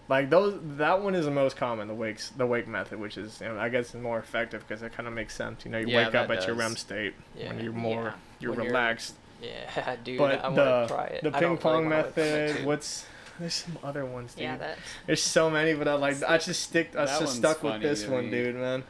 like 0.10 0.30
those 0.30 0.58
that 0.78 1.02
one 1.02 1.16
is 1.16 1.26
the 1.26 1.32
most 1.32 1.58
common 1.58 1.88
the 1.90 1.94
wakes 1.94 2.30
the 2.30 2.46
wake 2.46 2.66
method 2.68 2.98
which 2.98 3.18
is 3.18 3.42
you 3.42 3.48
know, 3.50 3.60
i 3.60 3.68
guess 3.68 3.94
more 3.94 4.18
effective 4.18 4.64
because 4.66 4.82
it 4.82 4.94
kind 4.94 5.06
of 5.06 5.14
makes 5.14 5.36
sense 5.36 5.66
you 5.66 5.72
know 5.72 5.78
you 5.80 5.88
Yeah, 5.88 6.06
wake 6.06 6.16
up 6.16 6.30
that 6.30 6.38
at 6.38 6.48
your 6.48 6.56
rem 6.56 6.78
state 6.78 7.14
Yeah. 7.36 7.50
when 7.50 7.62
you're 7.62 7.74
more 7.74 8.04
Yeah. 8.04 8.14
you're 8.40 8.52
When 8.52 8.60
you're- 8.60 8.70
relaxed 8.70 9.16
Yeah, 9.44 9.96
dude. 10.06 10.18
but 10.18 10.40
I 10.40 10.44
want 10.48 10.56
the 10.56 10.82
to 10.84 10.88
try 10.88 11.04
it. 11.08 11.24
the 11.24 11.36
I 11.36 11.40
don't 11.42 11.58
ping 11.58 11.58
pong 11.58 11.74
really 11.74 11.84
wanna 11.90 11.96
wake 12.04 12.08
up 12.12 12.18
at 12.20 12.24
method 12.50 12.66
what's 12.66 13.06
there's 13.38 13.54
some 13.54 13.78
other 13.84 14.06
ones 14.06 14.34
dude 14.34 14.44
Yeah, 14.44 14.56
that. 14.58 14.78
there's 15.08 15.22
so 15.22 15.50
many 15.50 15.74
but 15.74 15.90
i 15.90 15.96
like 15.96 16.24
i 16.24 16.38
just 16.38 16.64
stick 16.64 16.92
i 16.96 17.00
That 17.04 17.08
just 17.08 17.22
one's 17.24 17.32
stuck 17.40 17.62
with 17.64 17.82
this 17.82 18.04
to 18.04 18.12
one 18.12 18.32
dude 18.32 18.56
man 18.56 18.86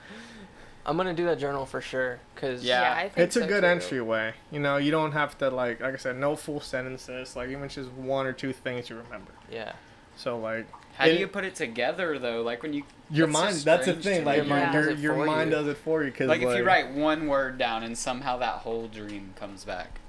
I'm 0.87 0.95
gonna 0.97 1.13
do 1.13 1.25
that 1.25 1.37
journal 1.37 1.65
for 1.65 1.81
sure. 1.81 2.19
Cause 2.35 2.63
Yeah. 2.63 2.93
I 2.95 3.09
think 3.09 3.17
it's 3.25 3.35
a 3.35 3.45
good 3.45 3.61
too. 3.61 3.67
entryway 3.67 4.33
you 4.51 4.59
know 4.59 4.77
you 4.77 4.89
don't 4.91 5.11
have 5.11 5.37
to 5.39 5.49
like 5.49 5.81
like 5.81 5.93
i 5.93 5.97
said 5.97 6.15
no 6.17 6.35
full 6.35 6.59
sentences 6.61 7.35
like 7.35 7.49
even 7.49 7.67
just 7.67 7.91
one 7.91 8.25
or 8.25 8.31
two 8.33 8.53
things 8.53 8.89
you 8.89 8.95
remember 8.95 9.31
yeah. 9.51 9.73
so 10.15 10.37
like 10.39 10.65
How 10.95 11.05
do 11.05 11.15
you 11.15 11.27
put 11.27 11.43
it 11.45 11.53
together 11.55 12.17
though? 12.17 12.41
Like 12.41 12.63
when 12.63 12.73
you 12.73 12.83
your 13.11 13.27
That's 13.27 13.37
so 13.37 13.43
mind 13.45 13.57
that's 13.59 13.85
the 13.85 13.93
thing 13.95 14.25
like 14.25 14.37
your, 14.37 14.45
Your 14.45 14.55
mind 14.55 14.73
your, 14.73 14.83
does 14.83 14.91
it 14.93 14.99
your 14.99 15.13
for 15.15 15.25
mind 15.25 15.49
you. 15.49 15.55
does 15.57 15.67
it 15.67 15.77
for 15.77 16.03
you 16.03 16.11
because 16.11 16.27
like 16.29 16.41
if 16.41 16.57
you 16.57 16.63
write 16.63 16.91
one 16.91 17.27
word 17.27 17.57
down 17.57 17.83
and 17.83 17.97
somehow 17.97 18.37
that 18.37 18.55
whole 18.59 18.87
dream 18.87 19.33
comes 19.35 19.63
back. 19.63 19.99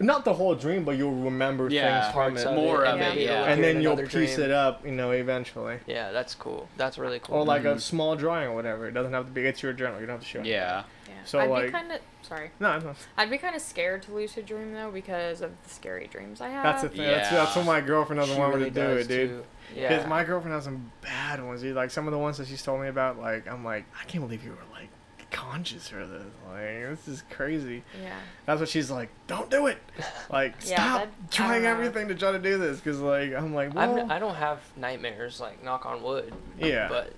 Not 0.00 0.24
the 0.24 0.32
whole 0.34 0.54
dream, 0.54 0.84
but 0.84 0.96
you'll 0.96 1.12
remember 1.14 1.68
Yeah, 1.68 2.00
things 2.02 2.12
from 2.14 2.32
Parts 2.32 2.42
it, 2.42 2.46
of 2.48 2.54
More 2.56 2.84
it, 2.84 2.88
of 2.88 3.00
and 3.00 3.18
it, 3.18 3.24
yeah. 3.26 3.44
and 3.44 3.62
then 3.62 3.80
you'll 3.82 3.96
piece 3.96 4.08
dream. 4.36 4.40
it 4.46 4.50
up, 4.50 4.84
you 4.84 4.92
know, 4.92 5.10
eventually. 5.12 5.78
Yeah, 5.86 6.10
that's 6.12 6.34
cool. 6.34 6.68
That's 6.76 6.98
really 6.98 7.18
cool. 7.20 7.36
Or 7.36 7.44
like 7.44 7.64
a 7.64 7.74
Mhm. 7.74 7.80
small 7.80 8.16
drawing 8.16 8.48
or 8.48 8.54
whatever. 8.54 8.88
It 8.88 8.92
doesn't 8.92 9.12
have 9.12 9.26
to 9.26 9.30
be. 9.30 9.42
It's 9.42 9.62
your 9.62 9.72
journal. 9.72 10.00
You 10.00 10.06
don't 10.06 10.16
have 10.16 10.22
to 10.22 10.26
show. 10.28 10.40
it. 10.40 10.46
Yeah. 10.46 10.84
Yeah. 11.06 11.14
So, 11.24 11.38
I'd 11.38 11.50
like- 11.50 11.66
be 11.66 11.72
kind 11.72 11.92
of 11.92 12.00
sorry. 12.22 12.50
No, 12.60 12.78
no. 12.78 12.94
I'd 13.18 13.30
be 13.30 13.38
kind 13.38 13.54
of 13.54 13.60
scared 13.62 14.02
to 14.04 14.12
lucid 14.14 14.46
dream 14.46 14.72
though 14.72 14.90
because 14.90 15.40
of 15.42 15.50
the 15.64 15.70
scary 15.70 16.06
dreams 16.06 16.40
I 16.40 16.48
have. 16.48 16.62
That's 16.64 16.82
the 16.82 16.88
thing. 16.88 17.02
That's, 17.06 17.30
that's 17.30 17.56
what 17.56 17.66
my 17.66 17.80
girlfriend 17.80 18.20
doesn't 18.20 18.34
She 18.34 18.40
want 18.40 18.54
me 18.54 18.58
really 18.60 18.70
to 18.70 18.80
do 18.80 18.90
it, 18.96 19.08
dude. 19.08 19.28
too. 19.30 19.44
Because 19.74 20.02
Yeah. 20.02 20.06
my 20.08 20.24
girlfriend 20.24 20.54
has 20.54 20.64
some 20.64 20.90
bad 21.02 21.44
ones, 21.44 21.62
dude. 21.62 21.76
Like 21.76 21.90
some 21.90 22.06
of 22.08 22.12
the 22.12 22.18
ones 22.18 22.38
that 22.38 22.48
she's 22.48 22.62
told 22.62 22.80
me 22.80 22.88
about, 22.88 23.18
like 23.18 23.46
I'm 23.46 23.64
like, 23.64 23.84
I 24.00 24.04
can't 24.06 24.24
believe 24.24 24.44
you 24.44 24.50
were 24.50 24.56
like 24.72 24.88
conscious 25.30 25.88
for 25.88 26.04
this. 26.06 26.22
Like 26.48 26.88
this 26.90 27.08
is 27.08 27.22
crazy. 27.30 27.82
Yeah. 28.02 28.14
That's 28.46 28.60
what 28.60 28.68
she's 28.68 28.90
like. 28.90 29.08
Don't 29.26 29.50
do 29.50 29.66
it. 29.66 29.78
Like 30.30 30.54
Yeah, 30.64 30.74
stop 30.76 31.00
that- 31.02 31.30
trying 31.32 31.66
everything 31.66 32.06
to 32.08 32.14
try 32.14 32.30
to 32.32 32.38
do 32.38 32.56
this. 32.58 32.78
Because 32.78 33.00
like 33.00 33.34
I'm 33.34 33.54
like, 33.54 33.74
I'm, 33.76 33.94
well, 33.94 34.10
I 34.12 34.18
don't 34.18 34.36
have 34.36 34.60
nightmares, 34.76 35.40
like 35.40 35.62
knock 35.64 35.86
on 35.86 36.02
wood. 36.02 36.32
yeah. 36.58 36.88
But 36.88 37.12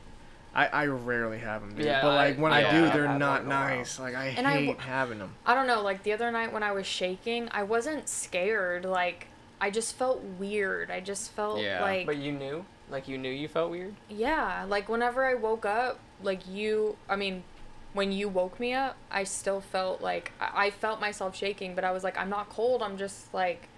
I, 0.54 0.66
I 0.66 0.86
rarely 0.86 1.38
have 1.38 1.60
them, 1.62 1.74
dude. 1.74 1.86
Yeah, 1.86 2.02
but 2.02 2.14
like 2.14 2.38
I- 2.38 2.40
when 2.40 2.52
I 2.52 2.68
I, 2.68 2.70
do, 2.70 2.82
have 2.84 2.92
they're 2.92 3.06
had 3.06 3.18
not 3.18 3.42
one 3.42 3.46
in 3.46 3.46
a 3.52 3.54
while. 3.54 3.76
nice. 3.78 3.98
Like 3.98 4.14
I 4.14 4.26
And 4.36 4.46
I 4.46 4.52
hate 4.52 4.66
w- 4.66 4.86
having 4.86 5.18
them. 5.18 5.34
I 5.46 5.54
don't 5.54 5.66
know. 5.66 5.82
Like 5.82 6.02
the 6.02 6.12
other 6.12 6.30
night 6.30 6.52
when 6.52 6.62
I 6.62 6.72
was 6.72 6.86
shaking, 6.86 7.48
I 7.52 7.62
wasn't 7.64 8.08
scared. 8.08 8.84
Like 8.84 9.28
I 9.60 9.70
just 9.70 9.96
felt 9.96 10.22
weird. 10.22 10.90
I 10.90 11.00
just 11.00 11.32
felt 11.32 11.60
Yeah. 11.60 11.80
like 11.82 12.06
but 12.06 12.16
you 12.16 12.32
knew, 12.32 12.64
like 12.90 13.08
you 13.08 13.16
knew 13.18 13.30
you 13.30 13.48
felt 13.48 13.70
weird. 13.70 13.94
yeah. 14.08 14.64
Like 14.68 14.88
whenever 14.88 15.24
I 15.24 15.34
woke 15.34 15.64
up, 15.66 15.98
like 16.22 16.46
you. 16.48 16.96
I 17.08 17.16
mean. 17.16 17.44
When 17.92 18.10
you 18.12 18.28
woke 18.28 18.58
me 18.58 18.72
up, 18.72 18.96
I 19.10 19.24
still 19.24 19.60
felt 19.60 20.00
like 20.00 20.32
I 20.40 20.66
I 20.66 20.70
felt 20.70 21.00
myself 21.00 21.36
shaking, 21.36 21.74
but 21.74 21.84
I 21.84 21.90
was 21.92 22.04
like, 22.04 22.16
I'm 22.18 22.30
not 22.30 22.48
cold. 22.48 22.82
I'm 22.82 22.96
just 22.96 23.32
like, 23.34 23.68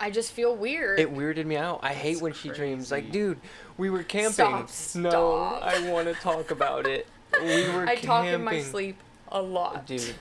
I 0.00 0.10
just 0.10 0.32
feel 0.32 0.56
weird. 0.56 0.98
It 0.98 1.14
weirded 1.14 1.46
me 1.46 1.56
out. 1.56 1.80
I 1.82 1.92
hate 1.94 2.14
That's 2.14 2.22
when 2.22 2.32
she 2.32 2.48
dreams. 2.48 2.90
Like, 2.90 3.12
dude, 3.12 3.38
we 3.76 3.90
were 3.90 4.02
camping. 4.02 4.66
Stop, 4.66 5.00
No. 5.00 5.36
I 5.62 5.88
want 5.90 6.08
to 6.08 6.14
talk 6.14 6.50
about 6.50 6.86
it. 6.86 7.06
We 7.40 7.68
were 7.70 7.82
I 7.86 7.94
camping. 7.94 8.02
talk 8.06 8.26
in 8.26 8.42
my 8.42 8.60
sleep 8.60 8.96
a 9.30 9.40
lot. 9.40 9.86
dude. 9.86 10.14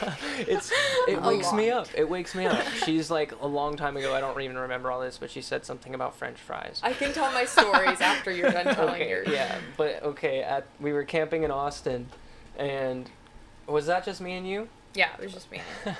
it's 0.38 0.72
it 1.08 1.18
A 1.18 1.20
wakes 1.20 1.52
me 1.52 1.70
up. 1.70 1.86
It 1.94 2.08
wakes 2.08 2.34
me 2.34 2.46
up. 2.46 2.64
She's 2.84 3.10
like 3.10 3.32
a 3.40 3.46
long 3.46 3.76
time 3.76 3.96
ago. 3.96 4.12
I 4.14 4.20
don't 4.20 4.40
even 4.40 4.58
remember 4.58 4.90
all 4.90 5.00
this, 5.00 5.18
but 5.18 5.30
she 5.30 5.40
said 5.42 5.64
something 5.64 5.94
about 5.94 6.16
French 6.16 6.38
fries. 6.38 6.80
I 6.82 6.92
can 6.94 7.12
tell 7.12 7.30
my 7.32 7.44
stories 7.44 8.00
after 8.00 8.30
you're 8.32 8.50
done 8.50 8.64
telling 8.74 8.94
okay, 8.94 9.08
yours. 9.10 9.28
yeah, 9.30 9.56
but 9.76 10.02
okay. 10.02 10.42
At 10.42 10.66
we 10.80 10.92
were 10.92 11.04
camping 11.04 11.42
in 11.44 11.50
Austin, 11.52 12.08
and 12.58 13.10
was 13.66 13.86
that 13.86 14.04
just 14.04 14.20
me 14.20 14.32
and 14.34 14.46
you? 14.48 14.68
Yeah, 14.94 15.10
it 15.18 15.24
was 15.24 15.32
just 15.32 15.50
me. 15.50 15.60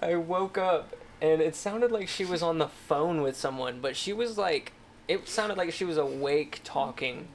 I 0.00 0.16
woke 0.16 0.58
up 0.58 0.94
and 1.22 1.40
it 1.40 1.54
sounded 1.54 1.90
like 1.92 2.08
she 2.08 2.24
was 2.24 2.42
on 2.42 2.58
the 2.58 2.68
phone 2.68 3.22
with 3.22 3.36
someone, 3.36 3.80
but 3.80 3.96
she 3.96 4.12
was 4.12 4.38
like, 4.38 4.72
it 5.08 5.28
sounded 5.28 5.58
like 5.58 5.72
she 5.72 5.84
was 5.84 5.96
awake 5.96 6.60
talking. 6.64 7.28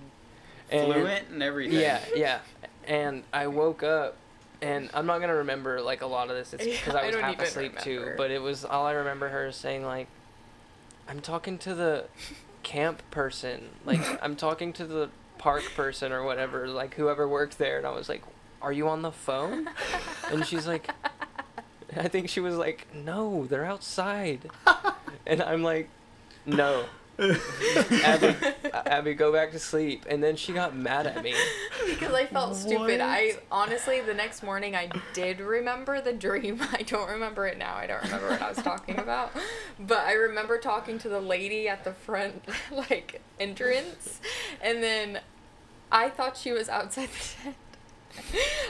And- 0.72 0.92
Fluent 0.92 1.30
and 1.30 1.44
everything. 1.44 1.80
Yeah, 1.80 2.00
yeah. 2.16 2.40
And 2.88 3.24
I 3.34 3.48
woke 3.48 3.84
up, 3.84 4.18
and 4.62 4.90
I'm 4.94 5.06
not 5.06 5.20
gonna 5.20 5.36
remember 5.36 5.82
like 5.82 6.02
a 6.02 6.08
lot 6.08 6.30
of 6.30 6.36
this. 6.36 6.54
It's 6.54 6.66
Yeah, 6.66 6.74
because 6.80 6.96
I 6.96 7.02
I 7.02 7.06
was 7.08 7.16
don't 7.16 7.24
half 7.24 7.34
even 7.34 7.46
asleep 7.46 7.80
too. 7.80 8.14
But 8.18 8.32
it 8.32 8.42
was 8.42 8.64
all 8.66 8.86
I 8.86 8.94
remember 8.94 9.30
her 9.30 9.52
saying 9.52 9.84
like, 9.86 10.08
"I'm 11.08 11.20
talking 11.22 11.58
to 11.60 11.76
the 11.76 12.06
camp 12.64 13.02
person. 13.12 13.70
Like 13.86 14.02
I'm 14.24 14.36
talking 14.36 14.74
to 14.74 14.86
the 14.86 15.10
park 15.38 15.64
person 15.76 16.12
or 16.12 16.24
whatever. 16.24 16.68
Like 16.68 16.96
whoever 16.96 17.28
worked 17.28 17.58
there." 17.58 17.78
And 17.78 17.88
I 17.88 17.92
was 17.92 18.10
like, 18.10 18.24
"Are 18.62 18.72
you 18.72 18.88
on 18.88 19.02
the 19.02 19.12
phone?" 19.12 19.70
And 20.32 20.46
she's 20.46 20.66
like, 20.66 20.90
I 21.96 22.08
think 22.08 22.30
she 22.30 22.40
was 22.40 22.56
like, 22.58 22.88
"No, 22.94 23.46
they're 23.46 23.66
outside," 23.66 24.50
and 25.28 25.42
I'm 25.42 25.64
like, 25.64 25.90
"No." 26.46 26.86
Abby, 27.18 28.36
Abby, 28.74 29.14
go 29.14 29.32
back 29.32 29.52
to 29.52 29.60
sleep. 29.60 30.06
And 30.10 30.24
then 30.24 30.36
she 30.36 30.54
got 30.54 30.76
mad 30.76 31.08
at 31.08 31.24
me. 31.24 31.34
because 31.86 32.14
I 32.14 32.26
felt 32.26 32.56
stupid. 32.56 33.00
I 33.02 33.38
honestly, 33.52 34.02
the 34.02 34.14
next 34.14 34.44
morning, 34.44 34.76
I 34.76 34.90
did 35.14 35.40
remember 35.40 36.02
the 36.02 36.14
dream. 36.14 36.62
I 36.72 36.84
don't 36.84 37.10
remember 37.10 37.48
it 37.48 37.58
now. 37.58 37.76
I 37.76 37.88
don't 37.88 38.04
remember 38.04 38.30
what 38.30 38.42
I 38.42 38.50
was 38.50 38.58
talking 38.58 39.00
about. 39.00 39.32
But 39.80 40.00
I 40.00 40.14
remember 40.14 40.58
talking 40.58 40.98
to 41.00 41.10
the 41.10 41.22
lady 41.22 41.68
at 41.68 41.84
the 41.84 41.94
front, 41.94 42.44
like, 42.72 43.22
entrance. 43.40 44.20
And 44.62 44.84
then 44.84 45.20
I 45.92 46.10
thought 46.10 46.38
she 46.38 46.52
was 46.52 46.70
outside 46.70 47.10
the 47.10 47.44
tent. 47.44 47.56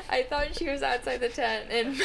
I 0.10 0.24
thought 0.24 0.56
she 0.56 0.70
was 0.70 0.82
outside 0.82 1.20
the 1.20 1.30
tent, 1.30 1.68
and 1.70 2.02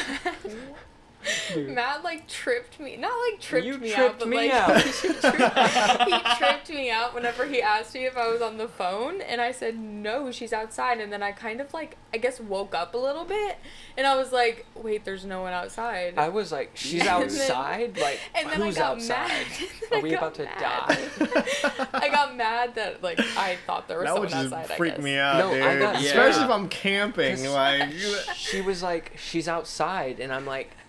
Matt, 1.23 1.53
Dude. 1.53 1.69
Matt 1.69 2.03
like 2.03 2.27
tripped 2.27 2.79
me. 2.79 2.97
Not 2.97 3.13
like 3.29 3.39
tripped 3.39 3.65
You 3.65 3.77
me 3.77 3.93
out, 3.93 3.97
tripped 3.97 4.19
but 4.19 4.27
me 4.27 4.37
like 4.37 4.51
out. 4.51 4.81
he, 4.81 4.91
tripped, 5.13 6.03
he 6.09 6.35
tripped 6.37 6.69
me 6.69 6.91
out 6.91 7.13
whenever 7.13 7.45
he 7.45 7.61
asked 7.61 7.93
me 7.93 8.05
if 8.05 8.17
I 8.17 8.27
was 8.31 8.41
on 8.41 8.57
the 8.57 8.67
phone, 8.67 9.21
and 9.21 9.39
I 9.41 9.51
said 9.51 9.77
no, 9.77 10.31
she's 10.31 10.53
outside. 10.53 10.99
And 10.99 11.11
then 11.11 11.21
I 11.23 11.31
kind 11.31 11.61
of 11.61 11.73
like 11.73 11.97
I 12.13 12.17
guess 12.17 12.39
woke 12.39 12.75
up 12.75 12.93
a 12.93 12.97
little 12.97 13.25
bit, 13.25 13.57
and 13.97 14.05
I 14.07 14.15
was 14.15 14.31
like, 14.31 14.65
wait, 14.75 15.05
there's 15.05 15.25
no 15.25 15.41
one 15.41 15.53
outside. 15.53 16.17
I 16.17 16.29
was 16.29 16.51
like, 16.51 16.71
she's 16.75 17.01
And 17.07 17.09
then- 17.09 17.23
outside? 17.23 17.97
like, 17.99 18.19
and 18.35 18.49
then 18.49 18.61
who's 18.61 18.77
I 18.77 18.81
got 18.81 18.91
outside? 18.97 19.27
mad. 19.27 19.47
Are 19.91 20.01
we 20.01 20.11
got 20.11 20.17
about 20.19 20.35
to 20.35 20.43
mad. 20.43 20.59
die? 20.59 21.87
I 21.93 22.09
got 22.09 22.35
mad 22.35 22.75
that 22.75 23.03
like 23.03 23.19
I 23.37 23.57
thought 23.67 23.87
there 23.87 23.99
was 23.99 24.05
That 24.07 24.19
would 24.19 24.29
someone 24.29 24.45
just 24.49 24.53
outside. 24.55 24.73
I 24.73 24.77
freak 24.77 24.95
guess. 24.95 25.03
me 25.03 25.17
out, 25.17 25.37
No, 25.39 25.53
dude. 25.53 25.63
I 25.63 25.79
got 25.79 25.95
Especially 26.01 26.43
if 26.43 26.49
I'm 26.49 26.69
camping. 26.69 27.35
'Cause 27.37 27.47
Like, 27.53 27.91
she 28.35 28.61
was 28.61 28.81
like, 28.81 29.13
she's 29.17 29.47
outside. 29.47 30.19
And 30.19 30.31
I'm 30.33 30.45
like, 30.45 30.69
Who 30.69 30.75
the 30.75 30.80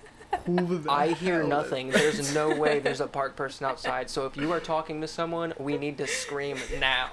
I 0.89 1.09
hear 1.19 1.35
hell 1.37 1.43
is- 1.43 1.49
nothing. 1.49 1.91
There's 1.91 2.35
no 2.35 2.55
way 2.57 2.79
there's 2.81 3.01
a 3.01 3.07
park 3.07 3.37
person 3.37 3.67
outside. 3.67 4.09
So 4.11 4.27
if 4.27 4.37
you 4.37 4.51
are 4.53 4.61
talking 4.61 5.01
to 5.03 5.09
someone, 5.09 5.53
we 5.59 5.77
need 5.79 5.99
to 5.99 6.07
scream 6.07 6.57
now. 6.81 7.11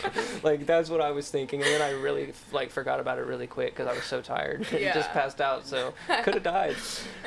like 0.42 0.66
that's 0.66 0.90
what 0.90 1.00
I 1.00 1.10
was 1.10 1.30
thinking, 1.30 1.62
and 1.62 1.70
then 1.70 1.82
I 1.82 1.90
really 1.90 2.32
like 2.52 2.70
forgot 2.70 3.00
about 3.00 3.18
it 3.18 3.22
really 3.22 3.46
quick 3.46 3.74
because 3.74 3.86
I 3.88 3.94
was 3.94 4.04
so 4.04 4.20
tired 4.20 4.66
and 4.72 4.94
just 4.94 5.10
passed 5.12 5.40
out. 5.40 5.66
So 5.66 5.94
could 6.22 6.34
have 6.34 6.42
died. 6.44 6.76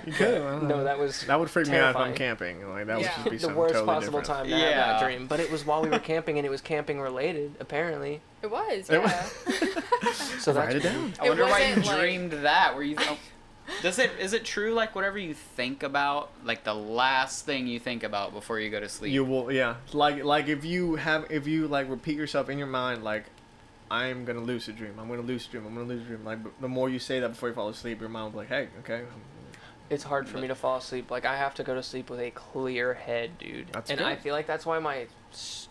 You 0.05 0.13
could. 0.13 0.63
No, 0.63 0.83
that 0.83 0.97
was 0.99 1.21
That 1.25 1.39
would 1.39 1.49
freak 1.49 1.67
me 1.67 1.77
out 1.77 1.91
if 1.91 1.95
I'm 1.97 2.13
camping. 2.13 2.67
Like 2.69 2.85
that 2.87 2.97
would 2.97 3.05
Yeah. 3.05 3.13
just 3.15 3.23
be 3.25 3.29
the 3.31 3.39
something 3.39 3.57
worst 3.57 3.73
totally 3.73 3.93
possible 3.95 4.19
different. 4.19 4.39
time 4.39 4.49
to 4.49 4.55
have 4.57 4.75
that 4.75 5.01
Yeah. 5.01 5.07
dream. 5.07 5.27
But 5.27 5.39
it 5.39 5.51
was 5.51 5.65
while 5.65 5.81
we 5.81 5.89
were 5.89 5.99
camping, 5.99 6.37
and 6.37 6.45
it 6.45 6.49
was 6.49 6.61
camping 6.61 6.99
related 7.01 7.55
apparently. 7.59 8.21
It 8.41 8.51
was, 8.51 8.89
It 8.91 9.01
was- 9.01 9.11
yeah. 9.11 10.11
So 10.39 10.53
Write 10.53 10.73
that's 10.73 10.85
it 10.85 10.89
down. 10.89 11.13
I 11.19 11.29
wonder 11.29 11.45
why 11.45 11.65
you 11.65 11.81
like- 11.81 11.99
dreamed 11.99 12.31
that. 12.31 12.75
Were 12.75 12.83
you? 12.83 12.95
Oh, 12.99 13.17
does 13.81 13.99
it? 13.99 14.11
Is 14.19 14.33
it 14.33 14.45
true? 14.45 14.73
Like 14.73 14.95
whatever 14.95 15.17
you 15.17 15.33
think 15.33 15.83
about, 15.83 16.31
like 16.43 16.63
the 16.63 16.73
last 16.73 17.45
thing 17.45 17.67
you 17.67 17.79
think 17.79 18.03
about 18.03 18.33
before 18.33 18.59
you 18.59 18.69
go 18.69 18.79
to 18.79 18.89
sleep. 18.89 19.11
You 19.13 19.23
will, 19.23 19.51
yeah. 19.51 19.75
Like, 19.93 20.23
like 20.23 20.47
if 20.47 20.65
you 20.65 20.95
have, 20.95 21.25
if 21.29 21.47
you 21.47 21.67
like 21.67 21.89
repeat 21.89 22.15
yourself 22.17 22.49
in 22.49 22.57
your 22.57 22.67
mind, 22.67 23.03
like, 23.03 23.25
I'm 23.91 24.25
gonna 24.25 24.39
lucid 24.39 24.75
dream. 24.77 24.93
I'm 24.99 25.07
gonna 25.07 25.21
lucid 25.21 25.51
dream. 25.51 25.65
I'm 25.65 25.73
gonna 25.75 25.87
lucid 25.87 26.07
dream. 26.07 26.25
Like, 26.25 26.39
the 26.59 26.67
more 26.67 26.89
you 26.89 26.99
say 26.99 27.19
that 27.19 27.29
before 27.29 27.49
you 27.49 27.55
fall 27.55 27.69
asleep, 27.69 27.99
your 27.99 28.09
mind 28.09 28.25
will 28.25 28.31
be 28.31 28.37
like, 28.39 28.47
hey, 28.49 28.67
okay. 28.79 29.03
it's 29.89 30.03
hard 30.03 30.27
for 30.27 30.39
me 30.39 30.47
to 30.47 30.55
fall 30.55 30.77
asleep. 30.77 31.11
Like 31.11 31.25
I 31.25 31.37
have 31.37 31.53
to 31.55 31.63
go 31.63 31.75
to 31.75 31.83
sleep 31.83 32.09
with 32.09 32.19
a 32.19 32.31
clear 32.31 32.93
head, 32.95 33.37
dude. 33.37 33.67
That's 33.71 33.89
and 33.91 33.99
good. 33.99 34.07
I 34.07 34.15
feel 34.15 34.33
like 34.33 34.47
that's 34.47 34.65
why 34.65 34.79
my 34.79 35.01
s- 35.01 35.07
s- 35.31 35.67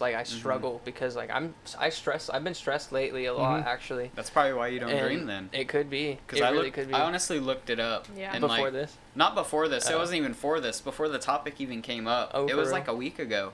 like 0.00 0.14
I 0.14 0.22
struggle 0.24 0.80
because 0.84 1.16
like 1.16 1.30
I'm 1.30 1.54
I 1.78 1.88
stress. 1.90 2.28
I've 2.28 2.44
been 2.44 2.54
stressed 2.54 2.92
lately 2.92 3.26
a 3.26 3.34
lot 3.34 3.62
Mhm. 3.62 3.66
actually. 3.66 4.10
That's 4.14 4.30
probably 4.30 4.52
why 4.54 4.68
you 4.68 4.80
don't 4.80 4.90
And 4.90 5.00
dream 5.00 5.26
then. 5.26 5.48
It 5.52 5.68
could 5.68 5.88
be. 5.88 6.18
Because 6.26 6.40
I 6.42 6.50
really 6.50 6.64
looked, 6.64 6.74
could 6.74 6.88
be. 6.88 6.94
I 6.94 7.00
honestly 7.02 7.38
looked 7.40 7.70
it 7.70 7.78
up. 7.80 8.06
Yeah. 8.16 8.32
And 8.32 8.40
Before 8.40 8.56
like, 8.64 8.72
this. 8.72 8.96
Not 9.14 9.34
before 9.34 9.68
this. 9.68 9.88
It 9.88 9.94
Oh. 9.94 9.98
wasn't 9.98 10.18
even 10.18 10.34
for 10.34 10.60
this. 10.60 10.80
Before 10.80 11.08
the 11.08 11.18
topic 11.18 11.60
even 11.60 11.82
came 11.82 12.06
up. 12.06 12.30
Oh, 12.34 12.46
it 12.46 12.54
was 12.56 12.68
real? 12.68 12.72
like 12.78 12.88
a 12.88 12.94
week 12.94 13.18
ago. 13.18 13.52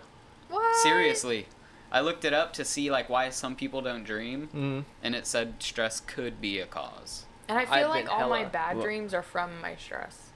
What? 0.49 0.77
Seriously. 0.83 1.47
I 1.90 2.01
looked 2.01 2.25
it 2.25 2.33
up 2.33 2.53
to 2.55 2.64
see 2.64 2.90
like 2.90 3.09
why 3.11 3.29
some 3.31 3.55
people 3.55 3.83
don't 3.83 4.05
dream, 4.05 4.49
Mm. 4.55 4.85
and 5.03 5.14
it 5.14 5.27
said 5.27 5.55
stress 5.62 6.01
could 6.01 6.40
be 6.40 6.59
a 6.59 6.66
cause. 6.66 7.27
And 7.49 7.59
I 7.59 7.62
I've 7.62 7.68
feel 7.68 7.88
like 7.88 8.05
been 8.07 8.14
all 8.14 8.31
my 8.31 8.45
bad 8.45 8.77
Well- 8.77 8.85
dreams 8.85 9.12
are 9.12 9.23
from 9.23 9.61
my 9.61 9.77
stress. 9.77 10.31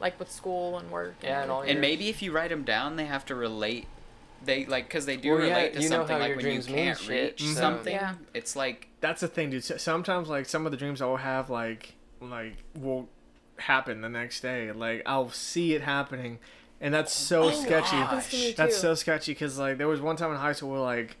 Like 0.00 0.18
with 0.18 0.32
school 0.32 0.78
and 0.78 0.90
work. 0.90 1.14
Yeah, 1.22 1.42
and 1.42 1.50
all 1.50 1.58
everything. 1.58 1.76
And 1.76 1.80
maybe 1.80 2.08
if 2.08 2.22
you 2.22 2.32
write 2.32 2.48
them 2.50 2.64
down, 2.64 2.96
they 2.96 3.04
have 3.04 3.24
to 3.26 3.34
relate. 3.34 3.86
They 4.44 4.66
like 4.66 4.84
because 4.88 5.06
they 5.06 5.16
do 5.16 5.30
Well, 5.32 5.40
yeah, 5.44 5.56
relate 5.56 5.74
to 5.74 5.82
you 5.82 5.88
know 5.88 5.96
something 5.98 6.14
how 6.16 6.20
like 6.20 6.28
your 6.28 6.36
when 6.36 6.46
you 6.46 6.50
dreams 6.52 6.66
mean 6.68 6.76
can't 6.76 6.98
shit, 6.98 7.40
reach 7.40 7.42
so- 7.54 7.60
something. 7.60 7.94
Yeah. 7.94 8.14
It's 8.34 8.56
like 8.56 8.88
That's 9.00 9.20
the 9.20 9.28
thing, 9.28 9.50
dude. 9.50 9.64
Sometimes, 9.64 10.28
like, 10.28 10.46
some 10.46 10.64
of 10.66 10.72
the 10.72 10.78
dreams 10.78 11.00
I 11.02 11.06
will 11.06 11.16
have, 11.16 11.50
like, 11.50 11.94
like 12.20 12.56
will 12.78 13.08
happen 13.58 14.00
the 14.00 14.08
next 14.08 14.40
day. 14.40 14.70
Like, 14.72 15.02
I'll 15.06 15.30
see 15.30 15.74
it 15.74 15.82
happening, 15.82 16.38
and 16.80 16.92
that's 16.94 17.12
so 17.12 17.44
Oh, 17.44 17.50
sketchy. 17.50 17.96
that 17.96 18.06
happens 18.06 18.28
to 18.30 18.36
me 18.36 18.52
That's 18.56 18.76
so 18.76 18.94
sketchy 18.94 19.32
because 19.32 19.58
like 19.58 19.78
there 19.78 19.88
was 19.88 20.00
one 20.00 20.16
time 20.16 20.30
in 20.32 20.36
high 20.38 20.52
school 20.52 20.70
where 20.70 20.80
like 20.80 21.16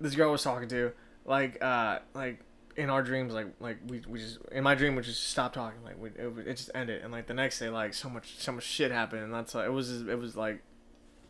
this 0.00 0.14
girl 0.14 0.32
was 0.32 0.42
talking 0.42 0.68
to 0.68 0.92
like 1.24 1.62
uh 1.62 2.00
like 2.14 2.40
in 2.76 2.88
our 2.90 3.02
dreams 3.02 3.32
like 3.32 3.46
like 3.60 3.76
we, 3.86 4.02
we 4.08 4.18
just 4.18 4.38
in 4.50 4.64
my 4.64 4.74
dream 4.74 4.96
we 4.96 5.02
just 5.02 5.28
stopped 5.28 5.54
talking 5.54 5.82
like 5.84 5.96
we 6.00 6.08
it, 6.08 6.48
it 6.48 6.56
just 6.56 6.70
ended 6.74 7.02
and 7.02 7.12
like 7.12 7.26
the 7.26 7.34
next 7.34 7.58
day 7.60 7.68
like 7.68 7.94
so 7.94 8.08
much 8.08 8.34
so 8.38 8.50
much 8.50 8.64
shit 8.64 8.90
happened 8.90 9.22
and 9.22 9.32
that's 9.32 9.54
like 9.54 9.66
it 9.66 9.70
was 9.70 10.02
it 10.08 10.18
was 10.18 10.34
like 10.36 10.60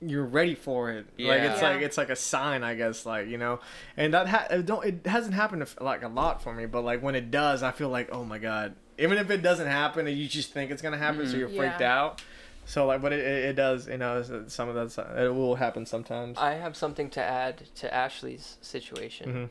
you're 0.05 0.25
ready 0.27 0.55
for 0.55 0.91
it 0.91 1.07
like 1.19 1.41
it's 1.43 1.61
Yeah. 1.63 1.71
like 1.71 1.83
it's 1.83 1.97
like 1.97 2.11
a 2.11 2.17
sign 2.17 2.63
i 2.65 2.75
guess 2.75 3.07
like 3.07 3.29
you 3.29 3.39
know 3.39 3.61
and 3.97 4.13
that 4.15 4.29
ha- 4.29 4.47
it 4.51 4.67
don't 4.67 4.85
it 4.85 5.07
hasn't 5.07 5.35
happened 5.35 5.65
like 5.81 6.03
a 6.03 6.09
lot 6.09 6.43
for 6.43 6.53
me 6.53 6.67
but 6.67 6.83
like 6.83 7.03
when 7.03 7.15
it 7.15 7.31
does 7.31 7.63
i 7.63 7.71
feel 7.71 7.89
like 7.89 8.09
oh 8.13 8.25
my 8.25 8.39
god 8.39 8.75
even 8.99 9.17
if 9.19 9.31
it 9.31 9.43
doesn't 9.43 9.69
happen 9.69 10.07
and 10.07 10.17
you 10.19 10.27
just 10.29 10.53
think 10.53 10.71
it's 10.71 10.83
gonna 10.83 10.99
happen 10.99 11.27
so 11.27 11.35
Mhm. 11.35 11.39
you're 11.39 11.49
freaked 11.49 11.81
Yeah. 11.81 12.01
out 12.03 12.23
so 12.65 12.87
like, 12.87 13.03
but 13.03 13.13
it, 13.13 13.19
it, 13.19 13.45
it 13.47 13.53
does, 13.57 13.89
you 13.89 13.99
know, 13.99 14.21
it's- 14.21 14.53
some 14.55 14.69
of 14.69 14.77
that 14.77 15.19
it 15.21 15.35
will 15.35 15.57
happen 15.57 15.85
sometimes. 15.85 16.39
I 16.39 16.53
have 16.55 16.77
something 16.77 17.11
to 17.11 17.21
add 17.21 17.65
to 17.75 17.93
Ashley's 17.93 18.57
situation. 18.61 19.51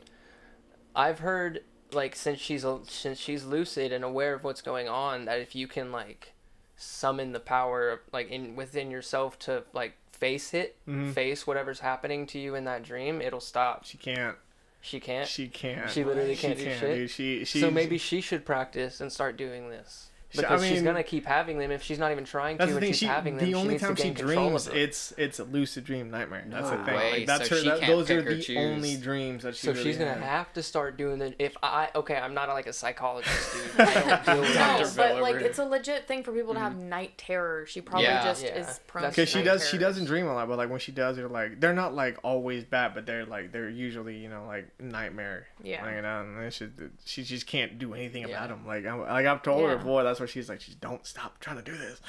I've 0.94 1.18
heard 1.18 1.62
like 1.92 2.16
since 2.16 2.38
she's 2.40 2.64
a, 2.64 2.78
since 2.88 3.18
she's 3.18 3.44
lucid 3.44 3.92
and 3.92 4.02
aware 4.02 4.32
of 4.32 4.44
what's 4.44 4.62
going 4.62 4.88
on 4.88 5.26
that 5.26 5.40
if 5.40 5.54
you 5.54 5.68
can 5.68 5.92
like 5.92 6.32
summon 6.76 7.32
the 7.32 7.40
power 7.40 8.00
like 8.12 8.30
in 8.30 8.56
within 8.56 8.90
yourself 8.90 9.38
to 9.40 9.64
like 9.74 9.92
face 10.22 10.54
it, 10.54 10.76
Mhm. 10.88 11.12
face 11.12 11.48
whatever's 11.48 11.80
happening 11.80 12.28
to 12.28 12.38
you 12.38 12.54
in 12.54 12.62
that 12.64 12.84
dream, 12.84 13.20
it'll 13.20 13.40
stop. 13.40 13.84
She 13.84 13.98
can't. 13.98 14.36
She 14.80 15.00
can't. 15.00 15.28
She 15.28 15.48
can't. 15.48 15.90
She 15.90 16.04
literally 16.04 16.36
She 16.36 16.46
can't 16.46 16.58
do 16.58 16.64
shit? 16.64 16.80
Dude. 16.96 17.10
She 17.10 17.44
she. 17.44 17.60
so 17.60 17.70
maybe 17.72 17.98
she 17.98 18.20
should 18.20 18.46
practice 18.46 19.00
and 19.00 19.12
start 19.12 19.36
doing 19.36 19.68
this 19.68 20.10
She- 20.32 20.38
I 20.38 20.42
because 20.42 20.66
she's 20.66 20.82
gonna 20.82 21.02
keep 21.02 21.26
having 21.26 21.58
them 21.58 21.70
if 21.70 21.82
she's 21.82 21.98
not 21.98 22.10
even 22.10 22.24
trying 22.24 22.56
to 22.56 22.58
That's 22.58 22.70
the 22.70 22.76
and 22.76 22.82
thing. 22.84 22.92
she's 22.92 22.98
She 23.00 23.06
having 23.06 23.36
them. 23.36 23.44
the 23.44 23.50
she 23.50 23.54
only 23.54 23.68
needs 23.74 23.82
time 23.82 23.94
to 23.94 24.02
she 24.02 24.08
gain 24.08 24.14
control 24.14 24.48
dreams, 24.48 24.66
of 24.66 24.72
them. 24.72 24.82
it's 24.82 25.14
it's 25.18 25.38
a 25.38 25.44
lucid 25.44 25.84
dream 25.84 26.10
nightmare. 26.10 26.44
That's 26.48 26.70
the 26.70 26.78
ah, 26.78 26.84
thing. 26.84 26.94
way. 26.94 27.12
Like, 27.12 27.26
that's 27.26 27.48
So 27.48 27.56
her. 27.56 27.62
That, 27.62 27.86
those 27.86 28.10
are 28.10 28.22
the 28.22 28.40
choose. 28.40 28.56
only 28.56 28.96
dreams 28.96 29.42
that 29.42 29.56
she. 29.56 29.66
So 29.66 29.72
really 29.72 29.84
she's 29.84 29.98
gonna 29.98 30.14
has. 30.14 30.22
have 30.22 30.52
to 30.54 30.62
start 30.62 30.96
doing 30.96 31.18
the. 31.18 31.34
If 31.38 31.56
I 31.62 31.90
okay, 31.94 32.16
I'm 32.16 32.32
not 32.32 32.48
like 32.48 32.66
a 32.66 32.72
psychologist, 32.72 33.52
dude. 33.52 33.86
I 33.86 33.94
don't 33.94 34.24
deal 34.24 34.40
with 34.40 34.54
No, 34.56 34.90
but 34.96 35.20
like 35.20 35.36
it's 35.36 35.58
a 35.58 35.64
legit 35.64 36.08
thing 36.08 36.22
for 36.22 36.32
people 36.32 36.54
to 36.54 36.60
have 36.60 36.72
mm-hmm. 36.72 36.88
night 36.88 37.18
terror. 37.18 37.66
She 37.66 37.80
probably 37.82 38.06
Yeah. 38.06 38.24
just 38.24 38.42
Yeah. 38.42 38.56
is 38.56 38.80
prone 38.86 39.02
That's 39.02 39.16
to 39.16 39.22
Because 39.22 39.30
she 39.30 39.38
night 39.38 39.44
does, 39.44 39.68
she 39.68 39.78
doesn't 39.78 40.06
dream 40.06 40.26
a 40.26 40.34
lot, 40.34 40.48
but 40.48 40.56
like 40.56 40.70
when 40.70 40.80
she 40.80 40.92
does, 40.92 41.16
they're 41.16 41.28
like 41.28 41.60
they're 41.60 41.74
not 41.74 41.94
like 41.94 42.18
always 42.22 42.64
bad, 42.64 42.94
but 42.94 43.04
they're 43.04 43.26
like 43.26 43.52
they're 43.52 43.68
usually 43.68 44.16
you 44.16 44.30
know 44.30 44.44
like 44.46 44.68
nightmare. 44.80 45.46
Yeah. 45.62 45.84
Like, 45.84 45.96
you 45.96 46.02
and 46.02 46.42
it's 46.44 46.58
just, 46.58 46.72
she 47.04 47.22
just 47.22 47.46
can't 47.46 47.78
do 47.78 47.92
anything 47.94 48.24
about 48.24 48.48
them. 48.48 48.66
Like 48.66 48.86
I'm, 48.86 49.00
like 49.00 49.26
I've 49.26 49.42
told 49.42 49.68
her 49.68 49.76
before, 49.76 50.02
that's 50.02 50.21
why 50.22 50.26
she's 50.26 50.48
like, 50.48 50.60
just 50.60 50.80
don't 50.80 51.04
stop 51.06 51.38
trying 51.40 51.56
to 51.56 51.62
do 51.62 51.76
this. 51.76 52.00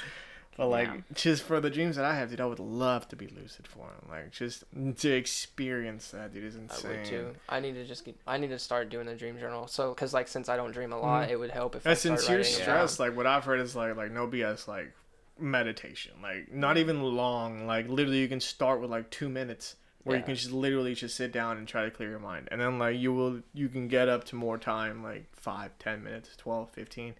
But 0.56 0.68
like, 0.68 0.86
Yeah. 0.86 1.00
just 1.14 1.42
for 1.42 1.60
the 1.60 1.68
dreams 1.68 1.96
that 1.96 2.04
I 2.04 2.14
have, 2.14 2.30
dude, 2.30 2.40
I 2.40 2.46
would 2.46 2.60
love 2.60 3.08
to 3.08 3.16
be 3.16 3.26
lucid 3.26 3.66
for 3.66 3.88
them. 3.88 4.08
Like 4.08 4.30
just 4.30 4.62
to 4.98 5.10
experience 5.10 6.12
that, 6.12 6.32
dude, 6.32 6.44
is 6.44 6.54
insane. 6.54 6.90
I 6.90 6.94
would 6.94 7.04
too. 7.04 7.34
I 7.48 7.58
need 7.60 7.72
to 7.74 7.84
just 7.84 8.04
get. 8.04 8.14
I 8.26 8.38
need 8.38 8.50
to 8.50 8.58
start 8.60 8.88
doing 8.88 9.06
the 9.06 9.16
dream 9.16 9.36
journal. 9.40 9.66
So, 9.66 9.92
cause 9.94 10.14
like 10.14 10.28
since 10.28 10.48
I 10.48 10.56
don't 10.56 10.70
dream 10.70 10.92
a 10.92 10.98
lot, 11.00 11.26
Mhm. 11.28 11.32
it 11.32 11.36
would 11.40 11.50
help 11.50 11.74
if 11.74 11.82
That 11.82 11.90
I 11.90 11.94
start 11.94 12.20
sincere 12.20 12.36
writing 12.38 12.52
it 12.52 12.62
stress, 12.62 12.98
like 13.00 13.16
what 13.16 13.26
I've 13.26 13.44
heard 13.44 13.58
is 13.60 13.74
like 13.74 13.96
like 13.96 14.12
no 14.12 14.28
BS, 14.28 14.68
like 14.68 14.92
meditation, 15.38 16.12
like 16.22 16.52
not 16.52 16.76
even 16.76 17.02
long, 17.02 17.66
like 17.66 17.88
literally 17.88 18.18
you 18.20 18.28
can 18.28 18.40
start 18.40 18.80
with 18.80 18.90
like 18.90 19.10
two 19.10 19.28
minutes 19.28 19.74
where 20.04 20.16
you 20.18 20.22
can 20.22 20.34
just 20.34 20.52
literally 20.52 20.94
just 20.94 21.16
sit 21.16 21.32
down 21.32 21.56
and 21.56 21.66
try 21.66 21.82
to 21.84 21.90
clear 21.90 22.10
your 22.10 22.18
mind, 22.18 22.46
and 22.52 22.60
then 22.60 22.78
like 22.78 22.96
you 22.96 23.12
will 23.12 23.40
you 23.54 23.68
can 23.68 23.88
get 23.88 24.08
up 24.08 24.22
to 24.24 24.36
more 24.36 24.56
time, 24.58 25.02
like 25.02 25.24
five, 25.34 25.76
ten 25.78 26.04
minutes, 26.04 26.36
12, 26.36 26.70
15. 26.70 27.14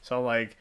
So 0.00 0.22
like 0.22 0.56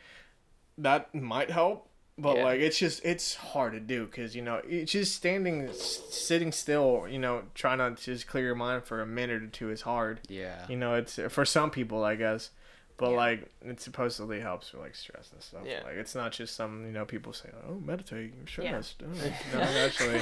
that 0.78 1.13
might 1.15 1.50
help. 1.52 1.86
But 2.19 2.38
Yeah. 2.38 2.45
like 2.45 2.60
it's 2.62 2.80
just 2.80 3.06
it's 3.06 3.36
hard 3.36 3.73
to 3.73 3.80
do 3.80 4.06
because 4.08 4.36
you 4.36 4.41
know 4.41 4.60
it's 4.67 4.91
just 4.91 5.13
standing, 5.15 5.71
sitting 5.73 6.52
still. 6.52 7.06
You 7.08 7.19
know, 7.19 7.43
trying 7.54 7.78
not 7.78 7.97
to 7.97 8.04
just 8.06 8.26
clear 8.28 8.43
your 8.45 8.56
mind 8.56 8.86
for 8.86 9.02
a 9.02 9.06
minute 9.06 9.43
or 9.43 9.47
two 9.47 9.69
is 9.69 9.82
hard 9.82 10.21
yeah. 10.28 10.65
you 10.67 10.78
know 10.78 10.95
it's 10.95 11.19
for 11.30 11.45
some 11.45 11.69
people 11.69 12.04
i 12.04 12.15
guess 12.15 12.50
but 12.97 13.12
Yeah. 13.12 13.17
like 13.17 13.50
it 13.63 13.80
supposedly 13.80 14.39
helps 14.39 14.73
with 14.73 14.82
like 14.82 14.95
stress 14.95 15.32
and 15.32 15.43
stuff 15.43 15.62
Yeah. 15.63 15.82
like 15.86 15.93
it's 15.97 16.15
not 16.15 16.32
just 16.32 16.56
some 16.56 16.86
you 16.88 16.91
know 16.91 17.06
people 17.06 17.34
say 17.34 17.50
oh 17.69 17.76
meditate 17.76 18.34
you're 18.34 18.65
Yeah. 18.65 18.82
stressed 18.82 19.04
oh. 19.04 19.54
no, 19.54 19.62
actually 19.62 20.21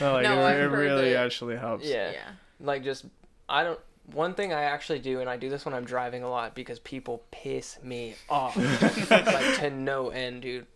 no, 0.00 0.12
like 0.14 0.24
No, 0.24 0.46
it, 0.48 0.56
it 0.60 0.66
really 0.66 1.12
that- 1.12 1.24
actually 1.26 1.56
helps 1.56 1.84
Yeah. 1.86 2.10
Yeah. 2.10 2.28
Like 2.58 2.82
just 2.82 3.04
I 3.48 3.62
don't. 3.62 3.78
One 4.12 4.34
thing 4.34 4.52
I 4.52 4.62
actually 4.62 5.00
do, 5.00 5.20
and 5.20 5.28
I 5.28 5.36
do 5.36 5.48
this 5.50 5.64
when 5.64 5.74
I'm 5.74 5.84
driving 5.84 6.22
a 6.22 6.30
lot 6.30 6.54
because 6.54 6.78
people 6.78 7.22
piss 7.32 7.78
me 7.82 8.14
off, 8.28 8.56
like 9.10 9.58
to 9.58 9.70
no 9.70 10.10
end, 10.10 10.42
dude. 10.42 10.66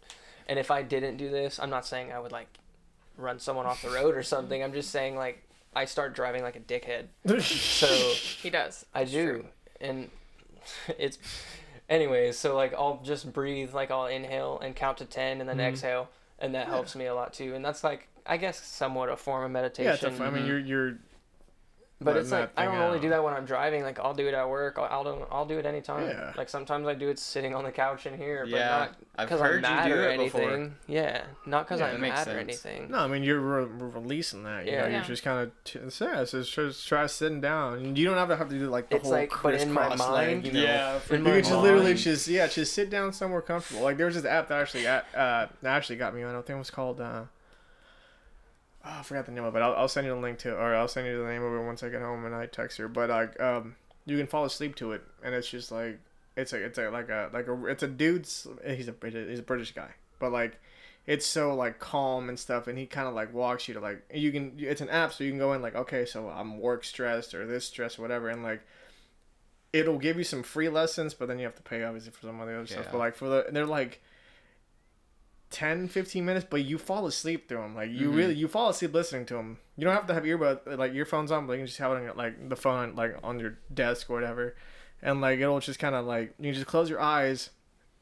And 0.49 0.59
if 0.59 0.71
I 0.73 0.83
didn't 0.83 1.16
do 1.16 1.31
this, 1.31 1.61
I'm 1.61 1.71
not 1.71 1.87
saying 1.87 2.11
I 2.12 2.19
would 2.19 2.33
like 2.33 2.49
run 3.16 3.38
someone 3.38 3.66
off 3.66 3.83
the 3.83 3.90
road 3.90 4.16
or 4.16 4.23
something. 4.25 4.62
I'm 4.62 4.73
just 4.73 4.90
saying 4.90 5.14
like 5.16 5.45
I 5.75 5.85
start 5.85 6.14
driving 6.14 6.43
like 6.43 6.57
a 6.57 6.61
dickhead. 6.61 7.05
So 7.40 7.87
He 8.43 8.51
does. 8.51 8.85
I 8.95 9.05
do, 9.05 9.11
true. 9.33 9.45
and 9.81 10.11
it's. 10.99 11.19
Anyways, 11.88 12.37
so 12.38 12.55
like 12.57 12.73
I'll 12.75 13.01
just 13.05 13.33
breathe, 13.33 13.75
like 13.75 13.90
I'll 13.93 14.07
inhale 14.07 14.59
and 14.61 14.75
count 14.75 14.99
to 14.99 15.05
ten, 15.05 15.40
and 15.40 15.49
then 15.49 15.59
Mhm. 15.59 15.69
exhale, 15.69 16.09
and 16.38 16.55
that 16.55 16.66
Yeah. 16.66 16.73
helps 16.75 16.95
me 16.97 17.07
a 17.07 17.14
lot 17.14 17.33
too. 17.33 17.55
And 17.55 17.64
that's 17.64 17.83
like 17.85 18.09
I 18.27 18.37
guess 18.37 18.61
somewhat 18.61 19.09
a 19.09 19.16
form 19.16 19.45
of 19.45 19.51
yeah 19.51 19.53
meditation. 19.62 20.09
it's 20.11 20.21
a, 20.21 20.25
i 20.25 20.31
mean 20.31 20.47
you're 20.47 20.59
you're 20.59 20.99
But 22.03 22.15
letting 22.15 22.23
it's 22.23 22.33
like 22.33 22.51
I 22.57 22.65
don't 22.65 22.77
only 22.79 22.97
out. 22.97 23.03
do 23.03 23.09
that 23.11 23.23
when 23.23 23.35
I'm 23.35 23.45
driving. 23.45 23.83
Like 23.83 23.99
I'll 23.99 24.15
do 24.15 24.27
it 24.27 24.33
at 24.33 24.49
work. 24.49 24.79
I'll 24.79 24.85
I'll 24.91 25.05
do, 25.05 25.27
I'll 25.31 25.45
do 25.45 25.59
it 25.59 25.67
anytime. 25.67 26.09
Yeah. 26.09 26.33
Like 26.35 26.49
sometimes 26.49 26.87
I 26.87 26.95
do 26.95 27.11
it 27.11 27.19
sitting 27.19 27.55
on 27.55 27.63
the 27.65 27.71
couch 27.73 28.07
in 28.07 28.17
here, 28.17 28.45
but 28.45 28.51
Yeah, 28.57 28.69
not 28.69 28.95
I've 29.17 29.29
because 29.29 29.41
heard 29.43 29.63
I'm 29.67 29.73
you 29.73 29.77
mad 29.77 29.89
do 29.89 29.95
or 29.95 30.09
it 30.09 30.19
before. 30.19 30.41
anything. 30.41 30.75
Yeah, 30.87 31.25
not 31.45 31.67
because 31.67 31.81
Yeah, 31.81 31.87
I'm 31.89 31.93
that 31.95 32.01
makes 32.01 32.15
mad 32.17 32.29
or 32.29 32.31
sense. 32.39 32.65
anything. 32.65 32.91
no 32.91 32.99
i 33.01 33.07
mean 33.07 33.23
you're 33.23 33.39
re- 33.39 33.65
re- 33.65 33.91
releasing 34.01 34.45
that 34.45 34.65
You 34.65 34.73
yeah. 34.73 34.83
Know? 34.89 34.95
You're 34.97 35.03
just 35.05 35.23
kind 35.23 35.41
of 35.41 35.65
t- 35.65 35.79
yeah 35.79 36.25
so 36.25 36.39
just, 36.41 36.55
just 36.55 36.89
try 36.89 37.05
sitting 37.07 37.43
down 37.43 37.95
you 37.97 38.07
don't 38.07 38.17
have 38.17 38.29
to 38.29 38.37
have 38.37 38.49
to 38.49 38.59
do 38.59 38.69
like 38.71 38.89
the 38.89 38.97
It's 38.97 39.03
whole 39.05 39.13
like, 39.13 39.33
but 39.43 39.55
in 39.57 39.71
my 39.71 39.89
crisscross 39.89 40.11
leg, 40.11 40.29
mind- 40.37 40.47
you 40.47 40.53
know? 40.53 40.61
yeah. 40.63 40.95
In 40.95 41.01
for 41.01 41.17
You 41.17 41.23
my 41.23 41.31
could 41.33 41.45
just 41.45 41.57
literally 41.63 41.95
just 41.95 42.29
yeah, 42.29 42.47
just 42.47 42.73
sit 42.73 42.89
down 42.89 43.13
somewhere 43.13 43.43
comfortable. 43.43 43.83
Like 43.83 43.99
there 43.99 44.07
was 44.07 44.15
this 44.15 44.25
app 44.25 44.49
that 44.49 44.59
actually 44.63 44.87
uh, 44.87 45.03
uh 45.15 45.49
actually 45.67 45.97
got 45.97 46.15
me 46.15 46.23
on. 46.23 46.31
I 46.31 46.33
don't 46.33 46.47
think 46.47 46.57
it 46.57 46.61
was 46.61 46.71
called 46.71 46.99
uh 47.03 47.25
oh, 48.85 48.97
I 49.01 49.03
forgot 49.03 49.27
the 49.27 49.33
name 49.33 49.45
of 49.45 49.55
it. 49.57 49.61
I'll, 49.61 49.75
I'll 49.75 49.88
send 49.88 50.07
you 50.07 50.14
the 50.14 50.21
link 50.21 50.38
to 50.40 50.55
or 50.55 50.75
I'll 50.75 50.88
send 50.88 51.07
you 51.07 51.23
the 51.23 51.29
name 51.29 51.43
of 51.43 51.53
it 51.53 51.64
once 51.64 51.83
I 51.83 51.88
get 51.88 52.03
home 52.03 52.25
and 52.25 52.35
I 52.35 52.47
text 52.47 52.79
her. 52.79 52.88
But 52.88 53.11
like 53.11 53.40
um 53.40 53.77
you 54.07 54.16
can 54.16 54.27
fall 54.27 54.45
asleep 54.45 54.77
to 54.77 54.93
it 54.93 55.03
and 55.23 55.35
it's 55.35 55.49
just 55.49 55.70
like 55.70 56.01
it's 56.37 56.53
a 56.53 56.64
it's 56.64 56.78
a 56.78 56.91
like 56.91 57.09
a 57.09 57.31
like 57.33 57.47
a 57.47 57.66
it's 57.66 57.83
a 57.83 57.89
dude's 57.89 58.47
he's 58.66 58.89
a 58.89 58.93
British 58.93 59.28
he's 59.28 59.39
a 59.39 59.43
British 59.43 59.72
guy 59.72 59.91
but 60.18 60.33
like 60.33 60.61
it's 61.07 61.26
so 61.26 61.55
like 61.55 61.78
calm 61.78 62.28
and 62.28 62.39
stuff 62.39 62.66
and 62.66 62.78
he 62.78 62.87
kind 62.87 63.09
of 63.09 63.14
like 63.14 63.33
walks 63.35 63.66
you 63.66 63.74
to 63.74 63.81
like 63.81 64.03
you 64.12 64.31
can 64.31 64.53
it's 64.59 64.81
an 64.81 64.89
app 64.91 65.12
so 65.12 65.24
you 65.24 65.31
can 65.31 65.39
go 65.39 65.53
in 65.55 65.62
like 65.62 65.74
okay 65.74 66.05
so 66.05 66.28
i'm 66.28 66.59
work 66.59 66.85
stressed 66.85 67.35
or 67.35 67.47
this 67.47 67.64
stress 67.64 67.99
or 67.99 68.03
whatever 68.03 68.28
and 68.28 68.43
like 68.43 68.61
it'll 69.72 69.99
give 69.99 70.18
you 70.18 70.24
some 70.24 70.43
free 70.43 70.68
lessons 70.68 71.14
but 71.14 71.26
then 71.26 71.39
you 71.39 71.45
have 71.45 71.55
to 71.55 71.62
pay 71.62 71.83
obviously 71.83 72.12
for 72.12 72.26
some 72.26 72.41
of 72.41 72.47
the 72.47 72.55
other 72.55 72.66
stuff 72.66 72.85
but 72.93 72.99
like 72.99 73.14
for 73.14 73.28
the 73.28 73.47
they're 73.51 73.66
like 73.66 74.03
10 75.51 75.88
15 75.88 76.24
minutes 76.24 76.46
but 76.48 76.64
you 76.64 76.78
fall 76.78 77.07
asleep 77.07 77.48
through 77.48 77.59
them 77.59 77.74
like 77.74 77.90
you 77.90 78.09
Mhm. 78.11 78.16
really 78.16 78.34
you 78.34 78.46
fall 78.46 78.68
asleep 78.68 78.94
listening 78.94 79.26
to 79.26 79.34
them 79.34 79.59
you 79.76 79.84
don't 79.84 79.94
have 79.94 80.07
to 80.07 80.14
have 80.14 80.22
earbud 80.22 80.78
like 80.78 80.94
earphones 80.94 81.32
on 81.32 81.46
but 81.46 81.55
you 81.55 81.59
can 81.61 81.66
just 81.66 81.78
have 81.78 81.90
it 81.92 81.96
on 81.96 82.03
your, 82.05 82.14
like 82.14 82.48
the 82.48 82.55
phone 82.57 82.94
like 82.94 83.16
on 83.24 83.40
your 83.40 83.59
desk 83.74 84.09
or 84.11 84.14
whatever. 84.14 84.55
And 85.03 85.20
like 85.20 85.40
it'll 85.40 85.59
just 85.61 85.78
kind 85.78 85.94
of 85.94 86.05
like 86.07 86.34
you 86.38 86.53
just 86.53 86.66
close 86.66 86.88
your 86.90 87.01
eyes 87.01 87.51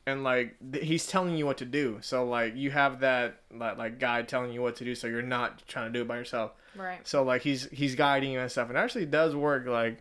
and 0.06 0.24
like 0.24 0.56
th- 0.72 0.84
he's 0.84 1.06
telling 1.06 1.36
you 1.36 1.46
what 1.46 1.56
to 1.58 1.64
do. 1.64 1.98
So 2.02 2.24
like 2.24 2.56
you 2.56 2.70
have 2.72 3.00
that, 3.00 3.42
that 3.52 3.78
like 3.78 3.98
guide 4.00 4.26
telling 4.28 4.52
you 4.52 4.60
what 4.60 4.74
to 4.76 4.84
do 4.84 4.94
so 4.96 5.06
you're 5.06 5.22
not 5.22 5.66
trying 5.68 5.92
to 5.92 5.96
do 5.96 6.02
it 6.02 6.08
by 6.08 6.16
yourself. 6.18 6.52
Right. 6.76 7.06
so 7.06 7.22
like 7.22 7.42
he's 7.42 7.68
he's 7.70 7.94
guiding 7.94 8.32
you 8.32 8.40
and 8.40 8.50
stuff. 8.50 8.68
And 8.68 8.76
it 8.76 8.80
actually 8.80 9.06
does 9.06 9.34
work 9.36 9.66
like 9.66 9.98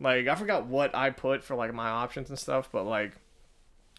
like 0.00 0.26
i 0.28 0.34
forgot 0.34 0.66
what 0.66 0.94
i 0.94 1.10
put 1.10 1.42
for 1.44 1.54
like 1.56 1.74
my 1.74 1.88
options 1.88 2.28
and 2.30 2.38
stuff 2.38 2.68
but 2.72 2.84
like 2.84 3.12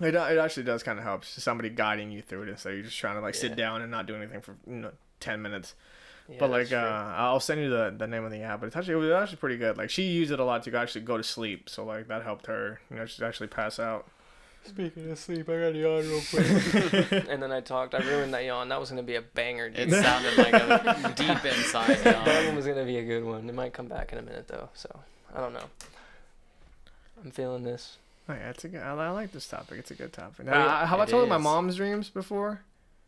it, 0.02 0.16
it 0.16 0.38
actually 0.38 0.64
does 0.64 0.84
kind 0.84 0.98
of 0.98 1.04
help 1.06 1.26
somebody 1.26 1.70
guiding 1.70 2.12
you 2.12 2.22
through 2.22 2.44
it 2.44 2.50
instead 2.50 2.72
of 2.72 2.78
you 2.78 2.84
just 2.84 2.98
trying 2.98 3.16
to 3.16 3.22
like 3.22 3.36
sit 3.36 3.56
down 3.56 3.82
and 3.82 3.92
not 3.92 4.06
do 4.06 4.16
anything 4.16 4.42
for 4.42 4.56
you 4.68 4.76
know 4.76 4.92
10 5.20 5.42
minutes 5.42 5.76
Yeah, 6.30 6.38
but 6.40 6.50
like 6.50 6.72
uh 6.72 6.78
i'll 7.18 7.40
send 7.40 7.60
you 7.62 7.70
the, 7.70 7.94
the 7.98 8.08
name 8.08 8.24
of 8.24 8.32
the 8.32 8.42
app 8.42 8.62
but 8.62 8.68
it's 8.68 8.76
actually 8.76 8.94
it 8.94 8.98
was 8.98 9.12
actually 9.12 9.38
pretty 9.38 9.58
good 9.58 9.78
like 9.78 9.90
she 9.90 10.04
used 10.04 10.32
it 10.32 10.40
a 10.40 10.44
lot 10.44 10.64
to 10.64 10.78
actually 10.78 11.02
go 11.02 11.18
to 11.18 11.24
sleep 11.24 11.70
so 11.70 11.84
like 11.84 12.08
that 12.08 12.24
helped 12.24 12.46
her 12.48 12.80
you 12.90 12.96
know 12.98 13.06
she'd 13.06 13.24
actually 13.24 13.48
pass 13.48 13.80
out 13.80 14.08
Speaking 14.66 15.10
of 15.10 15.18
sleep, 15.18 15.48
I 15.50 15.54
got 15.54 15.74
a 15.74 15.78
yawn 15.78 16.00
real 16.02 16.22
quick. 16.30 17.12
and 17.30 17.42
then 17.42 17.50
I 17.52 17.62
talked. 17.62 17.96
I 17.96 18.00
ruined 18.00 18.34
that 18.34 18.44
yawn. 18.44 18.68
That 18.70 18.80
was 18.80 18.90
gonna 18.90 19.04
be 19.04 19.16
a 19.16 19.22
banger, 19.22 19.72
It 19.74 19.90
sounded 19.90 20.38
like 20.38 20.54
a 20.54 21.14
deep 21.16 21.46
inside 21.46 21.98
yawn. 22.04 22.26
that 22.26 22.46
one 22.46 22.56
was 22.58 22.66
gonna 22.68 22.84
be 22.86 22.98
a 22.98 23.06
good 23.06 23.24
one. 23.24 23.48
It 23.48 23.56
might 23.56 23.72
come 23.74 23.88
back 23.88 24.12
in 24.12 24.20
a 24.20 24.22
minute 24.22 24.50
though, 24.50 24.70
so 24.74 25.00
I 25.34 25.40
don't 25.40 25.54
know. 25.54 25.64
I'm 27.24 27.32
feeling 27.32 27.64
this. 27.64 27.98
Oh, 28.30 28.34
yeah, 28.34 28.50
it's 28.52 28.64
a 28.64 28.68
good. 28.70 28.82
I, 28.82 28.92
I 28.92 29.10
like 29.10 29.32
this 29.32 29.48
topic. 29.48 29.80
It's 29.80 29.92
a 29.92 29.96
good 29.96 30.14
topic. 30.14 30.46
Yeah, 30.46 30.64
Uh, 30.64 30.86
have 30.86 31.00
I 31.00 31.06
told 31.06 31.24
you 31.24 31.30
my 31.30 31.38
mom's 31.38 31.76
dreams 31.76 32.10
before? 32.10 32.62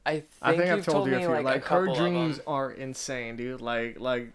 I 0.03 0.11
think, 0.13 0.25
I 0.41 0.57
think 0.57 0.71
I've 0.71 0.83
told, 0.83 1.07
you 1.07 1.15
a 1.15 1.19
few. 1.19 1.29
like, 1.29 1.45
Like, 1.45 1.65
a 1.65 1.69
her 1.69 1.85
dreams 1.93 2.39
are 2.47 2.71
insane, 2.71 3.35
dude. 3.35 3.61
Like 3.61 3.99
like 3.99 4.33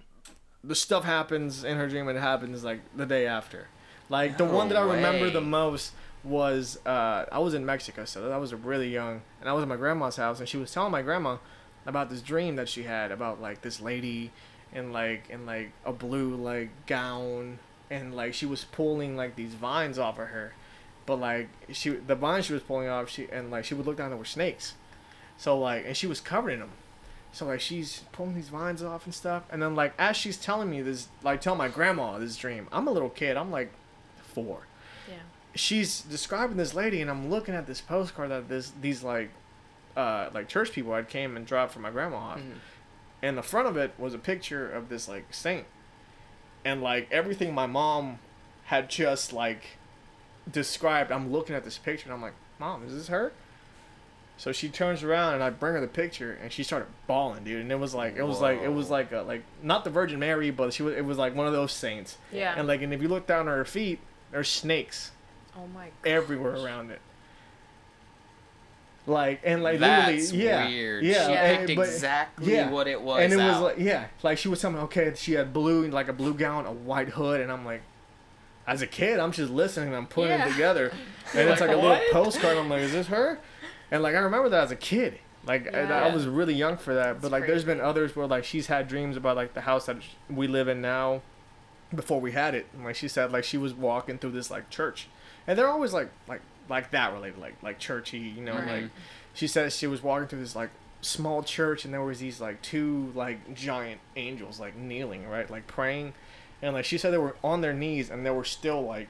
the 0.62 0.76
stuff 0.76 1.04
happens 1.04 1.64
in 1.64 1.76
her 1.76 1.88
dream 1.88 2.06
and 2.08 2.16
it 2.16 2.20
happens 2.20 2.62
like 2.62 2.80
the 2.96 3.04
day 3.04 3.26
after. 3.26 3.66
Like 4.08 4.38
the 4.38 4.46
No 4.46 4.52
one 4.52 4.68
that 4.68 4.76
I 4.78 4.82
remember 4.82 5.28
the 5.28 5.40
most 5.40 5.92
was 6.22 6.78
uh, 6.86 7.24
I 7.32 7.40
was 7.40 7.54
in 7.54 7.66
Mexico, 7.66 8.04
so 8.04 8.30
I 8.30 8.36
was 8.36 8.54
really 8.54 8.88
young, 8.92 9.22
and 9.40 9.48
I 9.48 9.52
was 9.52 9.62
at 9.62 9.68
my 9.68 9.76
grandma's 9.76 10.16
house, 10.16 10.38
and 10.38 10.48
she 10.48 10.56
was 10.56 10.72
telling 10.72 10.92
my 10.92 11.02
grandma 11.02 11.38
about 11.84 12.10
this 12.10 12.20
dream 12.20 12.56
that 12.56 12.68
she 12.68 12.84
had 12.84 13.10
about 13.10 13.40
like 13.40 13.62
this 13.62 13.80
lady 13.80 14.30
in 14.72 14.92
like 14.92 15.28
in 15.30 15.46
like 15.46 15.72
a 15.84 15.92
blue 15.92 16.36
like 16.36 16.70
gown, 16.86 17.58
and 17.90 18.14
like 18.14 18.34
she 18.34 18.46
was 18.46 18.64
pulling 18.64 19.16
like 19.16 19.34
these 19.34 19.54
vines 19.54 19.98
off 19.98 20.18
of 20.20 20.28
her, 20.28 20.52
but 21.06 21.16
like 21.16 21.48
she 21.72 21.90
the 21.90 22.14
vines 22.14 22.46
she 22.46 22.52
was 22.52 22.62
pulling 22.62 22.88
off, 22.88 23.08
she 23.08 23.28
and 23.32 23.50
like 23.50 23.64
she 23.64 23.74
would 23.74 23.86
look 23.86 23.96
down 23.96 24.10
there 24.10 24.18
were 24.18 24.24
snakes, 24.24 24.74
so 25.38 25.58
like 25.58 25.84
and 25.86 25.96
she 25.96 26.06
was 26.06 26.20
covered 26.20 26.50
in 26.50 26.60
them. 26.60 26.70
So 27.32 27.46
like 27.46 27.60
she's 27.60 28.00
pulling 28.12 28.34
these 28.34 28.48
vines 28.48 28.82
off 28.82 29.04
and 29.04 29.14
stuff, 29.14 29.44
and 29.50 29.62
then 29.62 29.74
like 29.74 29.92
as 29.98 30.16
she's 30.16 30.36
telling 30.36 30.70
me 30.70 30.82
this, 30.82 31.08
like 31.22 31.40
tell 31.40 31.54
my 31.54 31.68
grandma 31.68 32.18
this 32.18 32.36
dream. 32.36 32.66
I'm 32.72 32.88
a 32.88 32.92
little 32.92 33.10
kid. 33.10 33.36
I'm 33.36 33.50
like 33.50 33.70
four. 34.34 34.66
Yeah. 35.08 35.14
She's 35.54 36.00
describing 36.00 36.56
this 36.56 36.74
lady, 36.74 37.00
and 37.02 37.10
I'm 37.10 37.30
looking 37.30 37.54
at 37.54 37.66
this 37.66 37.80
postcard 37.80 38.30
that 38.30 38.48
this 38.48 38.72
these 38.80 39.02
like, 39.02 39.30
uh, 39.96 40.30
like 40.34 40.48
church 40.48 40.72
people 40.72 40.94
had 40.94 41.08
came 41.08 41.36
and 41.36 41.46
dropped 41.46 41.72
for 41.72 41.80
my 41.80 41.90
grandma 41.90 42.16
off, 42.16 42.38
Mhm. 42.38 42.54
and 43.22 43.36
the 43.38 43.42
front 43.42 43.68
of 43.68 43.76
it 43.76 43.92
was 43.98 44.14
a 44.14 44.18
picture 44.18 44.70
of 44.70 44.88
this 44.88 45.06
like 45.06 45.26
saint, 45.32 45.66
and 46.64 46.82
like 46.82 47.06
everything 47.10 47.54
my 47.54 47.66
mom 47.66 48.18
had 48.64 48.88
just 48.90 49.32
like 49.32 49.76
described. 50.50 51.10
I'm 51.12 51.32
looking 51.32 51.54
at 51.56 51.64
this 51.64 51.78
picture, 51.78 52.06
and 52.06 52.14
I'm 52.14 52.22
like, 52.22 52.34
Mom, 52.58 52.84
is 52.86 52.92
this 52.94 53.08
her? 53.08 53.32
So 54.38 54.52
she 54.52 54.68
turns 54.68 55.02
around 55.02 55.34
and 55.34 55.42
I 55.42 55.48
bring 55.48 55.72
her 55.74 55.80
the 55.80 55.86
picture 55.86 56.38
and 56.42 56.52
she 56.52 56.62
started 56.62 56.88
bawling, 57.06 57.42
dude. 57.44 57.62
And 57.62 57.72
it 57.72 57.78
was 57.78 57.94
like 57.94 58.16
it 58.16 58.22
was 58.22 58.38
like 58.38 58.60
it 58.60 58.68
was 58.68 58.90
like 58.90 59.10
a, 59.12 59.22
like 59.22 59.42
not 59.62 59.82
the 59.84 59.88
Virgin 59.90 60.18
Mary, 60.18 60.50
but 60.50 60.74
she 60.74 60.82
was 60.82 60.94
it 60.94 61.06
was 61.06 61.16
like 61.16 61.34
one 61.34 61.46
of 61.46 61.54
those 61.54 61.72
saints. 61.72 62.18
Yeah. 62.30 62.52
And 62.54 62.68
like 62.68 62.82
and 62.82 62.92
if 62.92 63.00
you 63.00 63.08
look 63.08 63.26
down 63.26 63.48
at 63.48 63.52
her 63.52 63.64
feet, 63.64 63.98
there's 64.32 64.50
snakes 64.50 65.12
oh 65.56 65.66
my. 65.74 65.88
everywhere 66.04 66.54
around 66.54 66.90
it. 66.90 67.00
Like 69.06 69.40
and 69.42 69.62
like 69.62 69.78
That's 69.78 70.32
literally, 70.32 70.44
yeah, 70.44 70.66
weird. 70.68 71.04
yeah, 71.04 71.26
She 71.28 71.32
and- 71.32 71.66
picked 71.68 71.76
but- 71.78 71.88
exactly 71.88 72.52
yeah. 72.52 72.70
what 72.70 72.88
it 72.88 73.00
was. 73.00 73.22
and 73.22 73.32
it 73.32 73.36
was 73.36 73.60
like 73.60 73.78
yeah, 73.78 74.06
like 74.22 74.36
she 74.36 74.48
was 74.48 74.60
telling 74.60 74.76
me, 74.76 74.82
okay, 74.82 75.12
she 75.16 75.32
had 75.32 75.52
blue 75.54 75.86
like 75.88 76.08
a 76.08 76.12
blue 76.12 76.34
gown, 76.34 76.66
a 76.66 76.72
white 76.72 77.08
hood, 77.10 77.40
and 77.40 77.50
I'm 77.50 77.64
like, 77.64 77.80
as 78.66 78.82
a 78.82 78.86
kid, 78.86 79.18
I'm 79.20 79.32
just 79.32 79.50
listening, 79.52 79.88
and 79.88 79.96
I'm 79.96 80.06
putting 80.06 80.38
Yeah. 80.38 80.46
it 80.48 80.52
together, 80.52 80.92
and 81.34 81.48
it's 81.48 81.60
like 81.60 81.70
a 81.70 81.76
little 81.76 81.98
postcard. 82.12 82.56
I'm 82.56 82.68
like, 82.68 82.82
is 82.82 82.92
this 82.92 83.06
her? 83.08 83.38
And 83.90 84.02
like 84.02 84.14
I 84.14 84.18
remember 84.18 84.48
that 84.48 84.64
as 84.64 84.70
a 84.70 84.76
kid. 84.76 85.18
Like 85.46 85.72
I, 85.72 85.82
I 86.08 86.12
was 86.14 86.26
really 86.26 86.54
young 86.54 86.76
for 86.76 86.94
that, 86.94 87.14
but 87.14 87.22
That's 87.22 87.32
like 87.32 87.46
there's 87.46 87.62
been 87.64 87.80
others 87.80 88.16
where 88.16 88.26
like 88.26 88.42
she's 88.44 88.66
had 88.66 88.88
dreams 88.88 89.16
about 89.16 89.36
like 89.36 89.54
the 89.54 89.60
house 89.60 89.86
that 89.86 89.96
we 90.28 90.48
live 90.48 90.66
in 90.66 90.80
now, 90.80 91.22
before 91.94 92.20
we 92.20 92.32
had 92.32 92.54
it. 92.56 92.66
And, 92.74 92.84
like 92.84 92.96
she 92.96 93.06
said, 93.08 93.30
like 93.32 93.44
she 93.44 93.56
was 93.58 93.72
walking 93.72 94.18
through 94.18 94.32
this 94.32 94.50
like 94.50 94.70
church, 94.70 95.06
and 95.46 95.56
they're 95.56 95.68
always 95.68 95.92
like 95.92 96.10
like 96.26 96.40
like 96.68 96.90
that 96.90 97.12
related, 97.12 97.38
like 97.38 97.54
like 97.62 97.78
churchy, 97.78 98.18
you 98.18 98.42
know, 98.42 98.54
Right. 98.54 98.82
like 98.82 98.90
she 99.34 99.46
said 99.46 99.72
she 99.72 99.86
was 99.86 100.02
walking 100.02 100.26
through 100.26 100.40
this 100.40 100.56
like 100.56 100.70
small 101.02 101.44
church 101.44 101.84
and 101.84 101.94
there 101.94 102.02
was 102.02 102.18
these 102.18 102.40
like 102.40 102.60
two 102.62 103.12
like 103.14 103.54
giant 103.54 104.00
angels 104.16 104.58
like 104.58 104.74
kneeling 104.74 105.28
right 105.28 105.48
like 105.50 105.66
praying 105.68 106.12
and 106.62 106.74
like 106.74 106.84
she 106.84 106.98
said 106.98 107.12
they 107.12 107.18
were 107.18 107.36
on 107.44 107.60
their 107.60 107.74
knees 107.74 108.10
and 108.10 108.24
they 108.24 108.30
were 108.30 108.44
still 108.44 108.82
like 108.82 109.08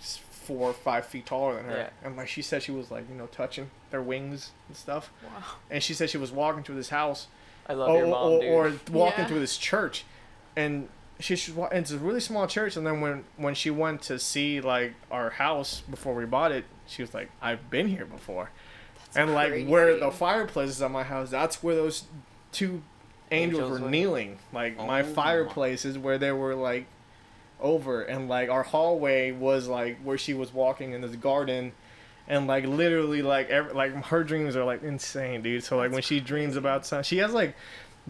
four 0.00 0.70
or 0.70 0.72
five 0.72 1.06
feet 1.06 1.24
taller 1.26 1.54
than 1.56 1.64
her 1.66 1.76
Yeah. 1.76 1.90
and 2.02 2.16
like 2.16 2.28
she 2.28 2.42
said 2.42 2.62
she 2.62 2.72
was 2.72 2.90
like 2.90 3.08
you 3.08 3.14
know 3.14 3.26
touching 3.26 3.70
their 3.90 4.02
wings 4.02 4.50
and 4.68 4.76
stuff 4.76 5.12
Wow. 5.24 5.42
and 5.70 5.82
she 5.82 5.94
said 5.94 6.10
she 6.10 6.18
was 6.18 6.32
walking 6.32 6.64
through 6.64 6.74
this 6.74 6.88
house 6.88 7.28
I 7.68 7.74
love 7.74 7.90
or, 7.90 7.98
your 7.98 8.06
mom, 8.08 8.32
or, 8.32 8.70
dude. 8.70 8.90
or 8.90 8.92
walking 8.92 9.20
Yeah. 9.20 9.26
through 9.28 9.40
this 9.40 9.56
church 9.56 10.04
and 10.56 10.88
she 11.20 11.36
should 11.36 11.56
and 11.56 11.72
it's 11.74 11.92
a 11.92 11.98
really 11.98 12.18
small 12.18 12.48
church 12.48 12.76
and 12.76 12.84
then 12.84 13.00
when 13.00 13.24
when 13.36 13.54
she 13.54 13.70
went 13.70 14.02
to 14.02 14.18
see 14.18 14.60
like 14.60 14.94
our 15.12 15.30
house 15.30 15.82
before 15.88 16.14
we 16.14 16.24
bought 16.24 16.50
it 16.50 16.64
she 16.88 17.02
was 17.02 17.14
like 17.14 17.30
i've 17.40 17.70
been 17.70 17.86
here 17.86 18.04
before 18.04 18.50
and 19.14 19.32
like 19.32 19.66
where 19.68 19.96
the 20.00 20.10
fireplace 20.10 20.70
is 20.70 20.82
at 20.82 20.90
my 20.90 21.04
house 21.04 21.30
that's 21.30 21.62
where 21.62 21.76
those 21.76 22.04
two 22.50 22.82
angels, 23.32 23.62
Angels 23.62 23.80
were 23.80 23.84
were- 23.86 23.90
kneeling. 23.90 24.38
Like 24.52 24.76
my 24.76 25.00
Oh. 25.02 25.04
fireplace 25.04 25.84
is 25.84 25.98
where 25.98 26.18
they 26.18 26.32
were 26.32 26.54
like 26.54 26.86
over. 27.60 28.02
And 28.02 28.28
like 28.28 28.48
our 28.48 28.62
hallway 28.62 29.30
was 29.32 29.68
like 29.68 29.98
where 30.02 30.18
she 30.18 30.34
was 30.34 30.52
walking 30.52 30.92
in 30.92 31.00
this 31.00 31.16
garden. 31.16 31.72
And 32.28 32.46
like 32.46 32.64
literally 32.66 33.22
like 33.22 33.50
every, 33.50 33.72
like 33.72 33.92
her 34.06 34.22
dreams 34.24 34.54
are 34.56 34.64
like 34.64 34.82
insane 34.82 35.42
dude. 35.42 35.64
So 35.64 35.76
like 35.76 35.90
when 35.92 36.02
she 36.02 36.20
dreams 36.20 36.56
about 36.56 36.86
something 36.86 37.02
she 37.04 37.18
has 37.18 37.32
like 37.32 37.54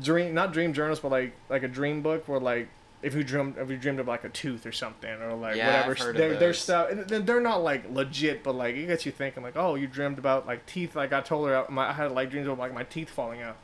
dream 0.01 0.33
not 0.33 0.53
dream 0.55 0.73
journals 0.73 1.01
but 1.01 1.11
like 1.11 1.35
like 1.51 1.63
a 1.63 1.69
dream 1.69 2.01
book 2.03 2.27
where 2.27 2.41
like 2.41 2.67
if 3.03 3.15
you 3.15 3.23
dreamed 3.23 3.59
if 3.59 3.69
you 3.69 3.77
dreamed 3.77 4.01
of 4.01 4.09
like 4.09 4.25
a 4.25 4.29
tooth 4.31 4.65
or 4.65 4.73
something 4.73 5.11
or 5.21 5.35
like 5.35 5.55
Yeah, 5.57 5.87
whatever 5.87 6.11
of 6.11 6.17
they're, 6.39 6.55
stuff 6.55 6.89
they're 7.09 7.41
not 7.43 7.63
like 7.63 7.91
legit 7.91 8.43
but 8.43 8.55
like 8.55 8.75
it 8.75 8.87
gets 8.87 9.05
you 9.05 9.13
thinking 9.13 9.43
like 9.43 9.55
oh 9.57 9.75
you 9.75 9.87
dreamed 9.87 10.17
about 10.19 10.47
like 10.47 10.65
teeth 10.65 10.97
like 10.97 11.13
i 11.13 11.21
told 11.21 11.47
her 11.49 11.67
my, 11.69 11.91
i 11.91 11.93
had 11.93 12.11
like 12.13 12.31
dreams 12.31 12.49
of 12.49 12.59
like 12.59 12.73
my 12.73 12.85
teeth 12.85 13.11
falling 13.11 13.43
out 13.43 13.59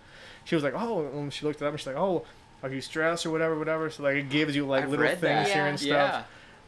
she 0.48 0.54
was 0.56 0.64
like 0.64 0.74
oh 0.74 1.06
and 1.12 1.32
she 1.32 1.44
looked 1.46 1.62
it 1.62 1.64
up 1.64 1.70
and 1.70 1.78
she's 1.78 1.86
like 1.86 1.96
oh 1.96 2.24
are 2.62 2.70
you 2.70 2.80
stressed 2.80 3.24
or 3.24 3.30
whatever 3.30 3.56
whatever 3.56 3.88
so 3.90 4.02
like 4.02 4.16
it 4.16 4.28
gives 4.30 4.56
you 4.56 4.66
like 4.66 4.82
I've 4.84 4.90
little 4.90 5.06
things 5.06 5.20
that. 5.22 5.46
here 5.46 5.56
Yeah. 5.56 5.66
and 5.66 5.78
stuff 5.78 5.88
Yeah. 6.12 6.22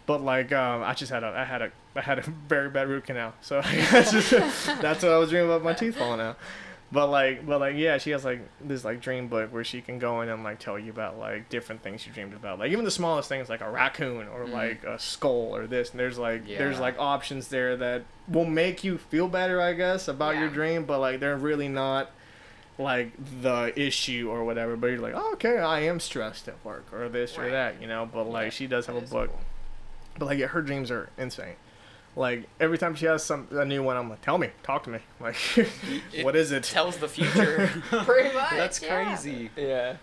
but 0.07 0.23
like 0.23 0.53
um, 0.53 0.83
I 0.85 0.95
just 0.95 1.11
had 1.11 1.25
a 1.25 1.29
I 1.29 1.45
had 1.45 1.63
a 1.63 1.73
I 1.97 2.01
had 2.03 2.19
a 2.21 2.23
very 2.49 2.71
bad 2.71 2.89
root 2.89 3.05
canal, 3.07 3.35
so 3.41 3.61
that's 3.91 4.13
just 4.31 4.31
that's 4.81 5.03
what 5.03 5.13
I 5.13 5.17
was 5.19 5.31
dreaming 5.31 5.49
about 5.51 5.65
my 5.65 5.73
teeth 5.73 5.97
falling 5.97 6.21
out. 6.21 6.39
But 6.93 7.07
like, 7.07 7.47
but 7.47 7.61
like, 7.61 7.77
yeah, 7.77 7.99
she 7.99 8.11
has 8.11 8.25
like 8.25 8.41
this 8.61 8.85
like 8.85 9.01
dream 9.01 9.29
book 9.29 9.53
where 9.53 9.63
she 9.63 9.81
can 9.81 10.01
go 10.01 10.23
in 10.23 10.29
and 10.29 10.43
like 10.43 10.59
tell 10.59 10.77
you 10.77 10.91
about 10.91 11.19
like 11.21 11.49
different 11.49 11.83
things 11.85 12.05
you 12.05 12.13
dreamed 12.13 12.33
about, 12.35 12.59
like 12.59 12.73
even 12.73 12.85
the 12.85 12.91
smallest 12.91 13.29
things 13.29 13.49
like 13.49 13.61
a 13.61 13.71
raccoon 13.71 14.27
or 14.29 14.45
Mhm. 14.45 14.53
like 14.53 14.83
a 14.85 14.99
skull 14.99 15.55
or 15.55 15.67
this. 15.69 15.91
And 15.93 16.01
there's 16.01 16.19
like 16.19 16.47
there's 16.47 16.81
like 16.81 16.97
options 16.99 17.47
there 17.49 17.77
that 17.77 18.03
will 18.29 18.45
make 18.45 18.83
you 18.85 18.99
feel 18.99 19.29
better, 19.29 19.61
I 19.61 19.73
guess, 19.75 20.09
about 20.09 20.37
your 20.37 20.49
dream, 20.49 20.85
but 20.85 20.99
like 20.99 21.21
they're 21.21 21.37
really 21.37 21.69
not 21.69 22.11
like 22.81 23.13
the 23.43 23.73
issue 23.81 24.29
or 24.31 24.45
whatever. 24.45 24.77
But 24.77 24.89
you're 24.89 24.99
like, 25.01 25.15
oh, 25.15 25.33
okay, 25.35 25.59
I 25.59 25.81
am 25.81 26.01
stressed 26.01 26.49
at 26.49 26.63
work 26.65 26.87
or 26.93 27.09
this 27.09 27.39
or 27.39 27.51
that, 27.51 27.81
you 27.81 27.87
know. 27.87 28.09
But 28.13 28.25
like, 28.25 28.45
Yeah, 28.47 28.51
she 28.51 28.67
does 28.67 28.87
have 28.87 28.97
a 28.97 29.01
book. 29.03 29.31
cool. 29.31 29.41
But 30.19 30.27
like, 30.27 30.39
yeah, 30.39 30.47
her 30.49 30.63
dreams 30.63 30.91
are 30.91 31.09
insane. 31.19 31.55
Like 32.17 32.49
every 32.59 32.77
time 32.77 32.95
she 32.97 33.07
has 33.07 33.23
some 33.23 33.47
a 33.53 33.65
new 33.65 33.83
one, 33.83 33.97
I'm 33.97 34.11
like, 34.11 34.21
tell 34.23 34.37
me, 34.39 34.51
talk 34.63 34.83
to 34.85 34.91
me. 34.91 34.99
Like, 35.21 35.37
what 36.23 36.35
is 36.35 36.51
it? 36.51 36.65
Tells 36.65 36.97
the 36.97 37.09
future. 37.09 37.69
Pretty 37.91 38.35
much. 38.35 38.51
That's 38.57 38.83
yeah. 38.83 39.05
crazy. 39.05 39.51
Yeah. 39.57 39.97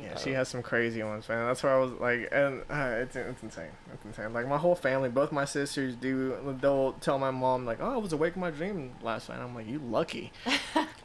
Yeah, 0.00 0.16
she 0.16 0.30
has 0.30 0.48
some 0.48 0.62
crazy 0.62 1.02
ones, 1.02 1.28
man. 1.28 1.44
That's 1.46 1.60
why 1.64 1.72
I 1.72 1.78
was 1.78 1.90
like, 1.92 2.28
and 2.30 2.62
uh, 2.70 2.98
it's 3.02 3.16
it's 3.16 3.42
insane. 3.42 3.70
It's 3.92 4.04
insane. 4.04 4.32
Like 4.32 4.46
my 4.46 4.56
whole 4.58 4.76
family, 4.76 5.08
both 5.08 5.32
my 5.32 5.44
sisters 5.44 5.96
do. 5.96 6.36
They'll 6.60 6.92
tell 7.00 7.18
my 7.18 7.32
mom 7.32 7.66
like, 7.66 7.78
"Oh, 7.80 7.94
I 7.94 7.96
was 7.96 8.12
awake 8.12 8.36
in 8.36 8.40
my 8.40 8.52
dream 8.52 8.92
last 9.02 9.28
night." 9.28 9.40
I'm 9.40 9.56
like, 9.56 9.66
"You 9.66 9.80
lucky. 9.80 10.30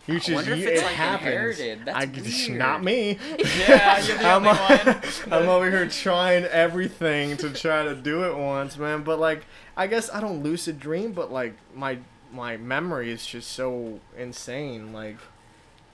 You 0.07 0.15
just 0.19 0.31
wonder 0.33 0.51
if 0.53 0.59
you, 0.59 0.67
it's, 0.67 0.81
it 0.81 0.85
like, 0.85 0.95
happens. 0.95 1.61
I, 1.87 2.53
not 2.53 2.83
me. 2.83 3.17
Yeah, 3.59 3.99
you're 3.99 4.17
the 4.17 4.25
I'm, 4.27 4.45
only 4.45 4.59
one. 4.59 5.01
I'm 5.31 5.49
over 5.49 5.71
here 5.71 5.87
trying 5.87 6.43
everything 6.45 7.37
to 7.37 7.49
try 7.51 7.83
to 7.83 7.95
do 7.95 8.23
it 8.25 8.35
once, 8.35 8.77
man. 8.77 9.03
But 9.03 9.19
like, 9.19 9.45
I 9.77 9.87
guess 9.87 10.09
I 10.11 10.19
don't 10.19 10.43
lucid 10.43 10.79
dream, 10.79 11.13
but 11.13 11.31
like 11.31 11.55
my 11.73 11.99
my 12.33 12.57
memory 12.57 13.11
is 13.11 13.25
just 13.25 13.51
so 13.51 13.99
insane. 14.17 14.91
Like, 14.91 15.17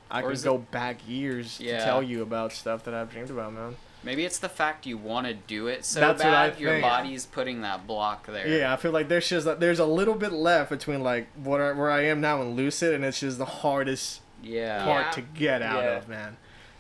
I 0.09 0.19
Or 0.21 0.23
can 0.23 0.31
is 0.31 0.43
go 0.43 0.57
back 0.57 1.07
years 1.07 1.59
Yeah. 1.59 1.77
to 1.79 1.83
tell 1.85 2.01
you 2.01 2.23
about 2.23 2.51
stuff 2.51 2.83
that 2.85 2.93
I've 2.95 3.11
dreamed 3.11 3.29
about, 3.29 3.53
man. 3.53 3.75
Maybe 4.03 4.23
it's 4.23 4.39
the 4.39 4.47
fact 4.49 4.85
you 4.85 4.97
want 4.97 5.27
to 5.27 5.33
do 5.33 5.67
it 5.67 5.83
so 5.83 5.99
That's 5.99 6.23
what 6.23 6.33
I 6.33 6.49
bad. 6.51 6.59
Your 6.59 6.71
think. 6.71 6.83
body's 6.83 7.25
putting 7.25 7.61
that 7.61 7.85
block 7.85 8.27
there. 8.27 8.47
Yeah, 8.47 8.71
I 8.73 8.77
feel 8.77 8.91
like 8.91 9.09
there's 9.09 9.27
just 9.27 9.59
there's 9.59 9.79
a 9.79 9.85
little 9.85 10.15
bit 10.15 10.31
left 10.31 10.69
between 10.69 11.03
like 11.03 11.27
what 11.35 11.59
I, 11.59 11.73
where 11.73 11.91
I 11.91 12.03
am 12.05 12.21
now 12.21 12.41
and 12.41 12.55
lucid, 12.55 12.93
and 12.93 13.03
it's 13.03 13.19
just 13.19 13.37
the 13.37 13.45
hardest 13.45 14.21
Yeah. 14.41 14.85
part 14.85 15.05
Yeah. 15.07 15.11
to 15.11 15.21
get 15.21 15.61
out 15.61 15.83
Yeah. 15.83 15.97
of, 15.97 16.07
man. 16.07 16.37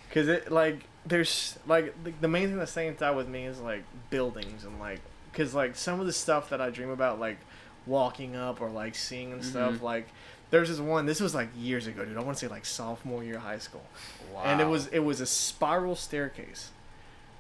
Because 0.07 0.27
it 0.29 0.49
like 0.51 0.83
there's 1.05 1.59
like 1.67 1.93
the, 2.03 2.13
the 2.21 2.27
main 2.27 2.47
thing 2.47 2.57
that 2.59 2.69
stands 2.69 3.01
out 3.01 3.15
with 3.15 3.27
me 3.27 3.45
is 3.45 3.59
like 3.59 3.83
buildings 4.09 4.63
and 4.63 4.79
like 4.79 4.99
because 5.31 5.53
like 5.53 5.75
some 5.75 5.99
of 5.99 6.05
the 6.05 6.13
stuff 6.13 6.49
that 6.49 6.61
I 6.61 6.69
dream 6.69 6.89
about 6.89 7.19
like 7.19 7.37
walking 7.85 8.35
up 8.35 8.61
or 8.61 8.69
like 8.69 8.95
seeing 8.95 9.31
and 9.31 9.43
stuff 9.43 9.75
Mhm. 9.75 9.81
like 9.81 10.07
there's 10.51 10.69
this 10.69 10.79
one 10.79 11.05
this 11.05 11.19
was 11.21 11.33
like 11.33 11.49
years 11.57 11.87
ago 11.87 12.03
dude 12.05 12.17
I 12.17 12.21
want 12.21 12.37
to 12.37 12.45
say 12.45 12.49
like 12.51 12.65
sophomore 12.65 13.23
year 13.23 13.35
of 13.37 13.41
high 13.43 13.57
school 13.59 13.83
Wow. 14.33 14.43
and 14.45 14.59
it 14.61 14.67
was 14.67 14.87
it 14.87 14.99
was 14.99 15.21
a 15.21 15.25
spiral 15.25 15.95
staircase 15.95 16.71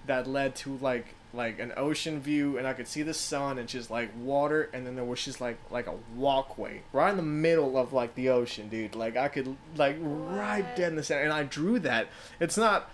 that 0.07 0.27
led 0.27 0.55
to 0.57 0.77
like 0.81 1.15
like 1.31 1.59
an 1.59 1.71
ocean 1.77 2.19
view 2.19 2.57
and 2.57 2.65
I 2.65 2.73
could 2.73 2.87
see 2.87 3.03
the 3.03 3.13
sun 3.13 3.59
and 3.59 3.69
just 3.69 3.91
like 3.91 4.09
water 4.19 4.67
and 4.73 4.85
then 4.87 4.95
there 4.95 5.03
was 5.05 5.23
just 5.23 5.39
like 5.39 5.59
like 5.69 5.85
a 5.85 5.93
walkway 6.15 6.81
right 6.91 7.11
in 7.11 7.17
the 7.17 7.21
middle 7.23 7.77
of 7.77 7.93
like 7.93 8.15
the 8.15 8.29
ocean 8.29 8.67
dude. 8.67 8.95
Like 8.95 9.15
I 9.15 9.27
could 9.27 9.55
like 9.75 9.97
right 10.01 10.65
dead 10.75 10.89
in 10.89 10.95
the 10.95 11.03
center 11.03 11.21
and 11.23 11.31
I 11.33 11.43
drew 11.43 11.77
that. 11.79 12.07
It's 12.39 12.57
not 12.57 12.89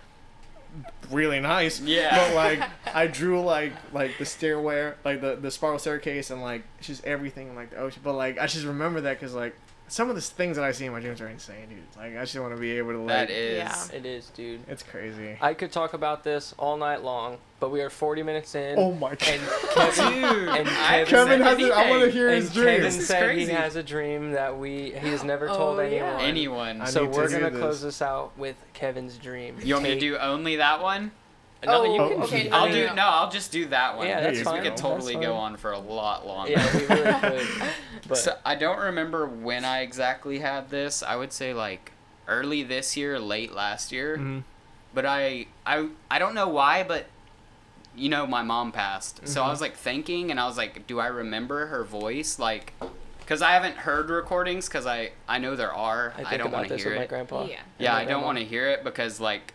really 1.10 1.40
nice 1.40 1.80
Yeah. 1.80 2.14
but 2.28 2.34
like 2.34 2.70
I 2.94 3.06
drew 3.06 3.40
like 3.40 3.72
like 3.94 4.18
the 4.18 4.26
stairway 4.26 4.92
like 5.04 5.22
the 5.22 5.36
the 5.36 5.50
spiral 5.50 5.78
staircase 5.78 6.30
and 6.30 6.42
like 6.42 6.64
just 6.82 7.04
everything 7.06 7.48
in 7.48 7.54
like 7.54 7.70
the 7.70 7.78
ocean. 7.78 8.02
But 8.04 8.14
like 8.14 8.38
I 8.38 8.46
just 8.46 8.66
remember 8.66 9.00
that 9.02 9.18
because 9.18 9.32
like 9.34 9.56
some 9.88 10.08
of 10.08 10.16
the 10.16 10.20
things 10.20 10.56
that 10.56 10.64
I 10.64 10.72
see 10.72 10.86
in 10.86 10.92
my 10.92 11.00
dreams 11.00 11.20
are 11.20 11.28
insane 11.28 11.68
dude 11.68 11.78
like 11.96 12.16
I 12.16 12.20
just 12.24 12.36
want 12.38 12.54
to 12.54 12.60
be 12.60 12.72
able 12.72 12.92
to 12.92 12.98
like 12.98 13.08
That 13.08 13.30
is. 13.30 13.56
Yeah. 13.58 13.96
It 13.96 14.04
is, 14.06 14.30
dude. 14.30 14.60
it's 14.68 14.82
crazy 14.82 15.36
I 15.40 15.54
could 15.54 15.70
talk 15.72 15.92
about 15.94 16.24
this 16.24 16.54
all 16.58 16.76
night 16.76 17.02
long, 17.04 17.38
but 17.60 17.70
we 17.70 17.80
are 17.82 17.90
40 17.90 18.22
minutes 18.24 18.54
in. 18.54 18.74
Oh 18.78 18.92
my 18.92 19.14
god. 19.14 19.40
And 19.76 19.92
Kevin, 19.94 20.22
Dude, 20.22 20.48
and 20.48 20.68
I 20.68 21.04
Kevin- 21.04 21.06
Kevin 21.06 21.40
has 21.42 21.58
it. 21.58 21.72
I 21.72 21.90
want 21.90 22.04
to 22.04 22.10
hear 22.10 22.28
and 22.28 22.36
his 22.42 22.50
Kevin 22.50 22.80
dreams. 22.80 22.96
is 22.96 23.06
said 23.06 23.22
crazy. 23.24 23.50
he 23.50 23.56
has 23.56 23.76
a 23.76 23.82
dream 23.82 24.32
that 24.32 24.58
we 24.58 24.92
he 24.92 25.08
has 25.08 25.22
never 25.22 25.48
Oh, 25.50 25.56
told 25.56 25.78
yeah. 25.78 26.18
anyone. 26.20 26.78
Anyone. 26.80 26.86
So 26.86 27.04
we're 27.06 27.28
hear 27.28 27.38
gonna 27.40 27.50
this. 27.50 27.60
close 27.60 27.82
this 27.82 28.02
out 28.02 28.36
with 28.38 28.56
Kevin's 28.72 29.16
dream. 29.18 29.56
You 29.62 29.74
want 29.74 29.84
me 29.84 29.94
to 29.94 30.00
do 30.00 30.16
only 30.18 30.56
that 30.56 30.82
one? 30.82 31.12
No, 31.64 31.82
Oh, 31.82 31.84
you 31.84 32.14
can. 32.14 32.22
okay, 32.24 32.50
I 32.50 32.56
I'll 32.58 32.64
mean, 32.66 32.74
do 32.88 32.94
no. 32.94 33.02
I'll 33.02 33.30
just 33.30 33.50
do 33.50 33.66
that 33.66 33.96
one. 33.96 34.06
Yeah, 34.06 34.20
that's 34.20 34.40
fine. 34.42 34.62
We 34.62 34.68
could 34.68 34.76
totally 34.76 35.16
go 35.16 35.34
on 35.34 35.56
for 35.56 35.72
a 35.72 35.78
lot 35.78 36.26
longer. 36.26 36.52
Yeah, 36.52 36.76
we 36.76 36.86
really 36.86 37.20
could. 37.20 37.48
But 38.08 38.18
So 38.18 38.36
I 38.44 38.54
don't 38.54 38.78
remember 38.78 39.26
when 39.26 39.64
I 39.64 39.80
exactly 39.80 40.38
had 40.40 40.70
this. 40.70 41.02
I 41.02 41.16
would 41.16 41.32
say 41.32 41.52
like 41.54 41.92
early 42.28 42.62
this 42.62 42.96
year, 42.96 43.18
late 43.18 43.52
last 43.52 43.90
year. 43.90 44.16
Mhm. 44.18 44.42
But 44.94 45.06
I 45.06 45.46
I 45.66 45.88
I 46.10 46.18
don't 46.18 46.34
know 46.34 46.48
why, 46.48 46.82
but 46.84 47.06
you 47.96 48.10
know 48.10 48.26
my 48.26 48.42
mom 48.42 48.70
passed. 48.70 49.18
Hmm. 49.20 49.26
So 49.26 49.42
I 49.42 49.46
Mhm. 49.46 49.50
was 49.50 49.60
like 49.60 49.76
thinking 49.76 50.30
and 50.30 50.38
I 50.38 50.46
was 50.46 50.56
like, 50.58 50.86
do 50.86 51.00
I 51.00 51.06
remember 51.06 51.66
her 51.66 51.82
voice 51.84 52.38
like 52.38 52.74
cuz 53.26 53.42
I 53.42 53.52
haven't 53.52 53.78
heard 53.78 54.08
recordings 54.10 54.68
cuz 54.68 54.86
I 54.86 55.10
I 55.26 55.38
know 55.38 55.56
there 55.56 55.72
are. 55.72 56.12
I 56.16 56.34
I, 56.34 56.36
don't 56.36 56.52
want 56.52 56.68
to 56.68 56.76
hear 56.76 56.90
with 56.90 56.98
my 56.98 57.02
it. 57.04 57.08
grandpa. 57.08 57.44
Yeah. 57.46 57.56
yeah, 57.78 57.94
I 57.96 58.04
don't 58.04 58.22
want 58.22 58.38
to 58.38 58.44
hear 58.44 58.68
it 58.68 58.84
because 58.84 59.18
like 59.20 59.54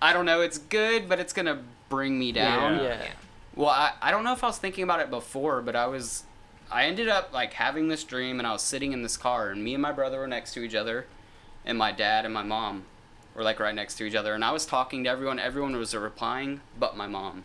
I 0.00 0.12
don't 0.12 0.26
know, 0.26 0.40
it's 0.40 0.58
good, 0.58 1.08
but 1.08 1.18
it's 1.18 1.32
going 1.32 1.46
to 1.46 1.58
bring 1.88 2.18
me 2.18 2.32
down. 2.32 2.76
Yeah. 2.76 2.82
Yeah. 2.82 3.10
Well, 3.54 3.70
I, 3.70 3.92
I 4.00 4.10
don't 4.12 4.22
know 4.24 4.32
if 4.32 4.44
I 4.44 4.46
was 4.46 4.58
thinking 4.58 4.84
about 4.84 5.00
it 5.00 5.10
before, 5.10 5.60
but 5.62 5.74
I 5.74 5.86
was 5.86 6.24
I 6.70 6.84
ended 6.84 7.08
up 7.08 7.32
like 7.32 7.54
having 7.54 7.88
this 7.88 8.04
dream 8.04 8.38
and 8.38 8.46
I 8.46 8.52
was 8.52 8.62
sitting 8.62 8.92
in 8.92 9.02
this 9.02 9.16
car 9.16 9.50
and 9.50 9.64
me 9.64 9.74
and 9.74 9.82
my 9.82 9.90
brother 9.90 10.18
were 10.18 10.26
next 10.28 10.52
to 10.54 10.62
each 10.62 10.74
other 10.74 11.06
and 11.64 11.78
my 11.78 11.90
dad 11.92 12.24
and 12.24 12.32
my 12.32 12.42
mom 12.42 12.84
were 13.34 13.42
like 13.42 13.58
right 13.58 13.74
next 13.74 13.96
to 13.96 14.04
each 14.04 14.14
other 14.14 14.34
and 14.34 14.44
I 14.44 14.52
was 14.52 14.66
talking 14.66 15.02
to 15.04 15.10
everyone, 15.10 15.38
everyone 15.38 15.74
was 15.76 15.94
replying 15.94 16.60
but 16.78 16.96
my 16.96 17.06
mom. 17.06 17.44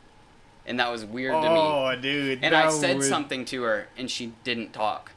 And 0.66 0.80
that 0.80 0.92
was 0.92 1.04
weird 1.04 1.34
to 1.34 1.42
me. 1.42 1.48
Oh, 1.58 1.96
dude. 2.00 2.44
And 2.44 2.54
I 2.56 2.70
said 2.70 2.98
would- 2.98 3.06
something 3.06 3.46
to 3.46 3.64
her 3.64 3.88
and 3.98 4.12
she 4.12 4.34
didn't 4.44 4.74
talk. 4.74 5.14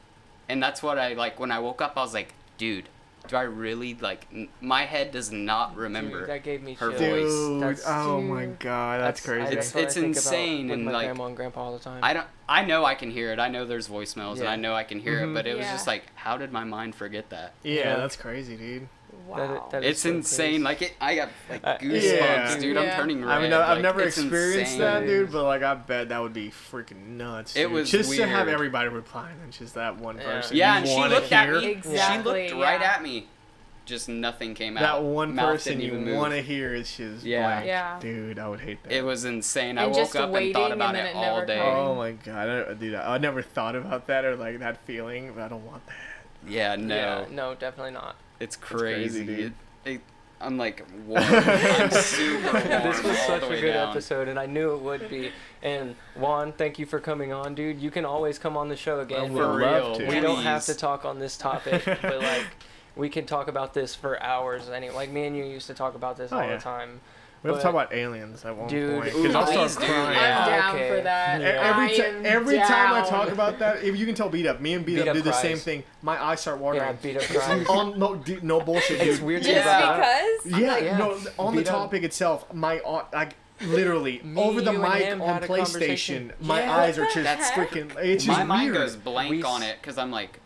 And 0.48 0.62
that's 0.62 0.82
what 0.82 0.98
I 0.98 1.12
like 1.14 1.38
when 1.40 1.50
I 1.50 1.58
woke 1.58 1.82
up 1.82 1.94
I 1.96 2.02
was 2.02 2.14
like, 2.14 2.32
dude, 2.58 2.88
do 3.28 3.36
I 3.36 3.42
really 3.42 3.94
like 3.94 4.26
n- 4.32 4.48
my 4.60 4.82
head 4.84 5.10
does 5.12 5.30
not 5.32 5.76
remember. 5.76 6.20
Dude, 6.20 6.28
that 6.30 6.42
gave 6.44 6.62
me 6.62 6.74
her 6.74 6.90
chills. 6.90 7.00
voice. 7.00 7.32
Dude, 7.48 7.62
That's- 7.62 7.84
oh 7.86 8.20
my 8.20 8.46
god, 8.46 9.00
that's, 9.00 9.26
I- 9.26 9.32
crazy. 9.32 9.46
It's- 9.52 9.70
that's 9.72 9.96
it's 9.96 10.04
insane 10.04 10.70
and, 10.70 10.84
my 10.84 10.92
like, 10.92 11.06
grandma 11.06 11.26
and 11.26 11.36
grandpa 11.36 11.62
all 11.64 11.72
the 11.72 11.78
time. 11.82 12.00
I 12.02 12.12
don't. 12.12 12.26
I 12.48 12.64
know 12.64 12.84
I 12.84 12.94
can 12.94 13.10
hear 13.10 13.32
it. 13.32 13.38
I 13.40 13.48
know 13.48 13.64
there's 13.64 13.88
voicemails, 13.88 14.38
and 14.38 14.48
I 14.48 14.54
know 14.56 14.74
I 14.74 14.84
can 14.84 15.00
hear 15.00 15.20
Mhm. 15.20 15.30
it. 15.30 15.34
But 15.34 15.46
it 15.46 15.56
was 15.56 15.66
just 15.66 15.86
like, 15.86 16.04
how 16.14 16.36
did 16.36 16.52
my 16.52 16.62
mind 16.64 16.94
forget 16.94 17.30
that? 17.30 17.54
yeah, 17.62 17.74
Yeah. 17.74 17.96
that's 17.96 18.14
crazy, 18.16 18.56
dude. 18.56 18.88
Wow. 19.26 19.68
that 19.72 19.82
is 19.84 19.90
It's 19.90 20.00
so 20.02 20.10
insane. 20.10 20.46
crazy. 20.50 20.62
Like 20.62 20.82
it, 20.82 20.94
I 21.00 21.14
got 21.16 21.28
like 21.50 21.60
Uh, 21.64 21.78
goosebumps, 21.78 22.02
Yeah. 22.18 22.58
dude. 22.58 22.76
I'm 22.76 22.90
turning 22.96 23.24
red. 23.24 23.38
I 23.38 23.42
mean, 23.42 23.52
I've 23.52 23.68
like, 23.68 23.82
never 23.82 24.02
experienced 24.02 24.72
insane. 24.74 24.78
that, 24.80 25.06
dude, 25.06 25.32
but 25.32 25.42
like, 25.44 25.62
I 25.62 25.74
bet 25.74 26.08
that 26.10 26.22
would 26.22 26.32
be 26.32 26.50
freaking 26.50 27.06
nuts. 27.16 27.56
It 27.56 27.70
was 27.70 27.90
just 27.90 28.12
to 28.14 28.26
have 28.26 28.48
everybody 28.48 28.88
replying 28.88 29.36
and 29.42 29.52
just 29.52 29.74
that 29.74 29.96
one 29.98 30.16
Yeah. 30.18 30.22
person. 30.24 30.56
Yeah, 30.56 30.72
you 30.74 30.78
and 30.80 30.88
she 30.88 30.94
wanna 30.94 31.14
looked 31.14 31.32
at 31.32 31.50
me. 31.50 31.66
Exactly, 31.66 32.48
She 32.48 32.54
looked 32.54 32.64
right 32.64 32.80
at 32.82 33.02
me. 33.02 33.26
Just 33.84 34.08
nothing 34.08 34.54
came 34.54 34.76
out. 34.76 34.80
That 34.80 35.02
one 35.04 35.36
Mouth 35.36 35.46
person 35.52 35.80
you 35.80 36.16
want 36.16 36.32
to 36.32 36.42
hear 36.42 36.74
is 36.74 36.96
just 36.96 37.24
Yeah. 37.24 37.46
blank. 37.46 37.66
Yeah. 37.66 37.98
Dude, 38.00 38.36
I 38.40 38.48
would 38.48 38.58
hate 38.58 38.82
that. 38.82 38.92
It 38.92 39.04
was 39.04 39.24
insane. 39.24 39.78
I 39.78 39.86
woke 39.86 40.16
up 40.16 40.34
and 40.34 40.52
thought 40.52 40.72
about 40.72 40.94
then 40.94 41.06
it 41.06 41.10
it 41.10 41.14
all 41.16 41.46
day. 41.46 41.56
coming. 41.58 41.72
Oh 41.72 41.94
my 41.94 42.10
god, 42.12 42.48
I, 42.48 42.74
dude, 42.74 42.96
I 42.96 43.18
never 43.18 43.42
thought 43.42 43.76
about 43.76 44.08
that 44.08 44.24
or 44.24 44.34
like 44.34 44.58
that 44.58 44.78
feeling, 44.86 45.32
but 45.34 45.42
I 45.44 45.48
don't 45.48 45.64
want 45.64 45.86
that. 45.86 45.94
Yeah, 46.48 46.74
no, 46.76 46.94
Yeah, 46.96 47.24
no, 47.30 47.54
definitely 47.54 47.92
not. 47.92 48.16
It's 48.40 48.56
crazy, 48.56 49.24
crazy. 49.24 49.26
dude. 49.26 49.52
It, 49.84 49.90
it, 49.92 50.00
I'm 50.40 50.58
like, 50.58 50.84
warm. 51.06 51.22
I'm 51.24 51.90
super 51.90 52.52
warm. 52.52 52.64
this 52.68 53.02
was 53.02 53.06
all 53.18 53.26
such 53.26 53.40
the 53.42 53.50
a 53.52 53.60
good 53.60 53.72
down. 53.72 53.90
episode, 53.90 54.28
and 54.28 54.38
I 54.38 54.44
knew 54.46 54.74
it 54.74 54.82
would 54.82 55.08
be. 55.08 55.30
And 55.62 55.96
Juan, 56.14 56.52
thank 56.52 56.78
you 56.78 56.84
for 56.86 57.00
coming 57.00 57.32
on, 57.32 57.54
dude. 57.54 57.80
You 57.80 57.90
can 57.90 58.04
always 58.04 58.38
come 58.38 58.56
on 58.56 58.68
the 58.68 58.76
show 58.76 59.00
again. 59.00 59.24
I 59.24 59.28
For 59.28 59.32
would 59.34 59.56
real. 59.56 59.70
love 59.70 59.98
to. 59.98 60.06
we 60.08 60.20
don't 60.20 60.42
have 60.42 60.64
to 60.66 60.74
talk 60.74 61.04
on 61.06 61.18
this 61.18 61.36
topic, 61.38 61.84
but 62.02 62.18
like 62.20 62.44
we 62.96 63.08
can 63.08 63.24
talk 63.24 63.48
about 63.48 63.72
this 63.72 63.94
for 63.94 64.22
hours. 64.22 64.68
Anyway, 64.68 64.94
like 64.94 65.10
me 65.10 65.26
and 65.26 65.36
you 65.36 65.44
used 65.44 65.66
to 65.68 65.74
talk 65.74 65.94
about 65.94 66.16
this 66.18 66.30
Oh, 66.32 66.36
all 66.38 66.42
yeah. 66.44 66.56
the 66.56 66.62
time. 66.62 67.00
We 67.46 67.52
have 67.52 67.58
to 67.60 67.62
talk 67.62 67.74
about 67.74 67.92
aliens 67.94 68.44
at 68.44 68.56
one 68.56 68.68
Dude, 68.68 69.02
point 69.02 69.14
Ooh, 69.14 69.22
because 69.22 69.34
I'll 69.36 69.46
start 69.46 69.58
please 69.68 69.76
do. 69.76 69.84
crying. 69.86 70.16
Yeah. 70.18 70.38
I'm 70.44 70.50
down 70.50 70.74
Okay. 70.76 70.88
for 70.88 71.00
that. 71.02 71.40
Yeah. 71.40 71.46
Every 71.46 71.84
I 71.84 71.88
ti- 71.88 72.02
am 72.02 72.26
every 72.26 72.58
time 72.58 72.92
I 72.94 73.08
talk 73.08 73.28
about 73.30 73.58
that, 73.60 73.82
if 73.82 73.96
you 73.96 74.06
can 74.06 74.14
tell 74.14 74.28
beat 74.28 74.46
up, 74.46 74.60
me 74.60 74.74
and 74.74 74.84
beat, 74.84 74.96
Beat 74.96 75.02
up 75.02 75.08
Up 75.08 75.14
do 75.14 75.22
the 75.22 75.32
same 75.32 75.56
thing. 75.58 75.84
My 76.02 76.22
eyes 76.22 76.40
start 76.40 76.58
watering. 76.58 76.82
Yeah, 76.84 76.92
beat 77.02 77.16
up 77.16 77.22
cries. 77.22 77.66
on 77.68 77.98
no 77.98 78.16
dude, 78.16 78.42
no 78.44 78.60
bullshit, 78.60 78.98
dude. 79.00 79.08
It's 79.08 79.20
weird 79.20 79.42
to 79.42 79.48
Just 79.48 79.54
bring 79.64 79.66
that 79.66 79.84
up. 79.84 79.96
because? 80.42 80.60
Yeah, 80.60 80.72
Like, 80.72 80.84
Yeah. 80.84 80.98
no, 80.98 81.18
on 81.38 81.54
the 81.56 81.62
Beat 81.62 81.68
up. 81.68 81.74
topic 81.74 82.02
itself, 82.02 82.52
my 82.52 82.78
uh, 82.80 83.04
like 83.12 83.34
literally 83.60 84.20
Me, 84.24 84.40
over 84.42 84.60
the 84.60 84.72
mic 84.72 85.12
on 85.20 85.40
PlayStation, 85.42 86.32
my 86.40 86.60
Yeah. 86.60 86.76
eyes 86.76 86.98
are 86.98 87.06
just 87.06 87.16
heck? 87.50 87.70
freaking. 87.70 87.96
It's 87.98 88.24
just 88.24 88.38
My 88.38 88.44
mind 88.44 88.72
weird. 88.72 88.82
goes 88.86 88.96
blank 88.96 89.30
We 89.30 89.42
on 89.42 89.62
it 89.62 89.76
because 89.80 89.98
I'm 89.98 90.10
like, 90.10 90.40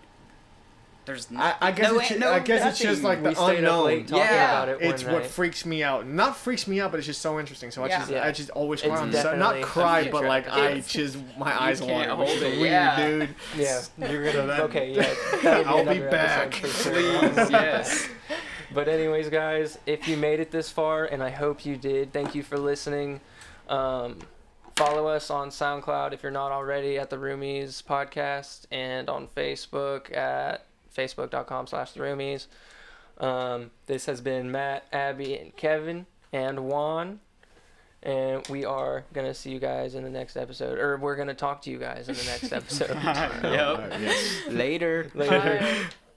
there's 1.10 1.28
I, 1.36 1.54
I 1.60 1.72
guess 1.72 1.90
no, 1.92 1.98
it's, 1.98 2.10
no, 2.18 2.32
I 2.32 2.38
guess 2.40 2.64
it's 2.66 2.78
just 2.78 3.02
like 3.02 3.22
the 3.22 3.30
we 3.30 3.34
stayed 3.34 3.58
unknown. 3.58 4.04
talking 4.04 4.16
Yeah. 4.16 4.62
about 4.62 4.68
it 4.68 4.80
one 4.80 4.94
it's 4.94 5.02
night. 5.04 5.12
what 5.12 5.26
freaks 5.26 5.66
me 5.66 5.82
out. 5.82 6.06
Not 6.06 6.36
freaks 6.36 6.66
me 6.68 6.80
out, 6.80 6.90
but 6.92 6.98
it's 6.98 7.06
just 7.06 7.20
so 7.20 7.40
interesting. 7.40 7.70
So 7.70 7.82
I 7.82 7.88
Yeah. 7.88 7.98
just, 7.98 8.10
Yeah. 8.10 8.24
I 8.26 8.30
just 8.32 8.50
always 8.50 8.80
It's 8.80 8.88
cry 8.88 9.00
on 9.00 9.10
the 9.10 9.20
side. 9.22 9.38
Not 9.38 9.60
cry, 9.62 10.08
but 10.10 10.24
like 10.24 10.48
I 10.48 10.80
just 10.80 11.16
my 11.38 11.52
You 11.52 11.58
eyes 11.60 11.80
can't 11.80 12.16
water, 12.16 12.30
hold 12.32 12.42
it, 12.42 12.58
weird, 12.60 12.70
yeah. 12.72 13.06
dude. 13.08 13.28
Yeah, 13.56 13.82
you're 13.98 14.20
gonna. 14.24 14.32
So 14.32 14.46
that- 14.46 14.60
okay, 14.70 14.92
yeah. 15.42 15.62
I'll 15.66 15.84
be 15.84 15.98
back. 16.00 16.54
sure. 16.54 16.70
Please, 16.70 17.50
yes. 17.50 18.08
But 18.72 18.86
anyways, 18.88 19.28
guys, 19.30 19.78
if 19.86 20.06
you 20.06 20.16
made 20.16 20.38
it 20.38 20.52
this 20.52 20.70
far, 20.70 21.04
and 21.04 21.22
I 21.24 21.30
hope 21.30 21.66
you 21.66 21.76
did, 21.76 22.12
thank 22.12 22.34
you 22.36 22.42
for 22.44 22.56
listening. 22.56 23.20
Um, 23.68 24.18
follow 24.76 25.08
us 25.08 25.28
on 25.28 25.50
SoundCloud 25.50 26.12
if 26.12 26.22
you're 26.22 26.30
not 26.32 26.52
already 26.52 26.96
at 26.98 27.10
the 27.10 27.16
Roomies 27.16 27.82
podcast, 27.82 28.66
and 28.70 29.10
on 29.10 29.26
Facebook 29.26 30.16
at 30.16 30.64
facebook.com 30.96 31.66
slash 31.66 31.92
the 31.92 32.00
Roomies. 32.00 32.46
Um, 33.18 33.70
this 33.86 34.06
has 34.06 34.20
been 34.20 34.50
Matt, 34.50 34.84
Abby, 34.92 35.36
and 35.36 35.54
Kevin, 35.56 36.06
and 36.32 36.60
Juan. 36.66 37.20
And 38.02 38.46
we 38.48 38.64
are 38.64 39.04
gonna 39.12 39.34
see 39.34 39.50
you 39.50 39.58
guys 39.58 39.94
in 39.94 40.04
the 40.04 40.10
next 40.10 40.36
episode, 40.38 40.78
or 40.78 40.96
we're 40.96 41.16
gonna 41.16 41.34
talk 41.34 41.60
to 41.62 41.70
you 41.70 41.78
guys 41.78 42.08
in 42.08 42.14
the 42.14 42.24
next 42.24 42.50
episode. 42.52 42.96
Yep. 43.44 43.92
Later. 44.50 45.10
Later. 45.14 45.58
Bye. 45.60 45.82